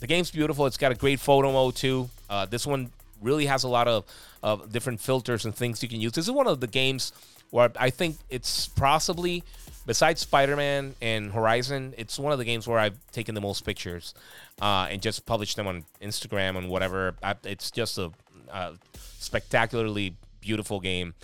the 0.00 0.06
game's 0.06 0.30
beautiful. 0.30 0.66
It's 0.66 0.76
got 0.76 0.92
a 0.92 0.96
great 0.96 1.20
photo 1.20 1.52
mode 1.52 1.76
too. 1.76 2.10
Uh, 2.28 2.46
this 2.46 2.66
one 2.66 2.90
really 3.20 3.46
has 3.46 3.64
a 3.64 3.68
lot 3.68 3.88
of, 3.88 4.04
of 4.42 4.72
different 4.72 5.00
filters 5.00 5.44
and 5.44 5.54
things 5.54 5.82
you 5.82 5.88
can 5.88 6.00
use. 6.00 6.12
This 6.12 6.24
is 6.24 6.30
one 6.30 6.46
of 6.46 6.60
the 6.60 6.66
games 6.66 7.12
where 7.50 7.70
I 7.78 7.90
think 7.90 8.16
it's 8.28 8.66
possibly, 8.68 9.44
besides 9.86 10.20
Spider 10.20 10.56
Man 10.56 10.94
and 11.00 11.30
Horizon, 11.30 11.94
it's 11.96 12.18
one 12.18 12.32
of 12.32 12.38
the 12.38 12.44
games 12.44 12.66
where 12.66 12.78
I've 12.78 12.98
taken 13.12 13.34
the 13.34 13.40
most 13.40 13.64
pictures 13.64 14.14
uh, 14.60 14.88
and 14.90 15.00
just 15.00 15.24
published 15.26 15.56
them 15.56 15.66
on 15.66 15.84
Instagram 16.00 16.56
and 16.56 16.68
whatever. 16.68 17.14
I, 17.22 17.34
it's 17.44 17.70
just 17.70 17.98
a, 17.98 18.10
a, 18.52 18.72
spectacularly 19.18 20.16
beautiful 20.40 20.80
game. 20.80 21.14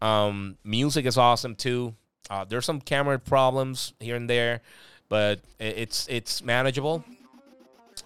Um, 0.00 0.58
music 0.62 1.06
is 1.06 1.18
awesome 1.18 1.56
too. 1.56 1.94
Uh, 2.30 2.44
there's 2.44 2.64
some 2.64 2.80
camera 2.80 3.18
problems 3.18 3.92
here 4.00 4.16
and 4.16 4.28
there, 4.28 4.60
but 5.08 5.40
it's 5.58 6.06
it's 6.08 6.42
manageable. 6.42 7.04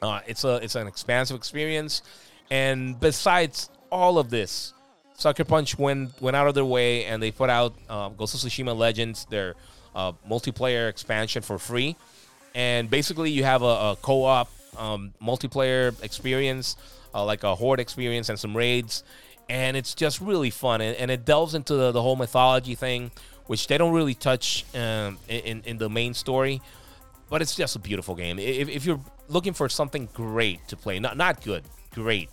Uh, 0.00 0.20
it's 0.26 0.44
a 0.44 0.56
it's 0.56 0.74
an 0.74 0.86
expansive 0.86 1.36
experience, 1.36 2.02
and 2.50 2.98
besides 3.00 3.70
all 3.90 4.18
of 4.18 4.30
this, 4.30 4.72
Sucker 5.14 5.44
Punch 5.44 5.78
went 5.78 6.20
went 6.20 6.36
out 6.36 6.46
of 6.46 6.54
their 6.54 6.64
way 6.64 7.04
and 7.04 7.22
they 7.22 7.30
put 7.30 7.50
out 7.50 7.74
uh, 7.88 8.08
Ghost 8.10 8.34
of 8.34 8.40
Tsushima 8.40 8.76
Legends, 8.76 9.26
their 9.26 9.54
uh, 9.94 10.12
multiplayer 10.28 10.88
expansion 10.88 11.42
for 11.42 11.58
free, 11.58 11.96
and 12.54 12.88
basically 12.88 13.30
you 13.30 13.44
have 13.44 13.62
a, 13.62 13.66
a 13.66 13.96
co-op 14.00 14.48
um, 14.78 15.12
multiplayer 15.22 16.00
experience, 16.02 16.76
uh, 17.14 17.24
like 17.24 17.44
a 17.44 17.54
horde 17.54 17.80
experience 17.80 18.28
and 18.28 18.38
some 18.38 18.56
raids, 18.56 19.04
and 19.48 19.76
it's 19.76 19.94
just 19.94 20.20
really 20.20 20.50
fun 20.50 20.80
and, 20.80 20.96
and 20.96 21.10
it 21.10 21.24
delves 21.24 21.54
into 21.54 21.74
the, 21.74 21.92
the 21.92 22.00
whole 22.00 22.16
mythology 22.16 22.74
thing, 22.74 23.10
which 23.46 23.66
they 23.66 23.78
don't 23.78 23.92
really 23.92 24.14
touch 24.14 24.64
um, 24.74 25.18
in 25.28 25.62
in 25.64 25.78
the 25.78 25.88
main 25.88 26.14
story, 26.14 26.60
but 27.28 27.42
it's 27.42 27.54
just 27.54 27.76
a 27.76 27.78
beautiful 27.78 28.14
game. 28.14 28.38
If, 28.38 28.68
if 28.68 28.84
you're 28.84 29.00
looking 29.28 29.52
for 29.52 29.68
something 29.68 30.08
great 30.12 30.66
to 30.68 30.76
play, 30.76 30.98
not 30.98 31.16
not 31.16 31.42
good, 31.42 31.64
great. 31.94 32.30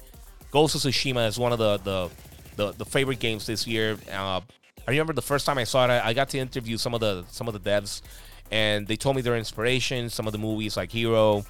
Ghost 0.52 0.76
of 0.76 0.82
Tsushima 0.82 1.28
is 1.28 1.38
one 1.38 1.52
of 1.52 1.60
the 1.60 1.78
the, 1.78 2.10
the, 2.56 2.72
the 2.74 2.86
favorite 2.86 3.20
games 3.20 3.46
this 3.46 3.68
year. 3.68 3.98
Uh, 4.12 4.42
I 4.88 4.92
remember 4.92 5.14
the 5.14 5.22
first 5.22 5.46
time 5.46 5.58
I 5.58 5.66
saw 5.66 5.86
it, 5.86 5.92
I, 5.92 6.14
got 6.14 6.30
to 6.30 6.40
interview 6.40 6.78
some 6.78 6.94
of 6.94 7.00
the 7.00 7.24
some 7.30 7.48
of 7.48 7.54
the 7.54 7.60
devs, 7.60 8.02
and 8.52 8.88
they 8.88 8.96
told 8.96 9.16
me 9.16 9.22
their 9.22 9.38
inspiration. 9.38 10.10
Some 10.10 10.26
of 10.26 10.34
the 10.34 10.40
movies 10.40 10.76
like 10.78 10.92
Hero 10.92 11.46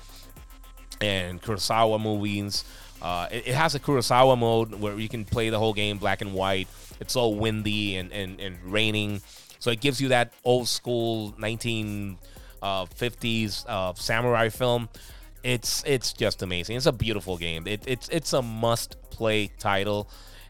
and 1.01 1.41
Kurosawa 1.41 2.01
movies. 2.01 2.65
Uh, 3.01 3.27
it, 3.31 3.47
it, 3.47 3.55
has 3.55 3.75
a 3.75 3.79
Kurosawa 3.79 4.37
mode 4.37 4.75
where 4.75 4.99
you 4.99 5.07
can 5.07 5.23
play 5.23 5.49
the 5.49 5.57
whole 5.57 5.73
game 5.73 5.97
black 5.97 6.21
and 6.21 6.33
white. 6.33 6.67
It's 6.99 7.15
all 7.15 7.35
windy 7.35 7.95
and, 7.95 8.11
and, 8.11 8.41
and 8.41 8.57
raining, 8.65 9.21
so 9.59 9.71
it 9.71 9.81
gives 9.81 10.01
you 10.01 10.09
that 10.09 10.33
old 10.43 10.67
school 10.67 11.33
1950s 11.33 13.65
uh, 13.67 13.93
samurai 13.93 14.49
film. 14.49 14.89
It's 15.43 15.83
it's 15.85 16.11
just 16.11 16.41
amazing. 16.41 16.75
It's 16.75 16.85
a 16.85 16.91
beautiful 16.91 17.37
game. 17.37 17.67
It, 17.67 17.83
it's 17.85 18.09
it's 18.09 18.33
a 18.33 18.41
must 18.41 18.97
play 19.09 19.49
title, 19.59 20.09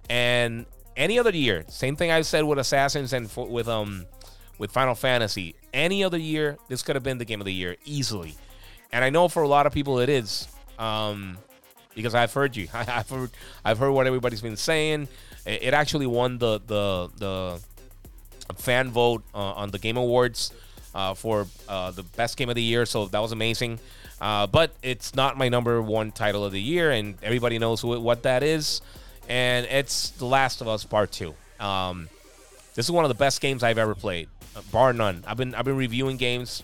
and 0.09 0.65
any 0.97 1.19
other 1.19 1.29
year, 1.29 1.63
same 1.67 1.95
thing 1.95 2.11
I 2.11 2.21
said 2.21 2.43
with 2.43 2.57
Assassins 2.57 3.13
and 3.13 3.29
for, 3.29 3.47
with 3.47 3.67
um 3.67 4.07
with 4.57 4.71
Final 4.71 4.95
Fantasy. 4.95 5.55
Any 5.73 6.03
other 6.03 6.17
year, 6.17 6.57
this 6.69 6.81
could 6.81 6.95
have 6.95 7.03
been 7.03 7.19
the 7.19 7.25
game 7.25 7.39
of 7.39 7.45
the 7.45 7.53
year 7.53 7.75
easily, 7.85 8.35
and 8.91 9.05
I 9.05 9.11
know 9.11 9.27
for 9.27 9.43
a 9.43 9.47
lot 9.47 9.67
of 9.67 9.73
people 9.73 9.99
it 9.99 10.09
is. 10.09 10.47
Um, 10.79 11.37
because 11.95 12.15
I've 12.15 12.33
heard 12.33 12.55
you. 12.55 12.67
I've 12.73 13.09
heard 13.09 13.31
I've 13.63 13.77
heard 13.77 13.91
what 13.91 14.07
everybody's 14.07 14.41
been 14.41 14.57
saying. 14.57 15.07
It 15.45 15.73
actually 15.73 16.07
won 16.07 16.37
the 16.37 16.59
the 16.65 17.09
the 17.17 17.61
fan 18.53 18.91
vote 18.91 19.23
uh, 19.33 19.37
on 19.37 19.71
the 19.71 19.79
Game 19.79 19.97
Awards 19.97 20.53
uh, 20.93 21.13
for 21.13 21.47
uh, 21.67 21.91
the 21.91 22.03
best 22.03 22.37
game 22.37 22.49
of 22.49 22.55
the 22.55 22.63
year. 22.63 22.85
So 22.85 23.05
that 23.05 23.19
was 23.19 23.31
amazing. 23.31 23.79
Uh, 24.21 24.47
but 24.47 24.71
it's 24.83 25.15
not 25.15 25.37
my 25.37 25.47
number 25.47 25.81
one 25.81 26.11
title 26.11 26.43
of 26.43 26.51
the 26.51 26.61
year, 26.61 26.91
and 26.91 27.15
everybody 27.23 27.57
knows 27.57 27.81
who, 27.81 27.99
what 27.99 28.23
that 28.23 28.43
is. 28.43 28.81
And 29.29 29.65
it's 29.67 30.09
The 30.11 30.25
Last 30.25 30.61
of 30.61 30.67
Us 30.67 30.83
Part 30.83 31.11
Two. 31.11 31.33
Um, 31.59 32.09
this 32.75 32.85
is 32.85 32.91
one 32.91 33.05
of 33.05 33.09
the 33.09 33.15
best 33.15 33.41
games 33.41 33.63
I've 33.63 33.77
ever 33.77 33.95
played, 33.95 34.27
uh, 34.55 34.61
bar 34.71 34.91
none. 34.91 35.23
I've 35.27 35.37
been 35.37 35.55
I've 35.55 35.65
been 35.65 35.77
reviewing 35.77 36.17
games 36.17 36.63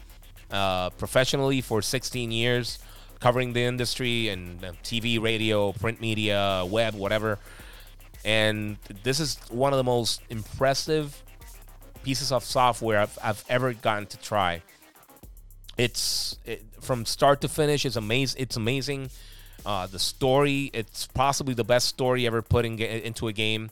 uh, 0.52 0.89
professionally 0.91 1.62
for 1.62 1.82
16 1.82 2.32
years, 2.32 2.80
covering 3.19 3.54
the 3.54 3.62
industry 3.62 4.30
and 4.30 4.62
TV, 4.84 5.21
radio, 5.21 5.71
print 5.74 6.02
media, 6.02 6.65
web, 6.67 6.95
whatever. 6.95 7.39
And 8.24 8.78
this 9.04 9.19
is 9.19 9.38
one 9.50 9.71
of 9.71 9.78
the 9.78 9.84
most 9.84 10.21
impressive 10.30 11.21
pieces 12.06 12.32
of 12.32 12.44
software 12.44 13.00
I've, 13.00 13.18
I've 13.22 13.44
ever 13.50 13.74
gotten 13.74 14.06
to 14.06 14.18
try. 14.18 14.62
It's 15.78 16.38
it, 16.46 16.63
from 16.80 17.06
start 17.06 17.41
to 17.41 17.50
finish. 17.50 17.84
It's 17.86 17.96
amazing. 17.96 18.41
It's 18.41 18.56
amazing. 18.56 19.10
Uh, 19.65 19.88
the 19.88 20.00
story. 20.00 20.70
It's 20.72 21.08
possibly 21.08 21.56
the 21.56 21.63
best 21.63 21.88
story 21.88 22.28
ever 22.28 22.44
put 22.44 22.63
in, 22.63 22.80
into 22.80 23.28
a 23.28 23.34
game. 23.34 23.72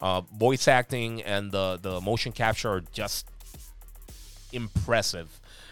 Uh, 0.00 0.20
voice 0.20 0.68
acting 0.68 1.22
and 1.22 1.52
the 1.52 1.78
the 1.82 2.00
motion 2.00 2.32
capture 2.32 2.70
are 2.70 2.84
just 2.92 3.26
impressive. 4.52 5.28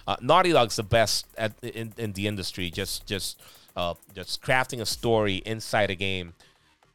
Uh, 0.06 0.16
Naughty 0.20 0.52
Dog's 0.52 0.76
the 0.76 0.82
best 0.82 1.26
at 1.38 1.52
in, 1.62 1.92
in 1.96 2.12
the 2.12 2.26
industry. 2.26 2.70
Just 2.70 3.06
just 3.06 3.40
uh, 3.76 3.94
just 4.14 4.42
crafting 4.42 4.80
a 4.80 4.86
story 4.86 5.36
inside 5.46 5.90
a 5.90 5.94
game. 5.94 6.34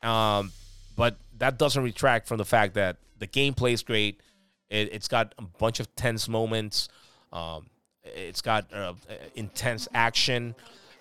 Um, 0.04 0.52
but 0.96 1.16
that 1.40 1.58
doesn't 1.58 1.84
retract 1.84 2.28
from 2.28 2.38
the 2.38 2.46
fact 2.46 2.74
that 2.76 2.98
the 3.20 3.28
gameplay 3.28 3.72
is 3.72 3.84
great. 3.84 4.20
It, 4.70 4.94
has 4.94 5.08
got 5.08 5.34
a 5.38 5.44
bunch 5.44 5.80
of 5.80 5.94
tense 5.96 6.28
moments. 6.28 6.90
Um, 7.32 7.68
it's 8.04 8.42
got 8.42 8.72
uh, 8.74 8.94
intense 9.36 9.88
action. 9.94 10.56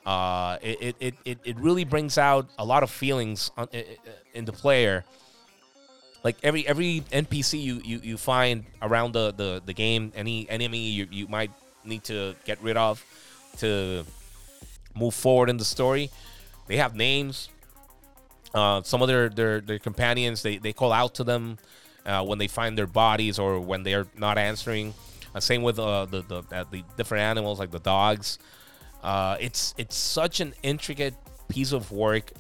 Uh, 0.07 0.59
it, 0.63 0.97
it, 1.01 1.15
it, 1.25 1.39
it 1.45 1.59
really 1.59 1.85
brings 1.85 2.19
out 2.19 2.49
a 2.59 2.65
lot 2.65 2.83
of 2.83 2.91
feelings 2.91 3.51
in 4.35 4.45
the 4.45 4.53
player. 4.53 5.05
Like 6.23 6.37
every 6.43 6.67
every 6.67 7.03
NPC 7.13 7.63
you, 7.63 7.81
you, 7.85 8.01
you 8.03 8.17
find 8.17 8.65
around 8.81 9.13
the, 9.13 9.33
the, 9.33 9.63
the 9.65 9.75
game, 9.75 10.13
any 10.15 10.49
enemy 10.49 10.79
you, 10.79 11.07
you 11.11 11.27
might 11.29 11.51
need 11.85 12.05
to 12.05 12.35
get 12.45 12.63
rid 12.63 12.77
of 12.77 13.05
to 13.59 14.05
move 14.95 15.15
forward 15.15 15.51
in 15.51 15.57
the 15.57 15.65
story, 15.65 16.11
they 16.67 16.77
have 16.77 16.95
names. 16.95 17.49
Uh, 18.55 18.83
some 18.83 19.03
of 19.03 19.09
their, 19.09 19.29
their, 19.29 19.61
their 19.61 19.79
companions, 19.79 20.43
they, 20.43 20.59
they 20.59 20.73
call 20.73 20.93
out 20.93 21.15
to 21.15 21.25
them 21.25 21.59
uh, 22.07 22.25
when 22.25 22.39
they 22.39 22.49
find 22.49 22.77
their 22.77 22.87
bodies 22.87 23.39
or 23.39 23.61
when 23.61 23.83
they're 23.83 24.07
not 24.17 24.39
answering. 24.39 24.95
Uh, 25.35 25.41
same 25.41 25.63
with 25.63 25.79
uh, 25.79 26.05
the 26.07 26.23
the, 26.23 26.43
uh, 26.53 26.65
the 26.71 26.85
different 26.97 27.23
animals 27.23 27.59
like 27.59 27.71
the 27.71 27.81
dogs. 27.81 28.39
Uh, 29.03 29.37
it's 29.41 29.75
it's 29.77 29.97
such 29.97 30.41
an 30.41 30.55
intricate 30.63 31.15
piece 31.49 31.73
of 31.73 31.91
work. 31.91 32.33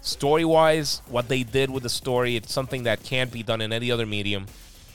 Story 0.00 0.44
wise, 0.44 1.02
what 1.08 1.28
they 1.28 1.42
did 1.42 1.70
with 1.70 1.82
the 1.82 1.88
story, 1.88 2.36
it's 2.36 2.52
something 2.52 2.84
that 2.84 3.02
can't 3.02 3.32
be 3.32 3.42
done 3.42 3.60
in 3.60 3.72
any 3.72 3.90
other 3.90 4.06
medium. 4.06 4.46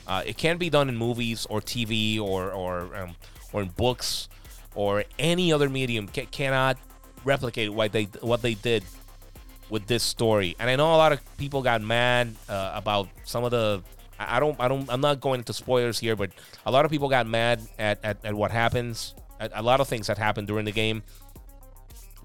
Uh, 0.06 0.22
it 0.24 0.36
can't 0.36 0.58
be 0.58 0.70
done 0.70 0.88
in 0.88 0.96
movies 0.96 1.46
or 1.50 1.60
TV 1.60 2.20
or 2.20 2.52
or 2.52 2.96
um, 2.96 3.16
or 3.52 3.62
in 3.62 3.68
books 3.68 4.28
or 4.74 5.04
any 5.18 5.52
other 5.52 5.68
medium. 5.68 6.08
C- 6.14 6.26
cannot 6.26 6.78
replicate 7.24 7.72
what 7.72 7.92
they 7.92 8.04
what 8.20 8.42
they 8.42 8.54
did 8.54 8.84
with 9.70 9.86
this 9.86 10.02
story. 10.02 10.56
And 10.58 10.68
I 10.68 10.76
know 10.76 10.94
a 10.94 10.96
lot 10.96 11.12
of 11.12 11.20
people 11.36 11.62
got 11.62 11.80
mad 11.80 12.34
uh, 12.48 12.72
about 12.74 13.08
some 13.24 13.44
of 13.44 13.50
the 13.50 13.82
I 14.18 14.38
don't, 14.38 14.58
I 14.60 14.68
don't, 14.68 14.88
I'm 14.90 15.00
not 15.00 15.20
going 15.20 15.40
into 15.40 15.52
spoilers 15.52 15.98
here, 15.98 16.16
but 16.16 16.30
a 16.66 16.70
lot 16.70 16.84
of 16.84 16.90
people 16.90 17.08
got 17.08 17.26
mad 17.26 17.60
at, 17.78 17.98
at, 18.04 18.24
at 18.24 18.34
what 18.34 18.50
happens, 18.50 19.14
at 19.40 19.50
a 19.54 19.62
lot 19.62 19.80
of 19.80 19.88
things 19.88 20.06
that 20.06 20.18
happened 20.18 20.46
during 20.46 20.64
the 20.64 20.72
game. 20.72 21.02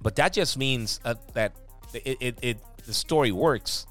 But 0.02 0.16
that 0.18 0.34
just 0.34 0.58
means 0.58 1.00
uh, 1.04 1.16
that 1.34 1.54
it, 1.94 2.18
it, 2.20 2.40
it, 2.42 2.58
the 2.86 2.94
story 2.94 3.32
works. 3.32 3.88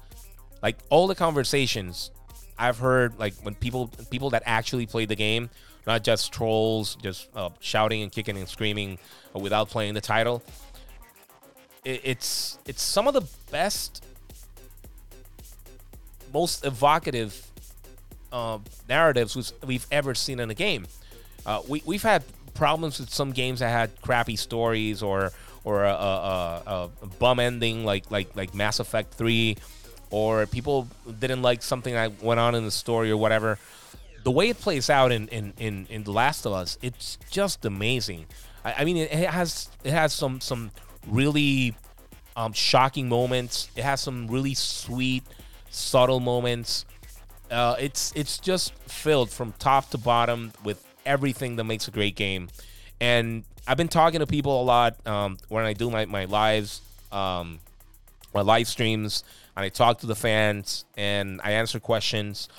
Like 0.63 0.77
all 0.89 1.07
the 1.07 1.15
conversations 1.15 2.11
I've 2.57 2.79
heard, 2.79 3.19
like 3.19 3.33
when 3.43 3.53
people, 3.53 3.89
people 4.09 4.29
that 4.31 4.43
actually 4.45 4.85
play 4.85 5.05
the 5.05 5.15
game, 5.15 5.49
not 5.85 6.03
just 6.03 6.31
trolls, 6.31 6.95
just 6.95 7.29
uh, 7.35 7.49
shouting 7.59 8.01
and 8.01 8.11
kicking 8.11 8.37
and 8.37 8.47
screaming 8.47 8.97
without 9.33 9.69
playing 9.69 9.93
the 9.93 10.01
title. 10.01 10.41
It, 11.83 12.01
it's, 12.03 12.57
it's 12.65 12.81
some 12.81 13.07
of 13.07 13.13
the 13.13 13.25
best, 13.51 14.05
most 16.33 16.65
evocative 16.65 17.45
uh, 18.31 18.59
narratives 18.87 19.53
we've 19.65 19.87
ever 19.91 20.13
seen 20.13 20.39
in 20.39 20.49
a 20.49 20.53
game. 20.53 20.87
Uh, 21.45 21.61
we, 21.67 21.81
we've 21.85 22.03
had 22.03 22.23
problems 22.53 22.99
with 22.99 23.09
some 23.09 23.31
games 23.31 23.61
that 23.61 23.69
had 23.69 24.01
crappy 24.01 24.35
stories 24.35 25.01
or 25.01 25.31
or 25.63 25.83
a, 25.85 25.93
a, 25.93 26.89
a, 27.01 27.07
bum 27.19 27.39
ending 27.39 27.85
like 27.85 28.09
like 28.11 28.35
like 28.35 28.53
Mass 28.53 28.79
Effect 28.79 29.13
Three, 29.13 29.57
or 30.09 30.45
people 30.45 30.87
didn't 31.19 31.41
like 31.41 31.61
something 31.61 31.93
that 31.93 32.21
went 32.21 32.39
on 32.39 32.55
in 32.55 32.65
the 32.65 32.71
story 32.71 33.11
or 33.11 33.17
whatever. 33.17 33.57
The 34.23 34.31
way 34.31 34.49
it 34.49 34.59
plays 34.59 34.89
out 34.89 35.11
in 35.11 35.27
in, 35.29 35.53
in, 35.57 35.87
in 35.89 36.03
The 36.03 36.11
Last 36.11 36.45
of 36.45 36.53
Us, 36.53 36.77
it's 36.81 37.17
just 37.29 37.65
amazing. 37.65 38.25
I, 38.63 38.73
I 38.79 38.85
mean, 38.85 38.97
it, 38.97 39.11
it, 39.11 39.29
has 39.29 39.69
it 39.83 39.91
has 39.91 40.13
some 40.13 40.41
some 40.41 40.71
really 41.09 41.75
um, 42.35 42.53
shocking 42.53 43.09
moments. 43.09 43.69
It 43.75 43.83
has 43.83 44.01
some 44.01 44.27
really 44.27 44.53
sweet, 44.53 45.23
subtle 45.69 46.19
moments. 46.19 46.85
Uh, 47.51 47.75
it's 47.79 48.13
it's 48.15 48.37
just 48.37 48.73
filled 48.87 49.29
from 49.31 49.53
top 49.59 49.89
to 49.89 49.97
bottom 49.97 50.51
with 50.63 50.85
everything 51.05 51.55
that 51.55 51.63
makes 51.63 51.87
a 51.87 51.91
great 51.91 52.15
game. 52.15 52.49
And 53.01 53.43
I've 53.67 53.77
been 53.77 53.87
talking 53.87 54.19
to 54.19 54.27
people 54.27 54.61
a 54.61 54.63
lot 54.63 55.05
um, 55.07 55.37
when 55.47 55.65
I 55.65 55.73
do 55.73 55.89
my, 55.89 56.05
my 56.05 56.25
lives, 56.25 56.81
um, 57.11 57.59
my 58.33 58.41
live 58.41 58.67
streams, 58.67 59.23
and 59.55 59.65
I 59.65 59.69
talk 59.69 59.99
to 59.99 60.07
the 60.07 60.15
fans 60.15 60.85
and 60.97 61.41
I 61.43 61.51
answer 61.51 61.79
questions. 61.79 62.49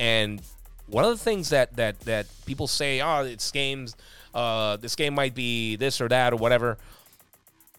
And 0.00 0.40
one 0.86 1.04
of 1.04 1.10
the 1.10 1.22
things 1.22 1.50
that 1.50 1.76
that 1.76 2.00
that 2.00 2.26
people 2.46 2.66
say, 2.66 3.00
oh, 3.00 3.24
it's 3.24 3.50
games, 3.50 3.96
uh, 4.34 4.76
this 4.76 4.94
game 4.94 5.14
might 5.14 5.34
be 5.34 5.76
this 5.76 6.00
or 6.00 6.08
that 6.08 6.32
or 6.32 6.36
whatever. 6.36 6.78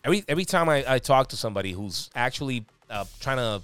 Every 0.03 0.23
every 0.27 0.45
time 0.45 0.69
I, 0.69 0.83
I 0.87 0.99
talk 0.99 1.29
to 1.29 1.37
somebody 1.37 1.71
who's 1.71 2.09
actually 2.15 2.65
uh, 2.89 3.05
trying 3.19 3.37
to 3.37 3.61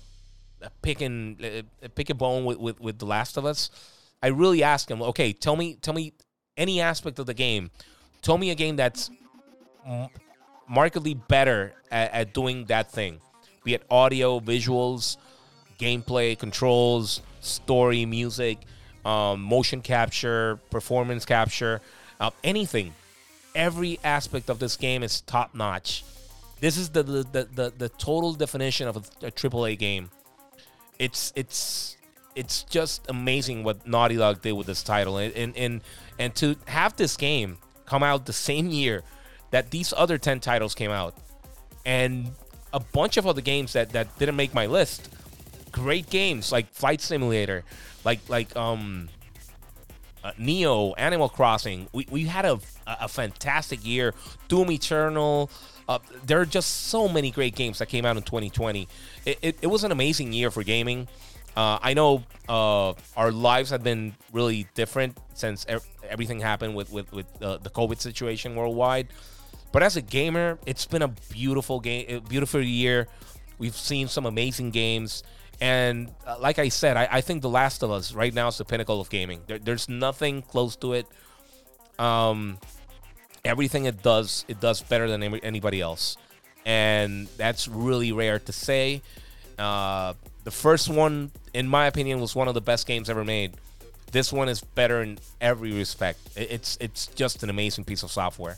picking 0.81 1.37
uh, 1.43 1.87
pick 1.95 2.09
a 2.09 2.13
bone 2.13 2.45
with, 2.45 2.57
with, 2.57 2.79
with 2.79 2.99
The 2.99 3.05
Last 3.05 3.37
of 3.37 3.45
Us, 3.45 3.69
I 4.21 4.27
really 4.27 4.63
ask 4.63 4.89
him, 4.89 5.01
okay, 5.01 5.33
tell 5.33 5.55
me 5.55 5.75
tell 5.75 5.93
me 5.93 6.13
any 6.57 6.81
aspect 6.81 7.19
of 7.19 7.25
the 7.25 7.33
game. 7.33 7.71
Tell 8.21 8.37
me 8.37 8.49
a 8.49 8.55
game 8.55 8.75
that's 8.75 9.09
markedly 10.67 11.13
better 11.13 11.73
at, 11.91 12.11
at 12.11 12.33
doing 12.33 12.65
that 12.65 12.91
thing, 12.91 13.19
be 13.63 13.75
it 13.75 13.83
audio, 13.89 14.39
visuals, 14.39 15.17
gameplay, 15.79 16.37
controls, 16.37 17.21
story, 17.41 18.05
music, 18.05 18.57
um, 19.05 19.41
motion 19.41 19.81
capture, 19.81 20.59
performance 20.71 21.23
capture, 21.23 21.81
uh, 22.19 22.31
anything. 22.43 22.93
Every 23.53 23.99
aspect 24.03 24.49
of 24.49 24.59
this 24.59 24.75
game 24.75 25.03
is 25.03 25.21
top 25.21 25.55
notch. 25.55 26.03
This 26.65 26.77
is 26.77 26.89
the 26.89 27.03
the, 27.03 27.23
the, 27.23 27.43
the, 27.53 27.73
the 27.77 27.89
total 27.89 28.33
definition 28.33 28.87
of 28.87 28.97
a, 28.97 29.27
a 29.27 29.31
AAA 29.31 29.77
game. 29.77 30.09
It's 30.97 31.31
it's 31.35 31.95
it's 32.33 32.63
just 32.63 33.05
amazing 33.07 33.63
what 33.63 33.87
Naughty 33.87 34.15
Dog 34.15 34.41
did 34.41 34.53
with 34.53 34.65
this 34.65 34.81
title, 34.81 35.19
and 35.19 35.31
and 35.35 35.55
and, 35.55 35.81
and 36.17 36.33
to 36.37 36.55
have 36.65 36.95
this 36.95 37.17
game 37.17 37.59
come 37.85 38.01
out 38.01 38.25
the 38.25 38.33
same 38.33 38.69
year 38.69 39.03
that 39.51 39.69
these 39.69 39.93
other 39.95 40.17
ten 40.17 40.39
titles 40.39 40.73
came 40.73 40.89
out, 40.89 41.13
and 41.85 42.31
a 42.73 42.79
bunch 42.79 43.17
of 43.17 43.27
other 43.27 43.41
games 43.41 43.73
that 43.73 43.91
that 43.91 44.17
didn't 44.17 44.35
make 44.35 44.55
my 44.55 44.65
list. 44.65 45.09
Great 45.71 46.09
games 46.09 46.51
like 46.51 46.73
Flight 46.73 46.99
Simulator, 46.99 47.63
like 48.03 48.27
like 48.27 48.55
um 48.55 49.09
uh, 50.23 50.31
Nioh, 50.39 50.95
Animal 50.97 51.29
Crossing. 51.29 51.87
We, 51.93 52.07
we 52.09 52.23
had 52.23 52.45
a, 52.45 52.59
a 52.87 53.07
fantastic 53.07 53.85
year. 53.85 54.15
Doom 54.47 54.71
Eternal. 54.71 55.51
Uh, 55.87 55.99
there 56.25 56.39
are 56.41 56.45
just 56.45 56.87
so 56.87 57.07
many 57.07 57.31
great 57.31 57.55
games 57.55 57.79
that 57.79 57.87
came 57.87 58.05
out 58.05 58.17
in 58.17 58.23
2020. 58.23 58.87
It, 59.25 59.39
it, 59.41 59.57
it 59.61 59.67
was 59.67 59.83
an 59.83 59.91
amazing 59.91 60.33
year 60.33 60.49
for 60.49 60.63
gaming. 60.63 61.07
Uh, 61.55 61.79
I 61.81 61.93
know 61.93 62.23
uh, 62.49 62.93
our 63.15 63.31
lives 63.31 63.69
have 63.69 63.83
been 63.83 64.15
really 64.33 64.67
different 64.73 65.17
since 65.35 65.65
er- 65.69 65.79
everything 66.09 66.41
happened 66.41 66.75
with 66.75 66.91
with, 66.91 67.11
with 67.13 67.27
uh, 67.41 67.57
the 67.57 67.69
COVID 67.69 68.01
situation 68.01 68.55
worldwide. 68.55 69.07
But 69.71 69.83
as 69.83 69.95
a 69.95 70.01
gamer, 70.01 70.57
it's 70.65 70.85
been 70.85 71.01
a 71.01 71.07
beautiful 71.07 71.79
game, 71.79 72.21
beautiful 72.27 72.61
year. 72.61 73.07
We've 73.57 73.75
seen 73.75 74.07
some 74.07 74.25
amazing 74.25 74.71
games. 74.71 75.23
And 75.61 76.11
uh, 76.25 76.37
like 76.39 76.59
I 76.59 76.69
said, 76.69 76.97
I, 76.97 77.07
I, 77.11 77.21
think 77.21 77.41
The 77.41 77.49
Last 77.49 77.81
of 77.81 77.91
Us 77.91 78.13
right 78.13 78.33
now 78.33 78.49
is 78.49 78.57
the 78.57 78.65
pinnacle 78.65 78.99
of 78.99 79.09
gaming. 79.09 79.41
There, 79.47 79.57
there's 79.57 79.87
nothing 79.87 80.41
close 80.41 80.75
to 80.77 80.93
it. 80.93 81.07
Um, 81.97 82.57
everything 83.45 83.85
it 83.85 84.01
does, 84.03 84.43
it 84.47 84.59
does 84.59 84.81
better 84.81 85.07
than 85.07 85.23
anybody 85.23 85.79
else, 85.79 86.17
and 86.65 87.27
that's 87.37 87.67
really 87.67 88.11
rare 88.11 88.39
to 88.39 88.51
say. 88.51 89.01
Uh, 89.57 90.13
the 90.43 90.51
first 90.51 90.89
one, 90.89 91.31
in 91.53 91.67
my 91.67 91.85
opinion, 91.85 92.19
was 92.19 92.35
one 92.35 92.47
of 92.47 92.53
the 92.53 92.61
best 92.61 92.87
games 92.87 93.09
ever 93.09 93.23
made. 93.23 93.53
This 94.11 94.33
one 94.33 94.49
is 94.49 94.61
better 94.61 95.01
in 95.01 95.19
every 95.39 95.71
respect. 95.71 96.19
It's 96.35 96.77
it's 96.81 97.07
just 97.07 97.43
an 97.43 97.49
amazing 97.49 97.85
piece 97.85 98.03
of 98.03 98.11
software, 98.11 98.57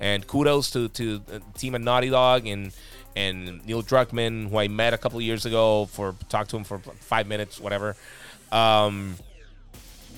and 0.00 0.26
kudos 0.26 0.70
to 0.70 0.88
to 0.90 1.20
team 1.56 1.74
at 1.74 1.80
Naughty 1.80 2.10
Dog 2.10 2.46
and 2.46 2.72
and 3.16 3.64
Neil 3.66 3.82
Druckmann, 3.82 4.48
who 4.50 4.58
I 4.58 4.68
met 4.68 4.94
a 4.94 4.98
couple 4.98 5.20
years 5.20 5.44
ago 5.44 5.86
for 5.86 6.14
talked 6.28 6.50
to 6.50 6.56
him 6.56 6.64
for 6.64 6.78
five 6.78 7.26
minutes, 7.26 7.60
whatever. 7.60 7.96
Um, 8.52 9.16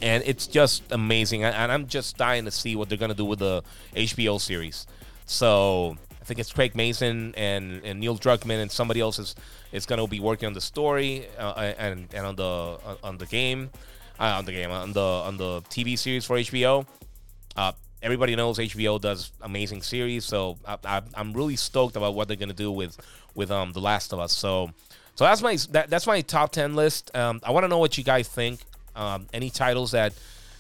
and 0.03 0.23
it's 0.27 0.47
just 0.47 0.83
amazing, 0.91 1.45
and 1.45 1.73
I'm 1.73 1.87
just 1.87 2.17
dying 2.17 2.45
to 2.45 2.51
see 2.51 2.77
what 2.77 2.89
they're 2.89 2.99
gonna 2.99 3.15
do 3.15 3.25
with 3.25 3.39
the 3.41 3.63
HBO 3.95 4.41
series. 4.41 4.87
So 5.27 5.97
I 6.21 6.25
think 6.25 6.41
it's 6.41 6.53
Craig 6.53 6.75
Mazin 6.75 7.35
and, 7.37 7.85
and 7.85 8.01
Neil 8.01 8.19
Druckmann 8.19 8.61
and 8.61 8.71
somebody 8.71 9.01
else 9.01 9.19
is, 9.19 9.35
is 9.73 9.87
gonna 9.87 10.07
be 10.07 10.21
working 10.21 10.47
on 10.47 10.53
the 10.53 10.61
story 10.61 11.27
uh, 11.39 11.73
and 11.79 12.09
and 12.15 12.27
on 12.27 12.37
the 12.37 12.79
on 13.03 13.19
the 13.19 13.27
game, 13.27 13.71
uh, 14.19 14.25
on 14.39 14.45
the 14.45 14.53
game 14.53 14.71
on 14.71 14.93
the 14.93 15.01
on 15.01 15.37
the 15.37 15.63
TV 15.63 15.99
series 15.99 16.25
for 16.25 16.37
HBO. 16.37 16.87
Uh, 17.57 17.73
everybody 18.03 18.37
knows 18.37 18.59
HBO 18.59 19.01
does 19.01 19.33
amazing 19.43 19.83
series, 19.83 20.25
so 20.25 20.59
I, 20.67 21.03
am 21.15 21.33
really 21.33 21.57
stoked 21.57 21.97
about 21.97 22.15
what 22.15 22.29
they're 22.29 22.37
gonna 22.37 22.53
do 22.53 22.73
with 22.73 22.99
with 23.35 23.51
um 23.51 23.73
The 23.73 23.81
Last 23.81 24.13
of 24.13 24.19
Us. 24.19 24.33
So 24.37 24.71
so 25.15 25.25
that's 25.25 25.43
my 25.43 25.57
that, 25.71 25.91
that's 25.91 26.07
my 26.07 26.21
top 26.23 26.53
ten 26.53 26.75
list. 26.75 27.15
Um, 27.15 27.41
I 27.43 27.51
want 27.51 27.65
to 27.65 27.69
know 27.69 27.79
what 27.79 27.99
you 27.99 28.05
guys 28.05 28.29
think. 28.29 28.61
Um, 28.95 29.27
any 29.33 29.51
titles 29.51 29.93
that 29.93 30.13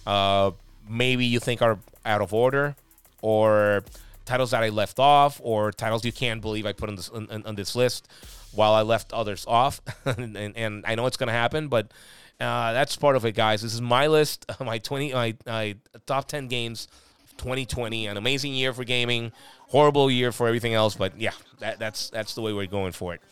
uh, 0.06 0.52
maybe 0.88 1.26
you 1.26 1.40
think 1.40 1.62
are 1.62 1.78
out 2.04 2.20
of 2.20 2.32
order, 2.32 2.76
or 3.22 3.84
titles 4.24 4.52
that 4.52 4.62
I 4.62 4.68
left 4.68 4.98
off, 4.98 5.40
or 5.42 5.72
titles 5.72 6.04
you 6.04 6.12
can't 6.12 6.40
believe 6.40 6.66
I 6.66 6.72
put 6.72 6.88
on 6.88 6.96
this 6.96 7.08
on, 7.08 7.42
on 7.44 7.54
this 7.54 7.74
list, 7.74 8.08
while 8.52 8.72
I 8.72 8.82
left 8.82 9.12
others 9.12 9.44
off. 9.46 9.80
and, 10.04 10.36
and, 10.36 10.84
I 10.86 10.94
know 10.94 11.06
it's 11.06 11.16
gonna 11.16 11.32
happen, 11.32 11.68
but 11.68 11.92
uh, 12.40 12.72
that's 12.72 12.96
part 12.96 13.16
of 13.16 13.24
it, 13.24 13.34
guys. 13.34 13.62
This 13.62 13.74
is 13.74 13.80
my 13.80 14.06
list, 14.06 14.46
my 14.60 14.78
twenty, 14.78 15.12
my, 15.12 15.34
my 15.46 15.76
top 16.06 16.28
ten 16.28 16.48
games 16.48 16.88
2020, 17.40 18.06
an 18.06 18.16
amazing 18.18 18.52
year 18.52 18.72
for 18.74 18.84
gaming, 18.84 19.32
horrible 19.68 20.10
year 20.10 20.30
for 20.30 20.46
everything 20.46 20.74
else, 20.74 20.94
but 20.94 21.18
yeah, 21.18 21.32
that, 21.58 21.78
that's 21.78 22.10
that's 22.10 22.34
the 22.34 22.42
way 22.42 22.52
we're 22.52 22.66
going 22.66 22.92
for 22.92 23.14
it. 23.14 23.22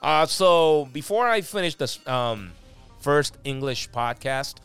Uh, 0.00 0.26
so 0.26 0.88
before 0.92 1.28
I 1.28 1.42
finish 1.42 1.74
this 1.74 2.06
um, 2.06 2.52
first 3.08 3.38
English 3.42 3.88
podcast, 3.88 4.56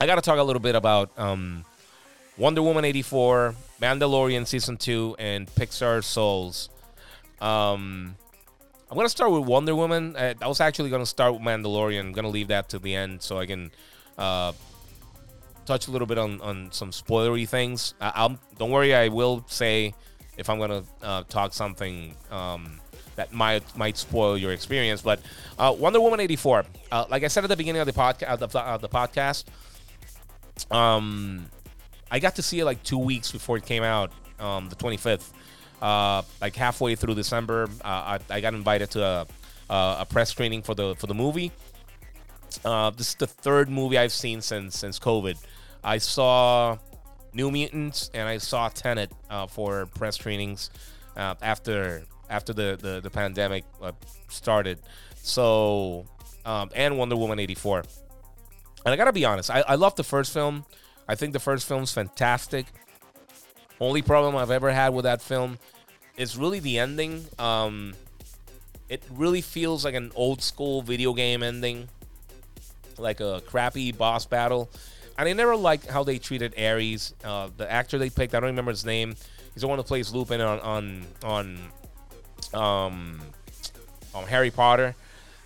I 0.00 0.06
got 0.06 0.16
to 0.16 0.20
talk 0.20 0.40
a 0.40 0.42
little 0.42 0.58
bit 0.58 0.74
about 0.74 1.16
um, 1.16 1.64
Wonder 2.36 2.60
Woman 2.60 2.84
84, 2.84 3.54
Mandalorian 3.80 4.48
season 4.48 4.76
two, 4.76 5.14
and 5.20 5.46
Pixar 5.54 6.02
Souls. 6.02 6.70
Um, 7.40 8.16
I'm 8.90 8.96
gonna 8.96 9.08
start 9.08 9.30
with 9.30 9.44
Wonder 9.44 9.76
Woman. 9.76 10.16
I, 10.16 10.34
was 10.42 10.60
actually 10.60 10.90
gonna 10.90 11.06
start 11.06 11.34
with 11.34 11.42
Mandalorian. 11.42 12.00
I'm 12.00 12.12
gonna 12.12 12.30
leave 12.30 12.48
that 12.48 12.68
to 12.70 12.80
the 12.80 12.96
end 12.96 13.22
so 13.22 13.38
I 13.38 13.46
can 13.46 13.70
uh, 14.18 14.50
touch 15.66 15.86
a 15.86 15.92
little 15.92 16.08
bit 16.08 16.18
on, 16.18 16.40
on 16.40 16.72
some 16.72 16.90
spoilery 16.90 17.48
things. 17.48 17.94
I, 18.00 18.26
will 18.26 18.40
don't 18.58 18.72
worry, 18.72 18.92
I 18.92 19.06
will 19.06 19.44
say 19.46 19.94
if 20.36 20.50
I'm 20.50 20.58
gonna 20.58 20.82
uh, 21.00 21.22
talk 21.28 21.54
something 21.54 22.16
um, 22.32 22.80
that 23.16 23.32
might 23.32 23.76
might 23.76 23.96
spoil 23.96 24.38
your 24.38 24.52
experience. 24.52 25.02
But 25.02 25.20
uh, 25.58 25.74
Wonder 25.76 26.00
Woman 26.00 26.20
'84, 26.20 26.64
uh, 26.92 27.04
like 27.10 27.24
I 27.24 27.28
said 27.28 27.44
at 27.44 27.48
the 27.48 27.56
beginning 27.56 27.80
of 27.80 27.86
the 27.86 27.92
podcast, 27.92 28.22
of 28.24 28.52
the, 28.52 28.60
of 28.60 28.80
the 28.80 28.88
podcast, 28.88 29.44
um, 30.70 31.46
I 32.10 32.18
got 32.18 32.36
to 32.36 32.42
see 32.42 32.60
it 32.60 32.64
like 32.64 32.82
two 32.82 32.98
weeks 32.98 33.32
before 33.32 33.56
it 33.56 33.66
came 33.66 33.82
out, 33.82 34.12
um, 34.38 34.68
the 34.68 34.76
25th. 34.76 35.30
Uh, 35.82 36.22
like 36.40 36.56
halfway 36.56 36.94
through 36.94 37.14
December, 37.14 37.64
uh, 37.84 38.18
I, 38.18 38.18
I, 38.30 38.40
got 38.40 38.54
invited 38.54 38.90
to 38.92 39.04
a, 39.04 39.26
a 39.68 40.06
press 40.08 40.30
screening 40.30 40.62
for 40.62 40.74
the 40.74 40.94
for 40.94 41.06
the 41.06 41.14
movie. 41.14 41.52
Uh, 42.64 42.88
this 42.90 43.10
is 43.10 43.14
the 43.16 43.26
third 43.26 43.68
movie 43.68 43.98
I've 43.98 44.12
seen 44.12 44.40
since 44.40 44.78
since 44.78 44.98
COVID. 44.98 45.36
I 45.84 45.98
saw 45.98 46.78
New 47.34 47.50
Mutants 47.50 48.10
and 48.14 48.26
I 48.26 48.38
saw 48.38 48.70
Tenet 48.70 49.12
uh, 49.28 49.46
for 49.46 49.84
press 49.86 50.16
screenings 50.16 50.70
after 51.14 52.04
after 52.30 52.52
the 52.52 52.78
the, 52.80 53.00
the 53.00 53.10
pandemic 53.10 53.64
uh, 53.82 53.92
started. 54.28 54.78
So 55.16 56.06
um, 56.44 56.70
and 56.74 56.98
Wonder 56.98 57.16
Woman 57.16 57.38
eighty 57.38 57.54
four. 57.54 57.84
And 58.84 58.92
I 58.92 58.96
gotta 58.96 59.12
be 59.12 59.24
honest, 59.24 59.50
I, 59.50 59.64
I 59.66 59.74
love 59.74 59.96
the 59.96 60.04
first 60.04 60.32
film. 60.32 60.64
I 61.08 61.14
think 61.14 61.32
the 61.32 61.40
first 61.40 61.66
film's 61.66 61.92
fantastic. 61.92 62.66
Only 63.80 64.02
problem 64.02 64.36
I've 64.36 64.50
ever 64.50 64.70
had 64.70 64.90
with 64.90 65.04
that 65.04 65.20
film 65.20 65.58
is 66.16 66.36
really 66.36 66.60
the 66.60 66.78
ending. 66.78 67.24
Um, 67.38 67.94
it 68.88 69.02
really 69.10 69.40
feels 69.40 69.84
like 69.84 69.94
an 69.94 70.12
old 70.14 70.42
school 70.42 70.82
video 70.82 71.12
game 71.12 71.42
ending, 71.42 71.88
like 72.96 73.20
a 73.20 73.42
crappy 73.46 73.92
boss 73.92 74.24
battle 74.24 74.70
and 75.18 75.28
I 75.28 75.32
never 75.32 75.56
liked 75.56 75.86
how 75.86 76.04
they 76.04 76.18
treated 76.18 76.54
Ares. 76.58 77.14
Uh, 77.24 77.48
the 77.56 77.70
actor 77.70 77.98
they 77.98 78.10
picked, 78.10 78.34
I 78.34 78.40
don't 78.40 78.50
remember 78.50 78.70
his 78.70 78.84
name. 78.84 79.14
He's 79.54 79.62
the 79.62 79.68
one 79.68 79.78
who 79.78 79.84
plays 79.84 80.12
Lupin 80.12 80.40
on 80.40 80.60
on 80.60 81.06
on 81.24 81.58
um, 82.54 83.20
on 84.14 84.24
Harry 84.24 84.50
Potter. 84.50 84.94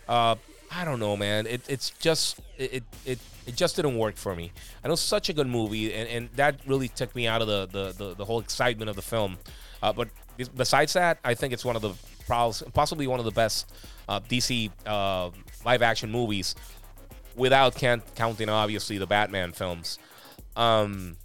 Uh, 0.09 0.37
I 0.71 0.85
don't 0.85 1.01
know, 1.01 1.17
man. 1.17 1.47
It, 1.47 1.63
it's 1.69 1.91
just 1.91 2.41
it, 2.57 2.85
it 3.05 3.19
it 3.47 3.57
just 3.57 3.77
didn't 3.77 3.99
work 3.99 4.17
for 4.17 4.35
me. 4.37 4.53
I 4.85 4.89
know 4.89 4.95
such 4.95 5.29
a 5.29 5.33
good 5.33 5.49
movie, 5.49 5.93
and, 5.93 6.09
and 6.09 6.29
that 6.37 6.61
really 6.67 6.89
took 6.89 7.15
me 7.17 7.27
out 7.27 7.43
of 7.43 7.49
the 7.49 7.67
the, 7.67 7.93
the, 7.93 8.15
the 8.15 8.25
whole 8.25 8.41
excitement 8.41 8.89
of 8.89 8.97
the 8.97 9.03
film. 9.03 9.39
Uh, 9.83 9.93
but 9.93 10.09
besides 10.57 10.93
that, 10.93 11.19
I 11.25 11.35
think 11.35 11.53
it's 11.53 11.65
one 11.65 11.77
of 11.77 11.83
the 11.83 11.95
possibly 12.73 13.07
one 13.07 13.19
of 13.19 13.25
the 13.25 13.33
best 13.33 13.73
uh, 14.09 14.21
DC 14.21 14.71
uh, 14.87 15.31
live 15.65 15.83
action 15.83 16.11
movies 16.11 16.55
without 17.35 17.75
counting 17.75 18.49
obviously 18.49 18.99
the 18.99 19.07
Batman 19.07 19.53
films. 19.53 19.99
Um, 20.57 21.17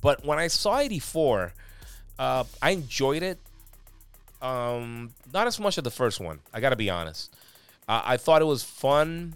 but 0.00 0.24
when 0.24 0.38
I 0.38 0.48
saw 0.48 0.78
84, 0.78 1.52
uh, 2.18 2.44
I 2.60 2.70
enjoyed 2.70 3.22
it. 3.22 3.38
Um, 4.42 5.10
not 5.32 5.46
as 5.46 5.58
much 5.60 5.78
as 5.78 5.84
the 5.84 5.90
first 5.90 6.20
one. 6.20 6.40
I 6.52 6.60
got 6.60 6.70
to 6.70 6.76
be 6.76 6.90
honest. 6.90 7.34
I 7.88 8.16
thought 8.16 8.42
it 8.42 8.46
was 8.46 8.62
fun, 8.62 9.34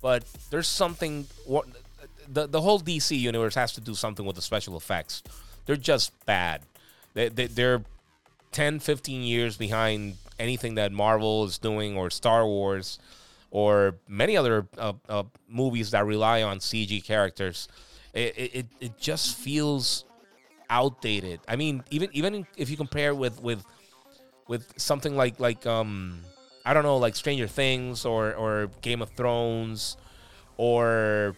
but 0.00 0.24
there's 0.50 0.66
something. 0.66 1.26
What 1.46 1.66
the 2.28 2.46
the 2.46 2.60
whole 2.60 2.80
DC 2.80 3.18
universe 3.18 3.54
has 3.54 3.72
to 3.74 3.80
do 3.80 3.94
something 3.94 4.26
with 4.26 4.36
the 4.36 4.42
special 4.42 4.76
effects. 4.76 5.22
They're 5.66 5.76
just 5.76 6.12
bad. 6.26 6.62
They, 7.14 7.28
they, 7.28 7.46
they're 7.46 7.82
10, 8.52 8.80
15 8.80 9.22
years 9.22 9.56
behind 9.56 10.16
anything 10.38 10.74
that 10.74 10.92
Marvel 10.92 11.44
is 11.44 11.58
doing 11.58 11.96
or 11.96 12.10
Star 12.10 12.46
Wars 12.46 12.98
or 13.50 13.96
many 14.08 14.36
other 14.36 14.66
uh, 14.78 14.94
uh, 15.08 15.22
movies 15.48 15.90
that 15.92 16.04
rely 16.06 16.42
on 16.42 16.58
CG 16.58 17.04
characters, 17.04 17.68
it, 18.14 18.34
it, 18.36 18.66
it 18.80 18.98
just 18.98 19.36
feels 19.36 20.04
outdated. 20.68 21.40
I 21.46 21.56
mean, 21.56 21.84
even 21.90 22.08
even 22.12 22.46
if 22.56 22.70
you 22.70 22.76
compare 22.76 23.14
with 23.14 23.40
with 23.42 23.64
with 24.48 24.72
something 24.76 25.16
like 25.16 25.40
like 25.40 25.66
um 25.66 26.20
I 26.64 26.74
don't 26.74 26.82
know 26.84 26.98
like 26.98 27.16
Stranger 27.16 27.48
Things 27.48 28.04
or 28.04 28.34
or 28.34 28.70
Game 28.82 29.02
of 29.02 29.10
Thrones 29.10 29.96
or 30.56 31.36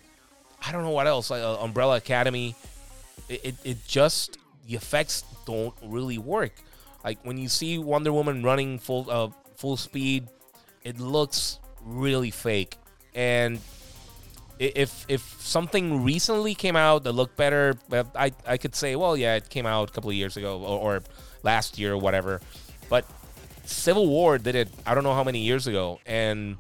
I 0.67 0.73
don't 0.73 0.83
know 0.83 0.91
what 0.91 1.07
else, 1.07 1.31
like 1.31 1.43
uh, 1.43 1.57
Umbrella 1.61 1.97
Academy. 1.97 2.55
It, 3.29 3.45
it, 3.45 3.55
it 3.65 3.87
just 3.87 4.39
the 4.67 4.75
effects 4.75 5.25
don't 5.47 5.75
really 5.83 6.19
work. 6.19 6.53
Like 7.05 7.19
when 7.23 7.37
you 7.37 7.49
see 7.49 7.79
Wonder 7.79 8.13
Woman 8.13 8.43
running 8.43 8.79
full 8.79 9.07
uh, 9.11 9.29
full 9.57 9.77
speed, 9.77 10.29
it 10.83 10.99
looks 10.99 11.59
really 11.83 12.31
fake. 12.31 12.77
And 13.15 13.61
if 14.59 15.05
if 15.09 15.23
something 15.41 16.03
recently 16.03 16.55
came 16.55 16.77
out 16.77 17.05
that 17.05 17.13
looked 17.13 17.37
better, 17.37 17.75
I 17.93 18.33
I 18.47 18.57
could 18.57 18.75
say, 18.75 18.97
well, 18.97 19.17
yeah, 19.17 19.35
it 19.37 19.51
came 19.51 19.67
out 19.67 19.91
a 19.91 19.93
couple 19.93 20.11
of 20.11 20.17
years 20.17 20.37
ago 20.37 20.61
or, 20.61 20.97
or 20.97 21.03
last 21.43 21.79
year 21.79 21.93
or 21.93 21.99
whatever. 21.99 22.41
But 22.89 23.05
Civil 23.65 24.07
War 24.09 24.39
did 24.39 24.55
it. 24.55 24.69
I 24.87 24.95
don't 24.95 25.05
know 25.05 25.15
how 25.15 25.25
many 25.25 25.41
years 25.41 25.67
ago, 25.67 26.01
and 26.07 26.57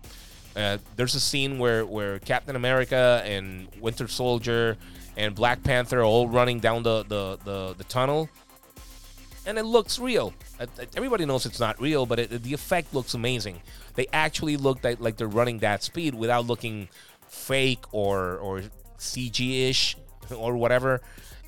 uh, 0.57 0.79
there's 0.97 1.15
a 1.15 1.21
scene 1.21 1.59
where 1.59 1.85
where 1.85 2.19
Captain 2.19 2.57
America 2.57 3.23
and 3.25 3.69
Winter 3.81 4.09
Soldier 4.09 4.77
and 5.17 5.35
Black 5.35 5.63
Panther 5.63 6.01
are 6.01 6.05
all 6.05 6.29
running 6.29 6.61
down 6.61 6.83
the 6.83 7.03
the 7.05 7.39
the, 7.45 7.75
the 7.77 7.85
tunnel, 7.85 8.29
and 9.47 9.59
it 9.59 9.65
looks 9.65 9.99
real. 9.99 10.33
Uh, 10.59 10.67
everybody 10.97 11.27
knows 11.27 11.47
it's 11.47 11.61
not 11.61 11.81
real, 11.81 12.07
but 12.07 12.19
it, 12.19 12.43
the 12.43 12.55
effect 12.55 12.95
looks 12.95 13.15
amazing. 13.15 13.61
They 13.97 14.07
actually 14.13 14.57
look 14.57 14.83
like, 14.83 15.01
like 15.01 15.17
they're 15.17 15.27
running 15.27 15.59
that 15.61 15.83
speed 15.83 16.15
without 16.15 16.47
looking 16.47 16.89
fake 17.29 17.85
or 17.93 18.37
or 18.39 18.63
CG 18.99 19.69
ish 19.69 19.97
or 20.37 20.57
whatever. 20.57 21.01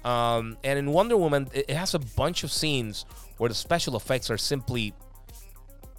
Um, 0.05 0.57
and 0.62 0.79
in 0.79 0.93
Wonder 0.93 1.16
Woman, 1.16 1.49
it 1.53 1.70
has 1.70 1.95
a 1.95 1.99
bunch 1.99 2.45
of 2.45 2.53
scenes 2.53 3.05
where 3.39 3.49
the 3.49 3.55
special 3.55 3.97
effects 3.97 4.30
are 4.30 4.39
simply 4.39 4.95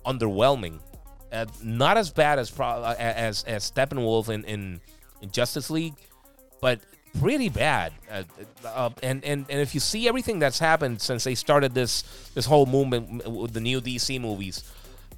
underwhelming. 0.05 0.79
Uh, 1.31 1.45
not 1.61 1.97
as 1.97 2.09
bad 2.09 2.39
as 2.39 2.57
uh, 2.57 2.95
as 2.97 3.43
as 3.43 3.69
Steppenwolf 3.69 4.29
in, 4.29 4.43
in, 4.45 4.79
Justice 5.31 5.69
League, 5.69 5.95
but 6.61 6.79
pretty 7.19 7.49
bad. 7.49 7.91
Uh, 8.09 8.23
uh, 8.65 8.89
and 9.03 9.25
and 9.25 9.45
and 9.49 9.59
if 9.59 9.73
you 9.73 9.81
see 9.81 10.07
everything 10.07 10.39
that's 10.39 10.57
happened 10.57 11.01
since 11.01 11.25
they 11.25 11.35
started 11.35 11.73
this 11.73 12.03
this 12.33 12.45
whole 12.45 12.65
movement 12.65 13.27
with 13.27 13.51
the 13.51 13.59
new 13.59 13.81
DC 13.81 14.21
movies, 14.21 14.63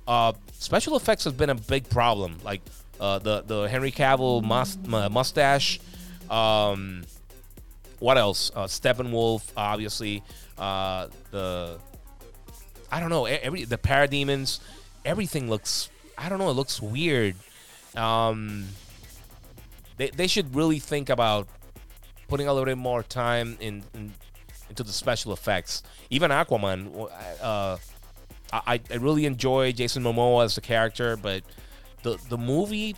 uh, 0.08 0.34
special 0.54 0.96
effects 0.96 1.26
has 1.26 1.34
been 1.34 1.52
a 1.52 1.56
big 1.56 1.88
problem. 1.90 2.40
Like 2.44 2.62
uh, 3.00 3.20
the 3.20 3.42
the 3.42 3.70
Henry 3.70 3.92
Cavill 3.92 4.44
must, 4.44 4.80
mustache. 4.88 5.80
Um, 6.28 7.04
what 8.00 8.18
else? 8.18 8.50
Steppenwolf, 8.52 9.44
obviously. 9.56 10.24
the 10.58 11.80
I 12.92 13.00
don't 13.00 13.10
know. 13.10 13.26
Every 13.26 13.66
the 13.66 13.78
parademons 13.78 14.60
everything 15.06 15.50
looks 15.50 15.90
I 16.18 16.30
don't 16.30 16.40
know, 16.40 16.50
it 16.50 16.54
looks 16.54 16.82
weird. 16.82 17.36
Um, 17.96 18.68
they 19.98 20.10
they 20.10 20.28
should 20.28 20.56
really 20.56 20.80
think 20.80 21.10
about 21.10 21.48
putting 22.28 22.48
a 22.48 22.54
little 22.54 22.66
bit 22.66 22.78
more 22.78 23.04
time 23.04 23.58
in, 23.60 23.84
in 23.94 24.14
into 24.70 24.84
the 24.84 24.92
special 24.92 25.34
effects. 25.34 25.82
Even 26.10 26.32
Aquaman, 26.32 27.10
uh, 27.42 27.78
I 28.52 28.80
I 28.92 28.96
really 28.96 29.26
enjoy 29.26 29.72
Jason 29.72 30.04
Momoa 30.04 30.46
as 30.46 30.56
the 30.56 30.62
character, 30.62 31.18
but 31.18 31.44
the 32.04 32.18
the 32.30 32.38
movie 32.38 32.96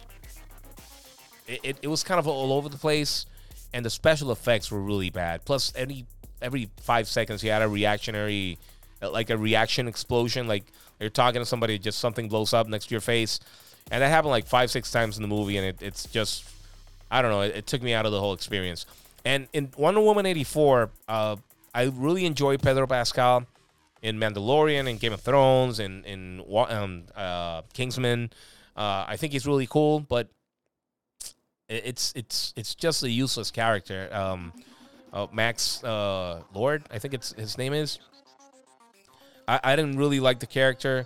it, 1.48 1.60
it, 1.64 1.78
it 1.84 1.88
was 1.88 2.04
kind 2.04 2.20
of 2.20 2.28
all 2.28 2.54
over 2.54 2.70
the 2.70 2.78
place, 2.78 3.26
and 3.74 3.86
the 3.86 3.90
special 3.90 4.32
effects 4.32 4.72
were 4.72 4.82
really 4.82 5.10
bad. 5.10 5.44
Plus, 5.46 5.74
any 5.76 6.06
every 6.42 6.70
five 6.82 7.08
seconds 7.08 7.42
he 7.42 7.50
had 7.50 7.62
a 7.62 7.68
reactionary 7.68 8.58
like 9.02 9.30
a 9.30 9.38
reaction 9.38 9.88
explosion, 9.88 10.48
like 10.48 10.66
you're 11.00 11.10
talking 11.10 11.42
to 11.42 11.46
somebody, 11.46 11.80
just 11.80 12.00
something 12.00 12.28
blows 12.30 12.54
up 12.54 12.68
next 12.68 12.88
to 12.88 12.94
your 12.94 13.02
face, 13.02 13.40
and 13.92 14.02
that 14.02 14.10
happened 14.10 14.32
like 14.32 14.48
five, 14.48 14.70
six 14.70 14.92
times 14.92 15.18
in 15.18 15.22
the 15.22 15.28
movie, 15.28 15.58
and 15.58 15.66
it, 15.66 15.82
it's 15.82 16.06
just, 16.06 16.46
I 17.10 17.22
don't 17.22 17.32
know, 17.32 17.42
it, 17.42 17.56
it, 17.56 17.68
took 17.68 17.82
me 17.82 17.94
out 17.94 18.06
of 18.06 18.12
the 18.12 18.20
whole 18.20 18.34
experience. 18.34 18.86
And 19.26 19.48
in 19.54 19.72
Wonder 19.78 20.02
Woman 20.02 20.26
'84, 20.26 20.90
uh, 21.08 21.36
I 21.74 21.84
really 21.84 22.26
enjoy 22.26 22.58
Pedro 22.58 22.88
Pascal 22.88 23.46
in 24.02 24.18
Mandalorian 24.18 24.90
and 24.90 25.00
Game 25.00 25.14
of 25.14 25.22
Thrones 25.22 25.80
and 25.80 26.06
in 26.06 26.44
um, 26.70 27.04
uh, 27.16 27.62
Kingsman. 27.74 28.32
Uh, 28.76 29.06
I 29.08 29.18
think 29.18 29.34
he's 29.34 29.46
really 29.46 29.68
cool, 29.68 30.00
but 30.00 30.28
it's 31.68 32.12
it's 32.16 32.54
it's 32.56 32.76
just 32.76 33.04
a 33.04 33.10
useless 33.10 33.52
character. 33.52 34.10
Um, 34.12 34.54
uh, 35.14 35.28
Max 35.32 35.84
uh, 35.84 36.42
Lord, 36.54 36.84
I 36.92 37.00
think 37.00 37.14
it's 37.14 37.34
his 37.34 37.58
name 37.58 37.74
is. 37.74 38.00
I, 39.48 39.60
I 39.64 39.76
didn't 39.76 39.98
really 39.98 40.20
like 40.20 40.40
the 40.40 40.48
character. 40.48 41.06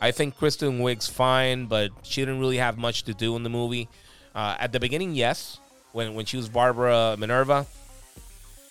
I 0.00 0.10
think 0.10 0.36
Kristen 0.36 0.80
Wiig's 0.80 1.08
fine, 1.08 1.66
but 1.66 1.90
she 2.02 2.20
didn't 2.20 2.40
really 2.40 2.58
have 2.58 2.76
much 2.76 3.04
to 3.04 3.14
do 3.14 3.34
in 3.36 3.42
the 3.42 3.48
movie. 3.50 3.88
Uh, 4.34 4.56
at 4.58 4.72
the 4.72 4.80
beginning, 4.80 5.14
yes, 5.14 5.58
when 5.92 6.14
when 6.14 6.26
she 6.26 6.36
was 6.36 6.48
Barbara 6.48 7.16
Minerva, 7.18 7.66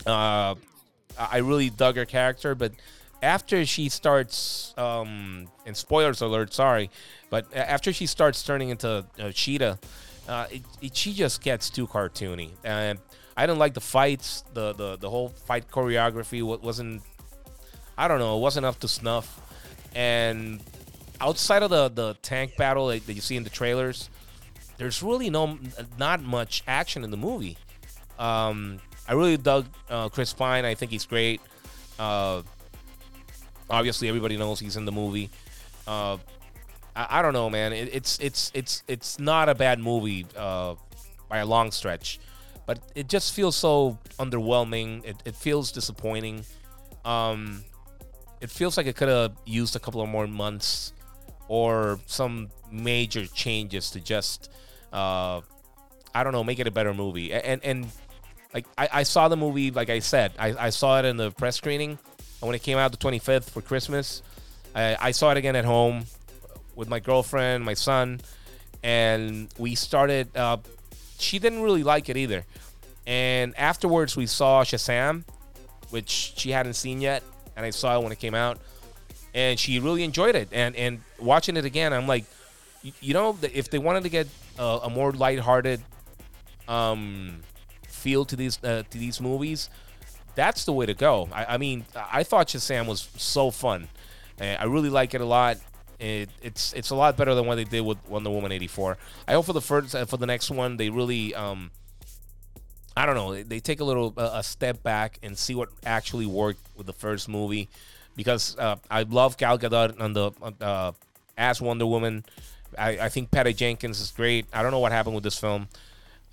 uh, 0.05 0.53
I 1.17 1.37
really 1.37 1.71
dug 1.71 1.95
her 1.95 2.05
character. 2.05 2.53
But 2.53 2.73
after 3.23 3.65
she 3.65 3.89
starts, 3.89 4.73
um, 4.77 5.47
and 5.65 5.75
spoilers 5.75 6.21
alert, 6.21 6.53
sorry, 6.53 6.91
but 7.31 7.47
after 7.55 7.91
she 7.91 8.05
starts 8.05 8.43
turning 8.43 8.69
into 8.69 9.05
uh, 9.19 9.31
Cheetah, 9.31 9.79
uh, 10.29 10.45
it, 10.51 10.61
it, 10.81 10.95
she 10.95 11.13
just 11.13 11.41
gets 11.41 11.71
too 11.71 11.87
cartoony. 11.87 12.51
And 12.63 12.99
I 13.35 13.47
didn't 13.47 13.59
like 13.59 13.73
the 13.73 13.81
fights. 13.81 14.43
The 14.53 14.73
the 14.73 14.97
the 14.97 15.09
whole 15.09 15.29
fight 15.29 15.67
choreography 15.71 16.43
wasn't 16.43 17.01
I 17.97 18.07
don't 18.07 18.19
know, 18.19 18.37
it 18.37 18.41
wasn't 18.41 18.65
up 18.65 18.79
to 18.79 18.87
snuff. 18.87 19.41
And 19.95 20.61
outside 21.21 21.63
of 21.63 21.69
the 21.69 21.89
the 21.89 22.17
tank 22.21 22.57
battle 22.57 22.87
that, 22.87 23.07
you 23.07 23.21
see 23.21 23.37
in 23.37 23.43
the 23.43 23.49
trailers, 23.49 24.09
there's 24.77 25.01
really 25.01 25.29
no 25.29 25.57
not 25.97 26.21
much 26.21 26.63
action 26.67 27.03
in 27.03 27.11
the 27.11 27.17
movie. 27.17 27.57
Um, 28.19 28.79
I 29.07 29.13
really 29.13 29.37
dug 29.37 29.67
uh, 29.89 30.09
Chris 30.09 30.33
Pine. 30.33 30.65
I 30.65 30.73
think 30.73 30.91
he's 30.91 31.05
great. 31.05 31.41
Uh, 31.99 32.41
obviously, 33.69 34.07
everybody 34.07 34.37
knows 34.37 34.59
he's 34.59 34.77
in 34.77 34.85
the 34.85 34.91
movie. 34.91 35.29
Uh, 35.87 36.17
I, 36.95 37.19
I, 37.19 37.21
don't 37.21 37.33
know, 37.33 37.49
man. 37.49 37.71
It, 37.73 37.89
it's 37.93 38.19
it's 38.19 38.51
it's 38.53 38.83
it's 38.87 39.19
not 39.19 39.49
a 39.49 39.55
bad 39.55 39.79
movie 39.79 40.25
uh, 40.35 40.75
by 41.29 41.37
a 41.39 41.45
long 41.45 41.71
stretch, 41.71 42.19
but 42.65 42.79
it 42.95 43.07
just 43.07 43.33
feels 43.33 43.55
so 43.55 43.97
underwhelming. 44.19 45.05
It, 45.05 45.17
it 45.25 45.35
feels 45.35 45.71
disappointing. 45.71 46.45
Um, 47.03 47.63
it 48.41 48.49
feels 48.49 48.77
like 48.77 48.87
it 48.87 48.95
could 48.95 49.09
have 49.09 49.33
used 49.45 49.75
a 49.75 49.79
couple 49.79 50.01
of 50.01 50.09
more 50.09 50.27
months 50.27 50.93
or 51.47 51.99
some 52.05 52.49
major 52.71 53.25
changes 53.27 53.91
to 53.91 53.99
just 53.99 54.51
uh, 54.91 55.41
I 56.15 56.23
don't 56.23 56.31
know, 56.31 56.43
make 56.43 56.59
it 56.59 56.67
a 56.67 56.71
better 56.71 56.93
movie. 56.93 57.33
And 57.33 57.63
and 57.63 57.87
like 58.53 58.65
I, 58.77 58.89
I 58.91 59.03
saw 59.03 59.27
the 59.27 59.35
movie, 59.35 59.69
like 59.69 59.89
I 59.89 59.99
said, 59.99 60.31
I, 60.39 60.55
I 60.67 60.69
saw 60.69 60.97
it 60.99 61.05
in 61.05 61.17
the 61.17 61.31
press 61.31 61.57
screening, 61.57 61.91
and 61.91 62.41
when 62.41 62.55
it 62.55 62.63
came 62.63 62.77
out 62.77 62.91
the 62.91 62.97
25th 62.97 63.49
for 63.49 63.61
Christmas, 63.61 64.23
I, 64.73 64.95
I 64.99 65.11
saw 65.11 65.31
it 65.31 65.37
again 65.37 65.57
at 65.57 65.65
home 65.65 66.05
with 66.73 66.87
my 66.87 67.01
girlfriend, 67.01 67.65
my 67.65 67.73
son, 67.73 68.21
and 68.81 69.53
we 69.57 69.75
started. 69.75 70.35
Uh, 70.35 70.57
she 71.19 71.37
didn't 71.37 71.61
really 71.61 71.83
like 71.83 72.07
it 72.07 72.15
either, 72.15 72.45
and 73.05 73.53
afterwards 73.57 74.15
we 74.15 74.25
saw 74.25 74.63
Shazam, 74.63 75.25
which 75.89 76.33
she 76.37 76.51
hadn't 76.51 76.75
seen 76.75 77.01
yet, 77.01 77.23
and 77.55 77.65
I 77.65 77.69
saw 77.69 77.97
it 77.97 78.03
when 78.03 78.11
it 78.11 78.19
came 78.19 78.35
out, 78.35 78.59
and 79.33 79.59
she 79.59 79.79
really 79.79 80.03
enjoyed 80.03 80.35
it. 80.35 80.49
And 80.51 80.75
and 80.75 81.01
watching 81.19 81.57
it 81.57 81.65
again, 81.65 81.93
I'm 81.93 82.07
like, 82.07 82.25
you, 82.81 82.91
you 83.01 83.13
know, 83.13 83.37
if 83.41 83.69
they 83.69 83.79
wanted 83.79 84.03
to 84.03 84.09
get 84.09 84.27
a, 84.57 84.79
a 84.83 84.89
more 84.89 85.11
lighthearted 85.11 85.81
um, 86.67 87.41
feel 87.87 88.25
to 88.25 88.35
these 88.35 88.63
uh, 88.63 88.83
to 88.89 88.97
these 88.97 89.21
movies, 89.21 89.69
that's 90.35 90.65
the 90.65 90.73
way 90.73 90.85
to 90.85 90.93
go. 90.93 91.29
I, 91.31 91.55
I 91.55 91.57
mean, 91.57 91.85
I 91.95 92.23
thought 92.23 92.47
Shazam 92.47 92.87
was 92.87 93.09
so 93.17 93.51
fun. 93.51 93.87
I 94.39 94.65
really 94.65 94.89
like 94.89 95.13
it 95.13 95.21
a 95.21 95.25
lot. 95.25 95.57
It, 95.97 96.29
it's 96.41 96.73
it's 96.73 96.89
a 96.89 96.95
lot 96.95 97.15
better 97.15 97.33
than 97.35 97.45
what 97.45 97.55
they 97.55 97.63
did 97.63 97.81
with 97.81 97.97
Wonder 98.09 98.29
Woman 98.29 98.51
'84. 98.51 98.97
I 99.27 99.33
hope 99.33 99.45
for 99.45 99.53
the 99.53 99.61
first 99.61 99.95
uh, 99.95 100.05
for 100.05 100.17
the 100.17 100.25
next 100.25 100.51
one 100.51 100.75
they 100.75 100.89
really 100.89 101.33
um, 101.33 101.71
I 102.97 103.05
don't 103.05 103.15
know. 103.15 103.43
They 103.43 103.59
take 103.59 103.81
a 103.81 103.83
little 103.83 104.13
a 104.17 104.41
step 104.41 104.81
back 104.81 105.19
and 105.21 105.37
see 105.37 105.53
what 105.53 105.69
actually 105.85 106.25
worked 106.25 106.65
with 106.77 106.87
the 106.87 106.93
first 106.93 107.27
movie, 107.27 107.67
because 108.15 108.57
uh, 108.57 108.77
I 108.89 109.03
love 109.03 109.37
Gal 109.37 109.59
Gadot 109.59 109.99
on 109.99 110.13
the 110.13 110.31
uh, 110.61 110.93
as 111.37 111.61
Wonder 111.61 111.85
Woman. 111.85 112.23
I, 112.77 112.89
I, 112.99 113.09
think 113.09 113.31
Patty 113.31 113.53
Jenkins 113.53 113.99
is 113.99 114.11
great. 114.11 114.45
I 114.53 114.61
don't 114.61 114.71
know 114.71 114.79
what 114.79 114.91
happened 114.91 115.15
with 115.15 115.23
this 115.23 115.37
film, 115.37 115.67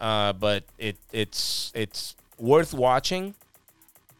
uh, 0.00 0.32
but 0.34 0.64
it 0.78 0.96
it's 1.12 1.72
it's 1.74 2.16
worth 2.38 2.74
watching, 2.74 3.34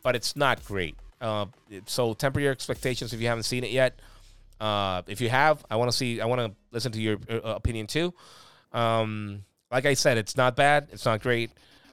but 0.03 0.17
it's 0.17 0.37
not 0.37 0.65
great. 0.65 0.97
Uh, 1.21 1.47
so 1.87 2.15
temper 2.15 2.41
your 2.41 2.53
expectations 2.53 3.13
if 3.13 3.21
you 3.21 3.29
haven't 3.29 3.45
seen 3.45 3.63
it 3.63 3.71
yet. 3.71 3.99
Uh, 4.61 5.03
if 5.07 5.21
you 5.21 5.29
have, 5.29 5.65
I 5.71 5.77
want 5.77 5.91
to 5.91 5.97
see. 5.97 6.21
I 6.21 6.27
want 6.27 6.41
to 6.41 6.53
listen 6.73 6.93
to 6.93 7.01
your 7.01 7.19
uh, 7.29 7.41
opinion 7.55 7.87
too. 7.87 8.13
Um, 8.73 9.45
like 9.71 9.87
I 9.87 9.95
said, 9.95 10.19
it's 10.19 10.37
not 10.37 10.57
bad. 10.57 10.89
It's 10.93 11.05
not 11.05 11.23
great. 11.23 11.51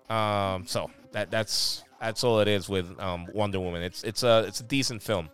Um, 0.10 0.66
so 0.66 0.89
that 1.12 1.30
that's 1.32 1.84
that's 1.99 2.24
all 2.24 2.39
it 2.39 2.47
is 2.47 2.70
with 2.70 2.99
um, 2.99 3.28
Wonder 3.34 3.60
Woman. 3.60 3.84
It's 3.84 4.03
it's 4.03 4.24
a 4.24 4.45
it's 4.47 4.60
a 4.60 4.64
decent 4.64 5.01
film. 5.03 5.30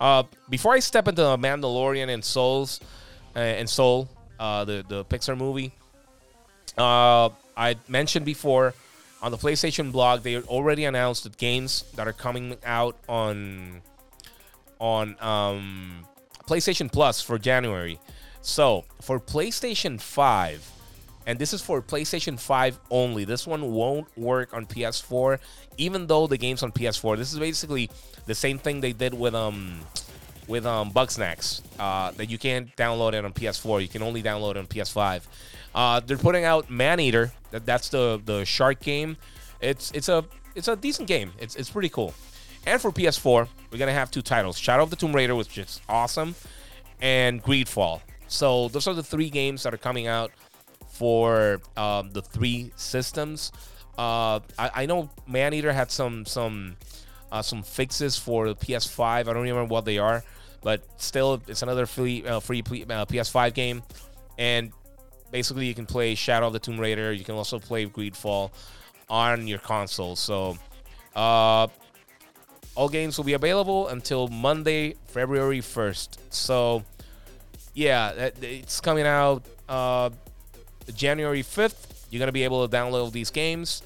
Uh, 0.00 0.24
before 0.50 0.74
I 0.74 0.80
step 0.80 1.08
into 1.08 1.22
Mandalorian 1.22 2.08
and 2.12 2.24
Souls 2.24 2.80
uh, 3.36 3.38
and 3.38 3.68
Soul, 3.68 4.08
uh, 4.38 4.64
the 4.64 4.84
the 4.88 5.04
Pixar 5.04 5.36
movie, 5.36 5.72
Uh, 6.76 7.28
I 7.56 7.76
mentioned 7.88 8.24
before 8.24 8.74
on 9.20 9.30
the 9.30 9.38
PlayStation 9.38 9.92
blog 9.92 10.22
they 10.22 10.36
already 10.38 10.84
announced 10.84 11.24
the 11.24 11.30
games 11.30 11.84
that 11.94 12.08
are 12.08 12.12
coming 12.12 12.56
out 12.64 12.96
on 13.08 13.82
on 14.80 15.16
um, 15.20 16.06
PlayStation 16.48 16.90
Plus 16.90 17.20
for 17.20 17.38
January. 17.38 18.00
So 18.40 18.84
for 19.00 19.20
PlayStation 19.20 20.00
5, 20.00 20.68
and 21.26 21.38
this 21.38 21.52
is 21.52 21.62
for 21.62 21.80
PlayStation 21.80 22.38
5 22.38 22.78
only. 22.90 23.24
This 23.24 23.46
one 23.46 23.72
won't 23.72 24.06
work 24.18 24.54
on 24.54 24.66
PS4, 24.66 25.38
even 25.78 26.06
though 26.06 26.26
the 26.26 26.36
game's 26.36 26.62
on 26.62 26.72
PS4. 26.72 27.16
This 27.16 27.32
is 27.32 27.38
basically 27.38 27.90
the 28.26 28.34
same 28.34 28.58
thing 28.58 28.80
they 28.80 28.92
did 28.92 29.14
with 29.14 29.34
um 29.34 29.80
with 30.48 30.66
um 30.66 30.90
Bugsnax. 30.90 31.62
Uh, 31.78 32.10
that 32.12 32.30
you 32.30 32.38
can't 32.38 32.74
download 32.76 33.14
it 33.14 33.24
on 33.24 33.32
PS4. 33.32 33.82
You 33.82 33.88
can 33.88 34.02
only 34.02 34.22
download 34.22 34.52
it 34.52 34.56
on 34.58 34.66
PS5. 34.66 35.22
Uh, 35.74 36.00
they're 36.00 36.18
putting 36.18 36.44
out 36.44 36.68
Maneater. 36.70 37.32
That, 37.50 37.66
that's 37.66 37.88
the 37.88 38.20
the 38.24 38.44
shark 38.44 38.80
game. 38.80 39.16
It's 39.60 39.90
it's 39.92 40.08
a 40.08 40.24
it's 40.54 40.68
a 40.68 40.76
decent 40.76 41.08
game. 41.08 41.32
It's 41.38 41.56
it's 41.56 41.70
pretty 41.70 41.88
cool. 41.88 42.14
And 42.66 42.80
for 42.80 42.92
PS4, 42.92 43.48
we're 43.70 43.78
gonna 43.78 43.92
have 43.92 44.10
two 44.10 44.22
titles: 44.22 44.58
Shadow 44.58 44.82
of 44.82 44.90
the 44.90 44.96
Tomb 44.96 45.14
Raider, 45.14 45.34
which 45.34 45.56
is 45.58 45.80
awesome, 45.88 46.34
and 47.00 47.42
Greedfall. 47.42 48.00
So 48.28 48.68
those 48.68 48.88
are 48.88 48.94
the 48.94 49.02
three 49.02 49.30
games 49.30 49.62
that 49.62 49.74
are 49.74 49.78
coming 49.78 50.06
out 50.06 50.32
for 50.92 51.60
um, 51.76 52.10
the 52.10 52.22
three 52.22 52.72
systems. 52.76 53.52
Uh, 53.98 54.40
I, 54.58 54.70
I, 54.74 54.86
know 54.86 55.10
Maneater 55.26 55.72
had 55.72 55.90
some 55.90 56.24
some 56.24 56.76
uh, 57.30 57.42
some 57.42 57.62
fixes 57.62 58.16
for 58.16 58.48
the 58.48 58.54
PS5. 58.54 59.02
I 59.02 59.22
don't 59.22 59.36
remember 59.36 59.64
what 59.64 59.84
they 59.84 59.98
are, 59.98 60.22
but 60.62 60.82
still, 60.96 61.42
it's 61.46 61.62
another 61.62 61.86
free 61.86 62.24
uh, 62.24 62.40
free 62.40 62.60
uh, 62.60 63.04
PS5 63.06 63.52
game, 63.54 63.82
and 64.38 64.72
basically 65.30 65.66
you 65.66 65.74
can 65.74 65.86
play 65.86 66.14
Shadow 66.14 66.46
of 66.46 66.52
the 66.52 66.58
Tomb 66.58 66.78
Raider. 66.78 67.12
You 67.12 67.24
can 67.24 67.34
also 67.34 67.58
play 67.58 67.86
Greedfall 67.86 68.50
on 69.10 69.46
your 69.46 69.58
console. 69.58 70.16
So 70.16 70.56
uh, 71.14 71.66
all 72.74 72.88
games 72.88 73.18
will 73.18 73.24
be 73.24 73.34
available 73.34 73.88
until 73.88 74.28
Monday, 74.28 74.94
February 75.08 75.60
1st. 75.60 76.18
So, 76.30 76.84
yeah, 77.74 78.30
it's 78.40 78.80
coming 78.80 79.06
out 79.06 79.44
uh, 79.68 80.10
January 80.94 81.42
5th. 81.42 82.06
You're 82.10 82.18
going 82.18 82.28
to 82.28 82.32
be 82.32 82.44
able 82.44 82.66
to 82.66 82.76
download 82.76 83.12
these 83.12 83.30
games 83.30 83.82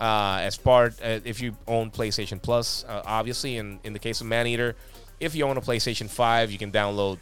uh, 0.00 0.38
as 0.40 0.56
part, 0.56 0.94
uh, 1.02 1.20
if 1.24 1.40
you 1.40 1.56
own 1.66 1.90
PlayStation 1.90 2.40
Plus, 2.40 2.84
uh, 2.88 3.02
obviously. 3.04 3.58
And 3.58 3.78
in 3.84 3.92
the 3.92 3.98
case 3.98 4.20
of 4.20 4.26
Maneater, 4.26 4.74
if 5.18 5.34
you 5.34 5.44
own 5.44 5.56
a 5.56 5.60
PlayStation 5.60 6.08
5, 6.08 6.50
you 6.50 6.58
can 6.58 6.72
download 6.72 7.18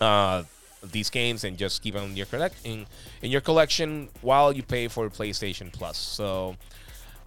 uh, 0.00 0.42
these 0.82 1.10
games 1.10 1.44
and 1.44 1.56
just 1.56 1.82
keep 1.82 1.94
them 1.94 2.04
in 2.04 2.16
your, 2.16 2.26
collect- 2.26 2.64
in, 2.64 2.86
in 3.22 3.30
your 3.30 3.40
collection 3.40 4.08
while 4.22 4.52
you 4.52 4.62
pay 4.62 4.88
for 4.88 5.08
PlayStation 5.10 5.72
Plus. 5.72 5.98
So, 5.98 6.56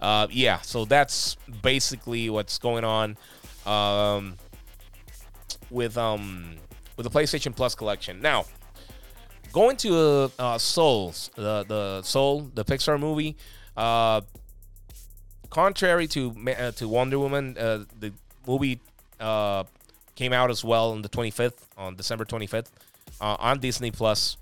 uh, 0.00 0.26
yeah, 0.30 0.60
so 0.60 0.84
that's 0.84 1.36
basically 1.62 2.30
what's 2.30 2.58
going 2.58 2.84
on 2.84 3.16
um, 3.66 4.36
with 5.70 5.98
um, 5.98 6.56
with 6.96 7.04
the 7.04 7.10
PlayStation 7.10 7.54
Plus 7.54 7.74
collection. 7.74 8.20
Now, 8.20 8.46
going 9.58 9.76
to 9.76 10.30
uh, 10.38 10.56
Souls, 10.56 11.30
the 11.34 11.64
the 11.66 12.02
Soul, 12.02 12.50
the 12.54 12.64
Pixar 12.64 12.98
movie. 12.98 13.36
Uh, 13.76 14.20
contrary 15.50 16.06
to 16.06 16.32
uh, 16.46 16.70
to 16.72 16.86
Wonder 16.86 17.18
Woman, 17.18 17.56
uh, 17.58 17.84
the 17.98 18.12
movie 18.46 18.80
uh, 19.18 19.64
came 20.14 20.32
out 20.32 20.50
as 20.50 20.62
well 20.64 20.92
on 20.92 21.02
the 21.02 21.08
25th, 21.08 21.58
on 21.76 21.96
December 21.96 22.24
25th, 22.24 22.68
uh, 23.20 23.36
on 23.40 23.58
Disney 23.58 23.90
Plus. 23.90 24.36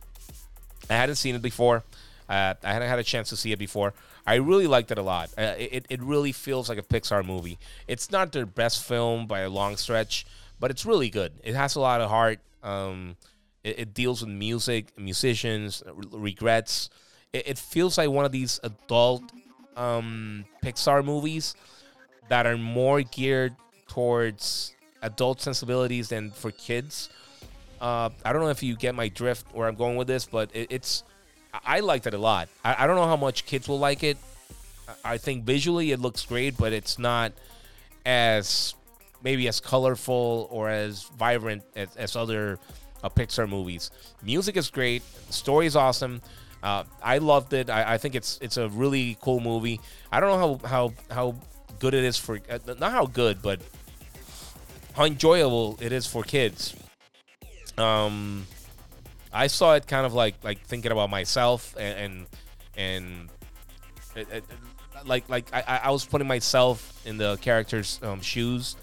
I 0.90 0.94
hadn't 0.94 1.16
seen 1.16 1.34
it 1.34 1.42
before. 1.42 1.82
Uh, 2.28 2.54
I 2.62 2.72
hadn't 2.74 2.88
had 2.88 2.98
a 2.98 3.04
chance 3.04 3.30
to 3.30 3.36
see 3.36 3.52
it 3.52 3.58
before. 3.58 3.94
I 4.26 4.34
really 4.34 4.66
liked 4.66 4.90
it 4.90 4.98
a 4.98 5.02
lot. 5.02 5.30
Uh, 5.38 5.54
it, 5.56 5.86
it 5.88 6.02
really 6.02 6.32
feels 6.32 6.68
like 6.68 6.78
a 6.78 6.82
Pixar 6.82 7.24
movie. 7.24 7.58
It's 7.88 8.10
not 8.10 8.32
their 8.32 8.44
best 8.44 8.84
film 8.84 9.26
by 9.26 9.40
a 9.40 9.48
long 9.48 9.76
stretch, 9.76 10.26
but 10.60 10.70
it's 10.70 10.84
really 10.84 11.08
good. 11.08 11.32
It 11.42 11.54
has 11.54 11.76
a 11.76 11.80
lot 11.80 12.00
of 12.00 12.10
heart. 12.10 12.40
Um, 12.62 13.16
it, 13.66 13.80
it, 13.80 13.94
deals 13.94 14.20
with 14.20 14.30
music, 14.30 14.96
musicians, 14.96 15.82
regrets. 16.12 16.88
It, 17.32 17.48
it, 17.48 17.58
feels 17.58 17.98
like 17.98 18.08
one 18.08 18.24
of 18.24 18.30
these 18.30 18.60
adult 18.62 19.24
um, 19.76 20.44
Pixar 20.62 21.04
movies 21.04 21.56
that 22.28 22.46
are 22.46 22.56
more 22.56 23.02
geared 23.02 23.56
towards 23.88 24.74
adult 25.02 25.40
sensibilities 25.40 26.08
than 26.08 26.30
for 26.30 26.52
kids. 26.52 27.10
Uh, 27.80 28.10
I 28.24 28.32
don't 28.32 28.42
know 28.42 28.50
if 28.50 28.62
you 28.62 28.76
get 28.76 28.94
my 28.94 29.08
drift 29.08 29.52
where 29.52 29.66
I'm 29.66 29.74
going 29.74 29.96
with 29.96 30.06
this, 30.06 30.26
but 30.26 30.48
it, 30.54 30.68
it's 30.70 31.02
I 31.64 31.80
liked 31.80 32.06
it 32.06 32.14
a 32.14 32.18
lot. 32.18 32.48
I, 32.64 32.84
I 32.84 32.86
don't 32.86 32.96
know 32.96 33.06
how 33.06 33.16
much 33.16 33.46
kids 33.46 33.68
will 33.68 33.80
like 33.80 34.04
it. 34.04 34.16
I 35.04 35.18
think 35.18 35.44
visually 35.44 35.90
it 35.90 35.98
looks 35.98 36.24
great, 36.24 36.56
but 36.56 36.72
it's 36.72 37.00
not 37.00 37.32
as 38.04 38.76
maybe 39.24 39.48
as 39.48 39.58
colorful 39.58 40.46
or 40.52 40.68
as 40.68 41.02
vibrant 41.18 41.64
as, 41.74 41.96
as 41.96 42.14
other 42.14 42.60
uh, 43.07 43.09
Pixar 43.09 43.48
movies. 43.48 43.90
Music 44.22 44.57
is 44.57 44.70
great. 44.70 45.02
Story 45.30 45.66
is 45.66 45.76
awesome. 45.76 46.20
Uh, 46.62 46.84
I 47.02 47.18
loved 47.18 47.52
it. 47.52 47.70
I, 47.70 47.94
I, 47.94 47.98
think 47.98 48.14
it's 48.14 48.38
it's 48.42 48.57
a 48.57 48.68
really 48.68 49.16
cool 49.20 49.40
movie. 49.40 49.80
I 50.11 50.20
don't 50.20 50.30
know 50.30 50.68
how 50.68 50.68
how 50.68 50.94
how 51.11 51.34
good 51.78 51.94
it 51.94 52.04
is 52.04 52.16
for 52.16 52.40
uh, 52.50 52.59
not 52.78 52.92
how 52.92 53.07
good, 53.07 53.40
but 53.42 53.61
how 54.94 55.04
enjoyable 55.04 55.78
it 55.80 55.92
is 55.92 56.07
for 56.07 56.22
kids. 56.22 56.74
Um, 57.78 58.46
I 59.32 59.46
saw 59.46 59.74
it 59.74 59.86
kind 59.86 60.07
of 60.07 60.14
like 60.14 60.42
like 60.42 60.61
thinking 60.66 60.92
about 60.92 61.11
myself 61.11 61.74
and 61.78 61.98
and, 61.98 62.26
and 62.76 63.28
it, 64.16 64.28
it, 64.32 64.44
like 65.04 65.28
like 65.28 65.52
I, 65.52 65.80
I 65.84 65.90
was 65.90 66.04
putting 66.04 66.26
myself 66.26 67.00
in 67.07 67.18
the 67.18 67.36
character's 67.36 68.00
um, 68.02 68.20
shoes. 68.20 68.76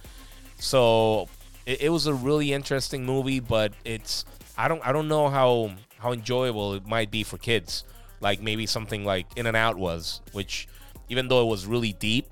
So 0.59 1.27
it, 1.65 1.81
it, 1.83 1.89
was 1.89 2.07
a 2.07 2.13
really 2.13 2.53
interesting 2.53 3.05
movie, 3.05 3.39
but 3.39 3.73
it's 3.85 4.25
I 4.57 4.67
don't 4.67 4.85
I 4.85 4.91
don't 4.91 5.07
know 5.07 5.29
how 5.29 5.71
how 5.97 6.11
enjoyable 6.11 6.73
it 6.73 6.85
might 6.85 7.11
be 7.11 7.23
for 7.23 7.37
kids. 7.37 7.83
Like 8.19 8.41
maybe 8.41 8.65
something 8.65 9.03
like 9.03 9.27
Inside 9.35 9.55
Out 9.55 9.77
was, 9.77 10.21
which 10.31 10.67
even 11.09 11.27
though 11.27 11.41
it 11.41 11.49
was 11.49 11.65
really 11.65 11.93
deep, 11.93 12.27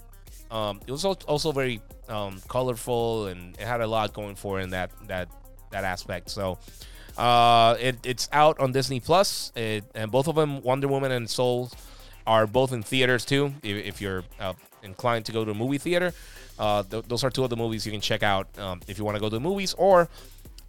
um, 0.49 0.79
it 0.87 0.91
was 0.91 1.03
also 1.05 1.51
very 1.51 1.81
um, 2.07 2.41
colorful 2.47 3.27
and 3.27 3.55
it 3.59 3.65
had 3.65 3.81
a 3.81 3.87
lot 3.87 4.13
going 4.13 4.35
for 4.35 4.59
it 4.59 4.63
in 4.63 4.69
that 4.71 4.91
that 5.07 5.29
that 5.71 5.83
aspect. 5.83 6.29
So 6.29 6.59
uh, 7.17 7.75
it, 7.79 8.05
it's 8.05 8.29
out 8.31 8.59
on 8.59 8.71
Disney 8.71 8.99
Plus, 8.99 9.51
it, 9.55 9.83
and 9.95 10.11
both 10.11 10.27
of 10.27 10.35
them, 10.35 10.61
Wonder 10.61 10.87
Woman 10.87 11.11
and 11.11 11.29
Soul, 11.29 11.71
are 12.25 12.47
both 12.47 12.71
in 12.71 12.83
theaters 12.83 13.25
too. 13.25 13.53
If, 13.63 13.85
if 13.85 14.01
you're 14.01 14.23
uh, 14.39 14.53
inclined 14.83 15.25
to 15.25 15.31
go 15.31 15.43
to 15.43 15.51
a 15.51 15.55
movie 15.55 15.77
theater, 15.77 16.13
uh, 16.61 16.83
th- 16.83 17.05
those 17.07 17.23
are 17.23 17.31
two 17.31 17.43
of 17.43 17.49
the 17.49 17.57
movies 17.57 17.87
you 17.87 17.91
can 17.91 18.01
check 18.01 18.21
out 18.21 18.47
um, 18.59 18.79
if 18.87 18.99
you 18.99 19.03
want 19.03 19.15
to 19.15 19.19
go 19.19 19.27
to 19.27 19.35
the 19.35 19.39
movies. 19.39 19.73
Or 19.73 20.07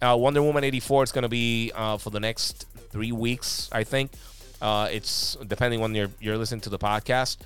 uh, 0.01 0.17
Wonder 0.19 0.41
Woman 0.41 0.63
'84 0.63 1.03
is 1.03 1.11
going 1.11 1.21
to 1.21 1.29
be 1.29 1.71
uh, 1.75 1.97
for 1.97 2.09
the 2.09 2.19
next 2.19 2.65
three 2.89 3.11
weeks, 3.11 3.69
I 3.71 3.83
think. 3.83 4.11
Uh, 4.59 4.87
it's 4.91 5.37
depending 5.47 5.81
when 5.81 5.93
you're 5.93 6.09
you're 6.19 6.37
listening 6.37 6.61
to 6.61 6.71
the 6.71 6.79
podcast. 6.79 7.37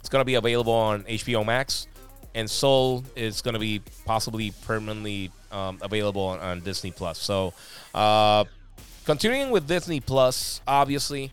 It's 0.00 0.10
going 0.10 0.20
to 0.20 0.26
be 0.26 0.34
available 0.34 0.74
on 0.74 1.04
HBO 1.04 1.44
Max, 1.44 1.86
and 2.34 2.50
Soul 2.50 3.02
is 3.16 3.40
going 3.40 3.54
to 3.54 3.60
be 3.60 3.80
possibly 4.04 4.52
permanently 4.66 5.30
um, 5.50 5.78
available 5.80 6.22
on, 6.22 6.40
on, 6.40 6.60
Disney 6.60 6.90
Plus. 6.90 7.18
So, 7.18 7.54
uh, 7.94 8.44
continuing 9.06 9.50
with 9.50 9.66
Disney 9.66 10.00
Plus, 10.00 10.60
obviously, 10.68 11.32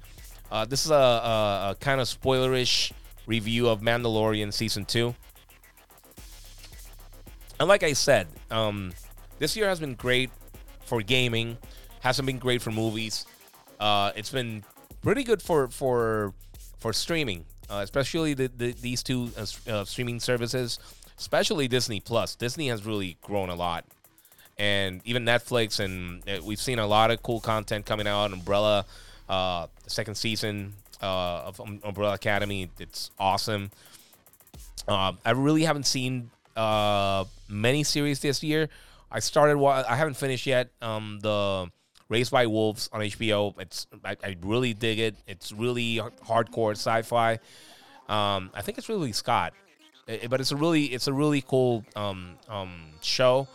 this 0.69 0.85
is 0.85 0.91
a, 0.91 0.95
a, 0.95 1.67
a 1.71 1.77
kind 1.81 1.99
of 1.99 2.07
spoilerish 2.07 2.93
review 3.27 3.67
of 3.67 3.81
Mandalorian 3.81 4.53
season 4.53 4.85
two. 4.85 5.13
And 7.59 7.67
like 7.67 7.83
I 7.83 7.93
said, 7.93 8.27
um, 8.51 8.91
this 9.39 9.55
year 9.55 9.67
has 9.67 9.79
been 9.79 9.95
great 9.95 10.29
for 10.85 11.01
gaming. 11.01 11.57
Hasn't 12.01 12.25
been 12.25 12.37
great 12.37 12.61
for 12.61 12.71
movies. 12.71 13.25
Uh, 13.79 14.11
it's 14.15 14.29
been 14.29 14.63
pretty 15.01 15.23
good 15.23 15.41
for 15.41 15.67
for 15.67 16.33
for 16.79 16.93
streaming, 16.93 17.45
uh, 17.69 17.81
especially 17.83 18.33
the, 18.33 18.51
the, 18.55 18.71
these 18.73 19.01
two 19.03 19.31
uh, 19.37 19.45
uh 19.71 19.85
streaming 19.85 20.19
services, 20.19 20.79
especially 21.17 21.67
Disney 21.67 21.99
Plus. 21.99 22.35
Disney 22.35 22.67
has 22.67 22.85
really 22.85 23.17
grown 23.21 23.49
a 23.49 23.55
lot 23.55 23.85
and 24.57 25.01
even 25.05 25.25
Netflix, 25.25 25.79
and 25.79 26.27
uh, 26.29 26.41
we've 26.43 26.61
seen 26.61 26.79
a 26.79 26.87
lot 26.87 27.11
of 27.11 27.21
cool 27.21 27.39
content 27.39 27.85
coming 27.85 28.07
out. 28.07 28.31
Umbrella, 28.31 28.85
uh, 29.27 29.67
the 29.83 29.89
second 29.89 30.15
season 30.15 30.73
uh, 31.01 31.43
of 31.45 31.59
um, 31.59 31.79
Umbrella 31.83 32.13
Academy, 32.13 32.69
it's 32.79 33.11
awesome. 33.19 33.71
Uh, 34.87 35.13
I 35.25 35.31
really 35.31 35.63
haven't 35.63 35.87
seen 35.87 36.29
uh, 36.55 37.25
many 37.49 37.83
series 37.83 38.19
this 38.19 38.43
year. 38.43 38.69
I 39.11 39.19
started. 39.19 39.63
I 39.63 39.95
haven't 39.95 40.15
finished 40.15 40.45
yet. 40.45 40.69
Um, 40.81 41.19
the 41.21 41.69
Raised 42.09 42.31
by 42.31 42.45
Wolves 42.47 42.89
on 42.91 43.01
HBO. 43.01 43.59
It's 43.59 43.87
I, 44.03 44.17
I 44.23 44.37
really 44.41 44.73
dig 44.73 44.99
it. 44.99 45.15
It's 45.27 45.51
really 45.51 46.01
hardcore 46.25 46.71
sci-fi. 46.71 47.39
Um, 48.07 48.51
I 48.53 48.61
think 48.61 48.77
it's 48.77 48.87
Ridley 48.87 49.13
Scott, 49.13 49.53
it, 50.07 50.29
but 50.29 50.39
it's 50.41 50.51
a 50.51 50.55
really 50.55 50.85
it's 50.85 51.07
a 51.07 51.13
really 51.13 51.41
cool 51.41 51.83
um, 51.95 52.35
um, 52.49 52.71
show 53.01 53.47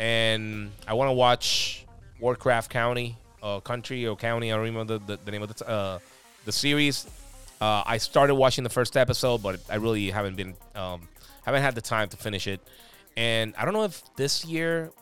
and 0.00 0.72
I 0.88 0.94
want 0.94 1.08
to 1.10 1.12
watch 1.12 1.84
Lovecraft 2.20 2.70
County, 2.70 3.18
uh, 3.42 3.60
country 3.60 4.06
or 4.06 4.16
county. 4.16 4.50
I 4.50 4.56
don't 4.56 4.64
remember 4.64 4.98
the, 4.98 5.16
the, 5.16 5.22
the 5.26 5.30
name 5.30 5.42
of 5.42 5.54
the 5.54 5.68
uh, 5.68 5.98
the 6.46 6.52
series. 6.52 7.06
Uh, 7.60 7.82
I 7.84 7.98
started 7.98 8.34
watching 8.34 8.64
the 8.64 8.70
first 8.70 8.96
episode, 8.96 9.42
but 9.42 9.60
I 9.68 9.74
really 9.74 10.10
haven't 10.10 10.36
been 10.36 10.54
um, 10.74 11.06
haven't 11.44 11.62
had 11.62 11.74
the 11.74 11.80
time 11.80 12.08
to 12.08 12.16
finish 12.16 12.46
it. 12.46 12.60
And 13.16 13.54
I 13.56 13.64
don't 13.64 13.74
know 13.74 13.84
if 13.84 14.02
this 14.16 14.44
year 14.44 14.92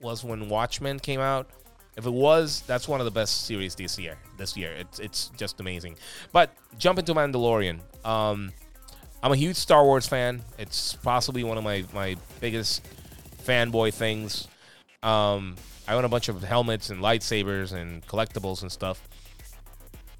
was 0.00 0.24
when 0.24 0.48
Watchmen 0.48 0.98
came 0.98 1.20
out. 1.20 1.50
If 1.96 2.06
it 2.06 2.12
was, 2.12 2.62
that's 2.66 2.88
one 2.88 3.00
of 3.00 3.04
the 3.04 3.10
best 3.10 3.46
series 3.46 3.74
this 3.74 3.98
year. 3.98 4.16
This 4.38 4.56
year, 4.56 4.72
it's 4.72 4.98
it's 5.00 5.30
just 5.36 5.60
amazing. 5.60 5.96
But 6.32 6.54
jump 6.78 6.98
into 6.98 7.12
Mandalorian. 7.14 7.80
Um, 8.04 8.52
I'm 9.22 9.32
a 9.32 9.36
huge 9.36 9.56
Star 9.56 9.84
Wars 9.84 10.06
fan. 10.06 10.42
It's 10.58 10.94
possibly 10.94 11.44
one 11.44 11.58
of 11.58 11.64
my 11.64 11.84
my 11.92 12.16
biggest 12.40 12.86
fanboy 13.44 13.92
things. 13.92 14.48
Um, 15.02 15.56
I 15.86 15.94
own 15.94 16.04
a 16.04 16.08
bunch 16.08 16.28
of 16.28 16.42
helmets 16.42 16.90
and 16.90 17.02
lightsabers 17.02 17.72
and 17.72 18.06
collectibles 18.06 18.62
and 18.62 18.70
stuff. 18.70 19.02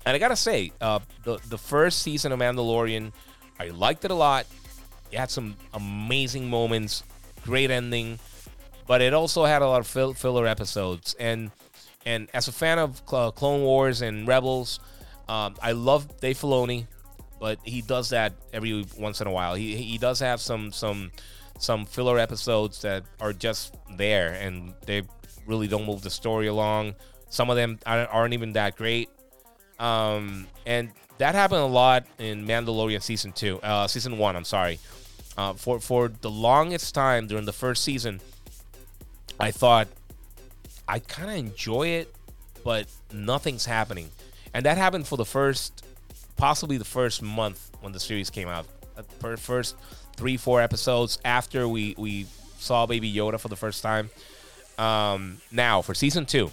And 0.04 0.14
I 0.14 0.18
gotta 0.18 0.36
say, 0.36 0.72
uh, 0.80 0.98
the 1.24 1.38
the 1.48 1.58
first 1.58 2.02
season 2.02 2.32
of 2.32 2.40
Mandalorian, 2.40 3.12
I 3.58 3.68
liked 3.68 4.04
it 4.04 4.10
a 4.10 4.14
lot. 4.14 4.46
It 5.10 5.18
had 5.18 5.30
some 5.30 5.56
amazing 5.74 6.48
moments, 6.48 7.02
great 7.42 7.70
ending, 7.70 8.18
but 8.86 9.00
it 9.00 9.14
also 9.14 9.44
had 9.44 9.62
a 9.62 9.66
lot 9.66 9.80
of 9.80 9.86
fill, 9.86 10.14
filler 10.14 10.46
episodes. 10.46 11.14
And 11.18 11.50
and 12.06 12.28
as 12.32 12.48
a 12.48 12.52
fan 12.52 12.78
of 12.78 13.04
Clone 13.06 13.62
Wars 13.62 14.02
and 14.02 14.26
Rebels, 14.26 14.80
um, 15.28 15.54
I 15.62 15.72
love 15.72 16.20
Dave 16.20 16.38
Filoni, 16.38 16.86
but 17.38 17.58
he 17.62 17.82
does 17.82 18.10
that 18.10 18.32
every 18.52 18.86
once 18.98 19.20
in 19.20 19.26
a 19.26 19.30
while. 19.30 19.54
He 19.54 19.76
he 19.76 19.98
does 19.98 20.20
have 20.20 20.40
some 20.40 20.72
some 20.72 21.10
some 21.58 21.84
filler 21.84 22.18
episodes 22.18 22.80
that 22.82 23.04
are 23.20 23.32
just 23.32 23.74
there 23.96 24.32
and 24.32 24.72
they 24.86 25.02
really 25.46 25.68
don't 25.68 25.86
move 25.86 26.02
the 26.02 26.10
story 26.10 26.46
along. 26.46 26.94
Some 27.28 27.50
of 27.50 27.56
them 27.56 27.78
aren't 27.86 28.34
even 28.34 28.54
that 28.54 28.76
great. 28.76 29.08
Um, 29.78 30.46
and 30.66 30.90
that 31.18 31.34
happened 31.34 31.60
a 31.60 31.66
lot 31.66 32.06
in 32.18 32.46
Mandalorian 32.46 33.02
season 33.02 33.32
two, 33.32 33.60
uh, 33.60 33.86
season 33.86 34.18
one. 34.18 34.36
I'm 34.36 34.44
sorry. 34.44 34.78
Uh, 35.36 35.52
for 35.54 35.80
for 35.80 36.08
the 36.08 36.30
longest 36.30 36.94
time 36.94 37.26
during 37.26 37.44
the 37.44 37.52
first 37.52 37.84
season, 37.84 38.20
I 39.38 39.50
thought 39.50 39.88
I 40.88 40.98
kind 40.98 41.30
of 41.30 41.36
enjoy 41.36 41.88
it, 41.88 42.14
but 42.64 42.86
nothing's 43.12 43.64
happening, 43.64 44.10
and 44.52 44.66
that 44.66 44.76
happened 44.76 45.06
for 45.06 45.16
the 45.16 45.24
first, 45.24 45.84
possibly 46.36 46.76
the 46.76 46.84
first 46.84 47.22
month 47.22 47.70
when 47.80 47.92
the 47.92 48.00
series 48.00 48.28
came 48.28 48.48
out. 48.48 48.66
Uh, 48.96 49.36
first 49.36 49.76
three, 50.16 50.36
four 50.36 50.60
episodes 50.60 51.18
after 51.24 51.68
we 51.68 51.94
we 51.96 52.26
saw 52.58 52.86
Baby 52.86 53.12
Yoda 53.12 53.38
for 53.40 53.48
the 53.48 53.56
first 53.56 53.82
time. 53.82 54.10
Um, 54.78 55.38
now 55.52 55.80
for 55.82 55.94
season 55.94 56.26
two, 56.26 56.50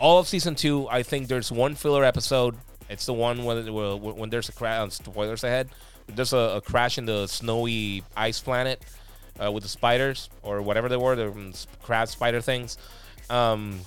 all 0.00 0.18
of 0.18 0.28
season 0.28 0.54
two, 0.54 0.88
I 0.88 1.02
think 1.02 1.28
there's 1.28 1.50
one 1.52 1.74
filler 1.74 2.04
episode. 2.04 2.56
It's 2.88 3.06
the 3.06 3.12
one 3.12 3.44
when 3.44 3.72
when 3.72 4.30
there's 4.30 4.48
a. 4.48 4.64
Uh, 4.64 4.88
spoilers 4.88 5.44
ahead. 5.44 5.68
There's 6.08 6.32
a, 6.32 6.56
a, 6.56 6.60
crash 6.60 6.98
in 6.98 7.04
the 7.04 7.26
snowy 7.26 8.02
ice 8.16 8.40
planet 8.40 8.82
uh, 9.42 9.52
with 9.52 9.62
the 9.62 9.68
spiders 9.68 10.30
or 10.42 10.62
whatever 10.62 10.88
they 10.88 10.96
were, 10.96 11.14
the 11.14 11.66
crab 11.82 12.08
spider 12.08 12.40
things. 12.40 12.76
Um, 13.30 13.80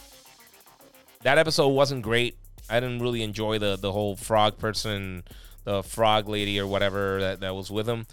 that 1.24 1.38
episode 1.38 1.70
wasn't 1.70 2.04
great. 2.04 2.38
I 2.70 2.80
didn't 2.80 3.00
really 3.00 3.22
enjoy 3.22 3.60
the 3.60 3.76
the 3.76 3.92
whole 3.92 4.16
frog 4.16 4.58
person, 4.58 5.24
the 5.64 5.84
frog 5.84 6.30
lady 6.30 6.60
or 6.60 6.68
whatever 6.68 7.20
that, 7.20 7.42
that 7.42 7.56
was 7.56 7.70
with 7.70 7.88
him. 7.88 8.06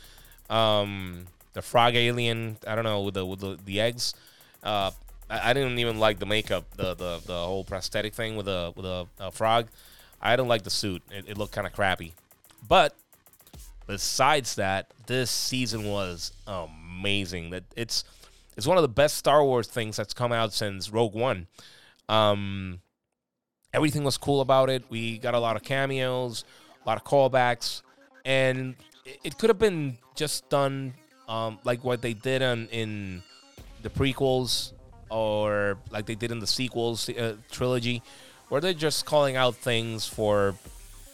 Um, 0.51 1.27
the 1.53 1.63
frog 1.63 1.95
alien. 1.95 2.57
I 2.67 2.75
don't 2.75 2.85
know 2.85 3.03
with 3.03 3.15
the 3.15 3.25
with 3.25 3.41
the, 3.41 3.59
the 3.65 3.81
eggs. 3.81 4.15
Uh, 4.63 4.91
I, 5.31 5.51
I, 5.51 5.53
didn't 5.53 5.79
even 5.79 5.99
like 5.99 6.19
the 6.19 6.27
makeup, 6.27 6.65
the 6.77 6.95
the, 6.95 7.21
the 7.25 7.33
whole 7.33 7.65
prosthetic 7.65 8.15
thing 8.15 8.37
with 8.37 8.49
a 8.49 8.73
with 8.75 8.87
a, 8.87 9.07
a 9.21 9.31
frog. 9.31 9.69
I 10.21 10.35
didn't 10.35 10.49
like 10.49 10.63
the 10.63 10.71
suit. 10.71 11.03
It, 11.11 11.27
it 11.29 11.39
looked 11.39 11.53
kind 11.53 11.67
of 11.67 11.73
crappy. 11.73 12.15
But 12.67 12.97
besides 13.89 14.55
that, 14.57 14.93
this 15.07 15.31
season 15.31 15.85
was 15.85 16.31
amazing. 16.47 17.51
That 17.51 17.65
it's 17.75 18.05
it's 18.57 18.67
one 18.67 18.77
of 18.77 18.83
the 18.83 18.89
best 18.89 19.17
Star 19.17 19.43
Wars 19.43 19.67
things 19.67 19.97
that's 19.97 20.15
come 20.15 20.31
out 20.31 20.53
since 20.53 20.91
Rogue 20.91 21.15
One. 21.15 21.49
Um, 22.09 22.81
everything 23.75 24.05
was 24.05 24.17
cool 24.17 24.41
about 24.41 24.71
it. 24.71 24.85
We 24.89 25.19
got 25.19 25.35
a 25.35 25.41
lot 25.41 25.57
of 25.57 25.65
cameos, 25.65 26.45
a 26.85 26.89
lot 26.89 26.99
of 26.99 27.05
callbacks, 27.05 27.83
and 28.25 28.77
it, 29.25 29.37
could 29.39 29.51
have 29.51 29.59
been 29.59 29.99
just 30.15 30.49
done 30.49 30.95
um, 31.29 31.59
like 31.65 31.83
what 31.83 32.03
they 32.03 32.15
did 32.15 32.43
in 32.43 33.23
the 33.83 33.91
prequels 33.91 34.73
or 35.11 35.79
like 35.91 36.07
they 36.07 36.15
did 36.15 36.31
in 36.31 36.39
the 36.39 36.47
sequels 36.47 37.09
uh, 37.09 37.37
trilogy, 37.51 38.03
where 38.49 38.61
they're 38.61 38.75
just 38.75 39.07
calling 39.07 39.37
out 39.37 39.55
things 39.55 40.07
for 40.07 40.55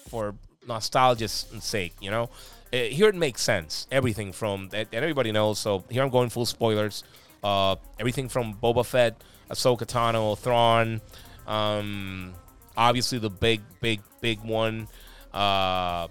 for 0.08 0.34
nostalgia's 0.66 1.46
sake. 1.60 1.94
You 2.00 2.10
know, 2.10 2.30
here 2.74 3.08
it 3.08 3.14
makes 3.14 3.42
sense. 3.42 3.86
Everything 3.90 4.32
from 4.32 4.70
and 4.72 4.88
everybody 4.92 5.32
knows. 5.32 5.58
So 5.58 5.84
here 5.90 6.02
I'm 6.02 6.10
going 6.10 6.30
full 6.30 6.46
spoilers. 6.46 7.04
Uh, 7.42 7.76
everything 7.98 8.28
from 8.28 8.54
Boba 8.54 8.84
Fett, 8.84 9.22
Ahsoka 9.50 9.86
Tano, 9.86 10.36
Thrawn. 10.38 11.00
Um, 11.46 12.34
obviously 12.76 13.18
the 13.18 13.30
big, 13.30 13.60
big, 13.80 14.00
big 14.20 14.40
one. 14.40 14.88
Uh, 15.32 16.08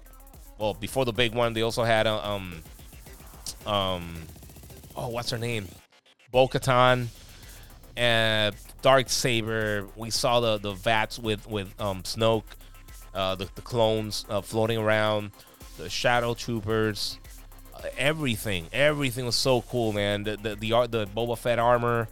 well, 0.58 0.74
before 0.74 1.04
the 1.04 1.12
big 1.12 1.34
one, 1.34 1.52
they 1.52 1.62
also 1.62 1.82
had 1.82 2.06
uh, 2.06 2.20
um, 2.22 2.62
um, 3.66 4.14
oh, 4.96 5.08
what's 5.08 5.30
her 5.30 5.38
name? 5.38 5.66
Bo-Katan 6.30 7.08
and 7.96 8.54
Dark 8.82 9.08
Saber. 9.08 9.88
We 9.96 10.10
saw 10.10 10.40
the 10.40 10.58
the 10.58 10.72
vats 10.72 11.18
with 11.18 11.48
with 11.48 11.72
um 11.80 12.02
Snoke, 12.02 12.44
uh, 13.14 13.34
the 13.34 13.48
the 13.54 13.62
clones 13.62 14.24
uh, 14.28 14.40
floating 14.40 14.78
around, 14.78 15.30
the 15.76 15.90
Shadow 15.90 16.34
Troopers, 16.34 17.18
everything. 17.96 18.68
Everything 18.72 19.26
was 19.26 19.36
so 19.36 19.62
cool, 19.62 19.92
man. 19.92 20.24
The 20.24 20.36
the 20.36 20.54
the, 20.56 20.86
the, 20.86 21.06
Boba 21.06 21.36
Fett 21.36 21.58
armor. 21.58 22.08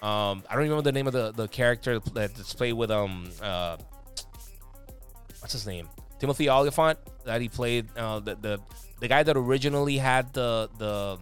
Um, 0.00 0.42
I 0.48 0.54
don't 0.54 0.64
remember 0.64 0.82
the 0.82 0.92
name 0.92 1.06
of 1.06 1.12
the, 1.12 1.32
the 1.32 1.46
character 1.48 2.00
that's 2.00 2.54
played 2.54 2.72
with 2.72 2.90
um 2.90 3.30
uh, 3.40 3.76
what's 5.40 5.52
his 5.52 5.66
name? 5.66 5.88
Timothy 6.18 6.48
Olyphant 6.48 6.98
that 7.24 7.40
he 7.40 7.48
played 7.48 7.86
uh, 7.96 8.20
the, 8.20 8.34
the 8.36 8.60
the 9.00 9.08
guy 9.08 9.22
that 9.22 9.36
originally 9.36 9.96
had 9.98 10.32
the 10.32 10.68
the 10.78 11.18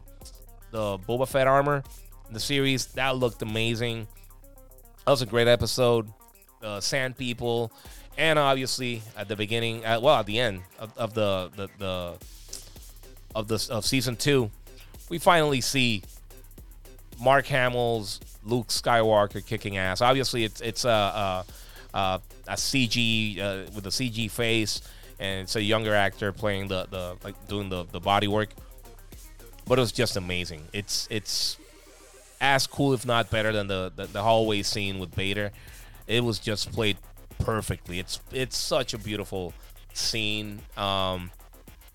the 0.71 0.99
Boba 0.99 1.27
Fett 1.29 1.47
armor 1.47 1.83
the 2.31 2.41
series. 2.41 2.87
That 2.87 3.17
looked 3.17 3.43
amazing. 3.43 4.07
That 5.05 5.11
was 5.11 5.23
a 5.23 5.27
great 5.27 5.49
episode. 5.49 6.13
Uh, 6.63 6.81
Sand 6.81 7.17
People, 7.17 7.73
and 8.17 8.39
obviously 8.39 9.03
at 9.17 9.29
the 9.29 9.37
beginning, 9.37 9.85
at, 9.85 10.03
well, 10.03 10.17
at 10.17 10.27
the 10.27 10.39
end 10.39 10.63
of, 10.79 10.97
of 10.97 11.15
the, 11.15 11.51
the 11.57 11.69
the 11.79 12.19
of 13.35 13.49
the 13.49 13.69
of 13.71 13.85
season 13.85 14.17
two, 14.17 14.51
we 15.09 15.19
finally 15.19 15.61
see 15.61 16.03
Mark 17.21 17.47
Hamill's 17.47 18.21
Luke 18.45 18.69
Skywalker 18.69 19.45
kicking 19.45 19.77
ass. 19.77 20.01
Obviously, 20.01 20.45
it's 20.45 20.61
it's 20.61 20.85
a 20.85 20.89
a, 20.89 21.45
a, 21.95 22.21
a 22.49 22.55
CG 22.55 23.39
uh, 23.39 23.71
with 23.75 23.87
a 23.87 23.91
CG 23.91 24.31
face, 24.31 24.83
and 25.19 25.43
it's 25.43 25.57
a 25.57 25.63
younger 25.63 25.95
actor 25.95 26.33
playing 26.33 26.69
the 26.69 26.87
the 26.91 27.17
like 27.25 27.49
doing 27.49 27.69
the 27.69 27.85
the 27.93 28.01
body 28.01 28.29
work. 28.29 28.51
But 29.67 29.79
it 29.79 29.83
was 29.83 29.93
just 29.93 30.17
amazing. 30.17 30.67
It's 30.73 31.07
it's 31.11 31.57
as 32.41 32.67
cool, 32.67 32.93
if 32.95 33.07
not 33.07 33.31
better, 33.31 33.53
than 33.53 33.67
the, 33.67 33.93
the, 33.95 34.07
the 34.07 34.23
hallway 34.23 34.63
scene 34.63 34.99
with 34.99 35.15
Vader. 35.15 35.53
It 36.07 36.25
was 36.25 36.39
just 36.39 36.73
played 36.73 36.97
perfectly. 37.41 37.99
It's 37.99 38.21
it's 38.33 38.57
such 38.57 38.95
a 38.95 38.99
beautiful 38.99 39.53
scene. 39.93 40.61
Um, 40.77 41.31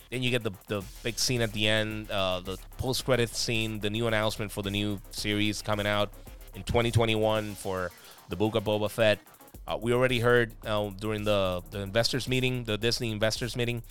then 0.09 0.23
you 0.23 0.31
get 0.31 0.43
the 0.43 0.51
the 0.67 0.83
big 1.03 1.19
scene 1.19 1.41
at 1.41 1.53
the 1.53 1.67
end, 1.67 2.11
uh, 2.11 2.41
the 2.41 2.57
post 2.77 3.05
credit 3.05 3.29
scene, 3.29 3.79
the 3.79 3.89
new 3.89 4.07
announcement 4.07 4.51
for 4.51 4.61
the 4.61 4.71
new 4.71 4.99
series 5.11 5.61
coming 5.61 5.87
out 5.87 6.11
in 6.53 6.63
2021 6.63 7.55
for 7.55 7.91
the 8.29 8.35
Book 8.35 8.55
of 8.55 8.63
Boba 8.63 8.89
Fett. 8.89 9.19
Uh, 9.67 9.77
we 9.81 9.93
already 9.93 10.19
heard 10.19 10.53
uh, 10.65 10.89
during 10.99 11.23
the 11.23 11.61
the 11.71 11.79
investors 11.79 12.27
meeting, 12.27 12.65
the 12.65 12.77
Disney 12.77 13.11
investors 13.11 13.55
meeting, 13.55 13.81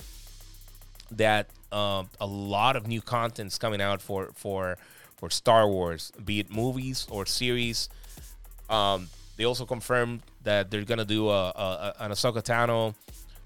that 1.11 1.48
uh, 1.72 2.05
a 2.20 2.26
lot 2.26 2.76
of 2.76 2.86
new 2.86 3.00
content's 3.00 3.59
coming 3.59 3.80
out 3.80 4.00
for 4.00 4.30
for 4.34 4.76
for 5.16 5.30
Star 5.30 5.68
Wars, 5.68 6.12
be 6.24 6.40
it 6.40 6.50
movies 6.50 7.07
or 7.11 7.26
series. 7.26 7.88
Um, 8.70 9.09
they 9.36 9.44
also 9.44 9.66
confirmed 9.66 10.22
that 10.45 10.70
they're 10.70 10.84
gonna 10.84 11.05
do 11.05 11.28
a, 11.28 11.49
a, 11.49 11.95
an 12.01 12.11
Ahsoka 12.11 12.42
Tano 12.42 12.95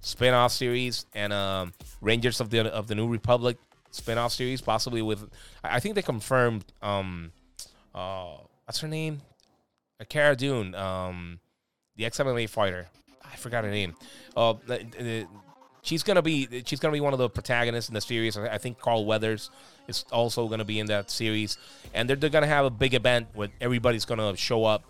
spin-off 0.00 0.52
series 0.52 1.06
and 1.14 1.32
um, 1.32 1.72
Rangers 2.00 2.40
of 2.40 2.50
the 2.50 2.72
of 2.72 2.86
the 2.86 2.94
New 2.94 3.08
Republic 3.08 3.56
spin-off 3.90 4.32
series, 4.32 4.60
possibly 4.60 5.02
with. 5.02 5.28
I 5.64 5.80
think 5.80 5.94
they 5.94 6.02
confirmed. 6.02 6.64
Um, 6.82 7.32
uh, 7.94 8.36
what's 8.64 8.80
her 8.80 8.88
name? 8.88 9.20
Uh, 10.00 10.04
Cara 10.08 10.36
Dune, 10.36 10.74
um, 10.74 11.40
the 11.96 12.04
ex 12.04 12.18
MMA 12.18 12.48
fighter. 12.48 12.86
I 13.24 13.36
forgot 13.36 13.64
her 13.64 13.70
name. 13.70 13.94
Uh, 14.36 14.54
she's 15.82 16.02
gonna 16.02 16.22
be 16.22 16.62
she's 16.66 16.80
gonna 16.80 16.92
be 16.92 17.00
one 17.00 17.12
of 17.12 17.18
the 17.18 17.28
protagonists 17.28 17.88
in 17.88 17.94
the 17.94 18.00
series. 18.00 18.36
I 18.36 18.58
think 18.58 18.78
Carl 18.78 19.04
Weathers 19.06 19.50
is 19.88 20.04
also 20.12 20.48
gonna 20.48 20.64
be 20.64 20.78
in 20.78 20.86
that 20.86 21.10
series, 21.10 21.58
and 21.94 22.08
they're, 22.08 22.16
they're 22.16 22.30
gonna 22.30 22.46
have 22.46 22.64
a 22.64 22.70
big 22.70 22.94
event 22.94 23.28
where 23.34 23.48
everybody's 23.60 24.04
gonna 24.04 24.36
show 24.36 24.64
up 24.64 24.84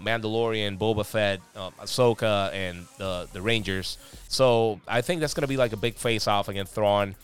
Mandalorian, 0.00 0.78
Boba 0.78 1.06
Fett, 1.06 1.40
um, 1.56 1.72
Ahsoka, 1.80 2.52
and 2.52 2.86
the 2.98 3.28
the 3.32 3.40
Rangers. 3.40 3.98
So 4.28 4.80
I 4.88 5.00
think 5.00 5.20
that's 5.20 5.34
gonna 5.34 5.46
be 5.46 5.56
like 5.56 5.72
a 5.72 5.76
big 5.76 5.96
face 5.96 6.26
off 6.26 6.48
against 6.48 6.74
Thrawn, 6.74 7.14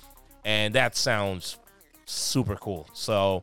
and 0.44 0.74
that 0.74 0.96
sounds 0.96 1.58
super 2.06 2.56
cool. 2.56 2.88
So, 2.92 3.42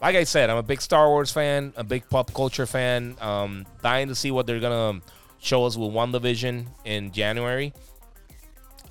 like 0.00 0.16
I 0.16 0.24
said, 0.24 0.50
I'm 0.50 0.56
a 0.56 0.62
big 0.62 0.80
Star 0.80 1.08
Wars 1.08 1.30
fan, 1.30 1.72
a 1.76 1.84
big 1.84 2.08
pop 2.08 2.32
culture 2.34 2.66
fan. 2.66 3.16
Um, 3.20 3.66
dying 3.82 4.08
to 4.08 4.14
see 4.14 4.30
what 4.30 4.46
they're 4.46 4.60
gonna 4.60 5.00
show 5.40 5.64
us 5.64 5.76
with 5.76 5.90
WandaVision 5.90 6.66
in 6.84 7.12
January. 7.12 7.72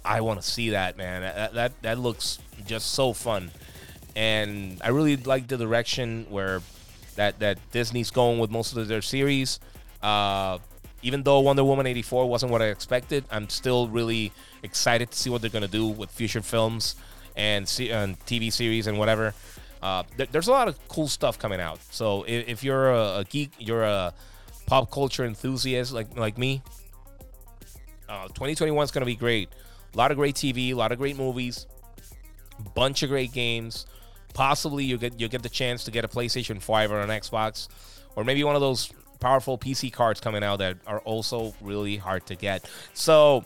I 0.04 0.22
want 0.22 0.42
to 0.42 0.48
see 0.48 0.70
that, 0.70 0.98
man. 0.98 1.22
That, 1.22 1.54
that 1.54 1.82
that 1.82 2.00
looks 2.00 2.40
just 2.66 2.94
so 2.94 3.14
fun, 3.14 3.52
and 4.16 4.82
I 4.84 4.90
really 4.90 5.18
like 5.18 5.48
the 5.48 5.58
direction 5.58 6.26
where 6.30 6.62
that 7.18 7.40
that 7.40 7.60
Disney's 7.72 8.10
going 8.10 8.40
with 8.40 8.50
most 8.50 8.76
of 8.76 8.88
their 8.88 9.02
series. 9.02 9.60
Uh, 10.02 10.60
even 11.04 11.22
though 11.24 11.40
Wonder 11.42 11.64
Woman 11.64 11.86
84 11.86 12.28
wasn't 12.28 12.52
what 12.52 12.62
I 12.62 12.68
expected, 12.68 13.26
I'm 13.30 13.50
still 13.50 13.88
really 13.88 14.32
excited 14.64 15.12
to 15.12 15.18
see 15.18 15.30
what 15.30 15.42
they're 15.42 15.52
gonna 15.52 15.68
do 15.68 15.86
with 15.86 16.10
future 16.10 16.42
films 16.42 16.96
and, 17.36 17.68
see, 17.68 17.92
and 17.92 18.20
TV 18.26 18.52
series 18.52 18.88
and 18.88 18.98
whatever. 18.98 19.34
Uh, 19.82 20.04
th- 20.18 20.30
there's 20.32 20.48
a 20.48 20.52
lot 20.52 20.68
of 20.68 20.88
cool 20.88 21.08
stuff 21.08 21.38
coming 21.38 21.60
out. 21.60 21.80
So 21.92 22.24
if, 22.24 22.48
if 22.48 22.64
you're 22.64 22.92
a, 22.92 23.20
a, 23.20 23.26
geek, 23.30 23.52
you're 23.60 23.84
a 23.84 24.14
pop 24.66 24.90
culture 24.92 25.24
enthusiast 25.24 25.94
like 25.94 26.18
like 26.18 26.38
me, 26.38 26.62
uh, 28.10 28.28
2021 28.30 28.84
is 28.84 28.92
gonna 28.92 29.06
be 29.06 29.16
great. 29.16 29.50
A 29.94 29.98
lot 29.98 30.12
of 30.12 30.18
great 30.18 30.36
TV, 30.36 30.72
a 30.72 30.74
lot 30.74 30.92
of 30.92 30.98
great 30.98 31.16
movies, 31.16 31.68
bunch 32.74 33.04
of 33.04 33.10
great 33.10 33.32
games. 33.32 33.86
Possibly 34.38 34.84
you 34.86 35.00
get 35.00 35.20
you 35.20 35.28
get 35.28 35.42
the 35.42 35.50
chance 35.50 35.84
to 35.86 35.92
get 35.92 36.06
a 36.06 36.08
PlayStation 36.08 36.62
5 36.62 36.92
or 36.92 37.02
an 37.02 37.10
Xbox, 37.10 37.70
or 38.16 38.24
maybe 38.24 38.44
one 38.44 38.54
of 38.54 38.62
those 38.62 38.94
powerful 39.20 39.58
PC 39.58 39.92
cards 39.92 40.22
coming 40.22 40.44
out 40.44 40.60
that 40.60 40.78
are 40.86 41.00
also 41.00 41.56
really 41.60 41.98
hard 41.98 42.24
to 42.28 42.36
get. 42.36 42.70
So, 42.94 43.44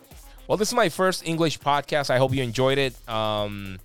well, 0.47 0.57
this 0.57 0.67
is 0.67 0.73
my 0.73 0.89
first 0.89 1.25
English 1.25 1.61
podcast. 1.61 2.09
I 2.09 2.17
hope 2.17 2.33
you 2.33 2.43
enjoyed 2.43 2.77
it. 2.77 2.93
Um, 3.07 3.79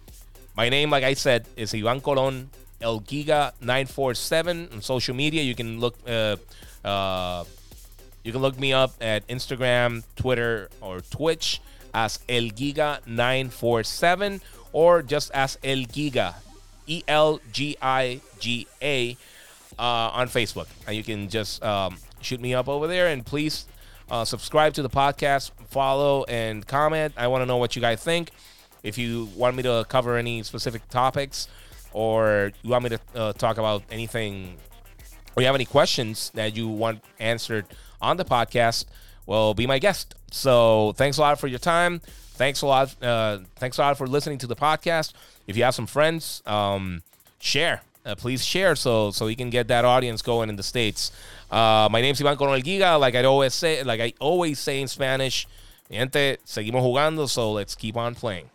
my 0.56 0.68
name, 0.68 0.90
like 0.90 1.04
I 1.04 1.14
said, 1.14 1.46
is 1.54 1.72
Ivan 1.72 2.00
Colon 2.00 2.50
El 2.80 3.00
Giga 3.02 3.52
947 3.60 4.70
on 4.72 4.82
social 4.82 5.14
media. 5.14 5.44
You 5.44 5.54
can 5.54 5.78
look 5.78 5.94
uh, 6.08 6.34
uh, 6.84 7.44
you 8.24 8.32
can 8.32 8.42
look 8.42 8.58
me 8.58 8.72
up 8.72 8.90
at 9.00 9.24
Instagram, 9.28 10.02
Twitter, 10.16 10.70
or 10.80 11.02
Twitch 11.02 11.60
as 11.94 12.18
El 12.28 12.50
Giga 12.50 12.98
947 13.06 14.40
or 14.72 15.02
just 15.02 15.30
as 15.30 15.56
El 15.62 15.86
Giga, 15.88 16.34
E 16.86 17.02
L 17.08 17.40
G 17.52 17.76
I 17.80 18.20
G 18.38 18.66
A 18.82 19.16
uh, 19.78 19.82
on 20.12 20.28
Facebook. 20.28 20.66
And 20.86 20.96
you 20.96 21.02
can 21.02 21.28
just 21.28 21.62
um, 21.62 21.98
shoot 22.20 22.40
me 22.40 22.54
up 22.54 22.68
over 22.68 22.86
there. 22.86 23.08
And 23.08 23.24
please 23.24 23.66
uh, 24.10 24.24
subscribe 24.24 24.74
to 24.74 24.82
the 24.82 24.90
podcast, 24.90 25.50
follow, 25.68 26.24
and 26.24 26.66
comment. 26.66 27.14
I 27.16 27.28
want 27.28 27.42
to 27.42 27.46
know 27.46 27.56
what 27.56 27.76
you 27.76 27.82
guys 27.82 28.02
think. 28.02 28.30
If 28.82 28.98
you 28.98 29.28
want 29.36 29.56
me 29.56 29.62
to 29.64 29.84
cover 29.88 30.16
any 30.16 30.42
specific 30.42 30.88
topics 30.88 31.48
or 31.92 32.52
you 32.62 32.70
want 32.70 32.84
me 32.84 32.90
to 32.90 33.00
uh, 33.14 33.32
talk 33.32 33.58
about 33.58 33.82
anything 33.90 34.56
or 35.34 35.42
you 35.42 35.46
have 35.46 35.54
any 35.54 35.64
questions 35.64 36.30
that 36.34 36.56
you 36.56 36.68
want 36.68 37.02
answered 37.18 37.66
on 38.00 38.16
the 38.16 38.24
podcast, 38.24 38.84
well, 39.26 39.54
be 39.54 39.66
my 39.66 39.78
guest. 39.78 40.14
So 40.30 40.92
thanks 40.96 41.18
a 41.18 41.20
lot 41.20 41.40
for 41.40 41.48
your 41.48 41.58
time. 41.58 42.00
Thanks 42.36 42.62
a 42.62 42.66
lot. 42.66 43.02
Uh, 43.02 43.38
thanks 43.56 43.78
a 43.78 43.80
lot 43.82 43.98
for 43.98 44.06
listening 44.06 44.38
to 44.38 44.46
the 44.46 44.56
podcast. 44.56 45.12
If 45.46 45.56
you 45.56 45.64
have 45.64 45.74
some 45.74 45.86
friends, 45.86 46.42
um, 46.46 47.02
share 47.38 47.82
uh, 48.06 48.14
please 48.14 48.44
share 48.44 48.76
so 48.76 49.10
so 49.10 49.26
we 49.26 49.34
can 49.34 49.50
get 49.50 49.68
that 49.68 49.84
audience 49.84 50.22
going 50.22 50.48
in 50.48 50.56
the 50.56 50.62
states. 50.62 51.10
Uh, 51.50 51.88
my 51.90 52.00
name's 52.00 52.20
Ivan 52.20 52.36
Coronel 52.36 52.60
Giga. 52.62 52.98
Like 52.98 53.14
I 53.16 53.24
always 53.24 53.52
say, 53.52 53.82
like 53.82 54.00
I 54.00 54.12
always 54.20 54.60
say 54.60 54.80
in 54.80 54.88
Spanish, 54.88 55.46
gente, 55.90 56.38
seguimos 56.46 56.82
jugando. 56.82 57.28
So 57.28 57.52
let's 57.52 57.74
keep 57.74 57.96
on 57.96 58.14
playing. 58.14 58.48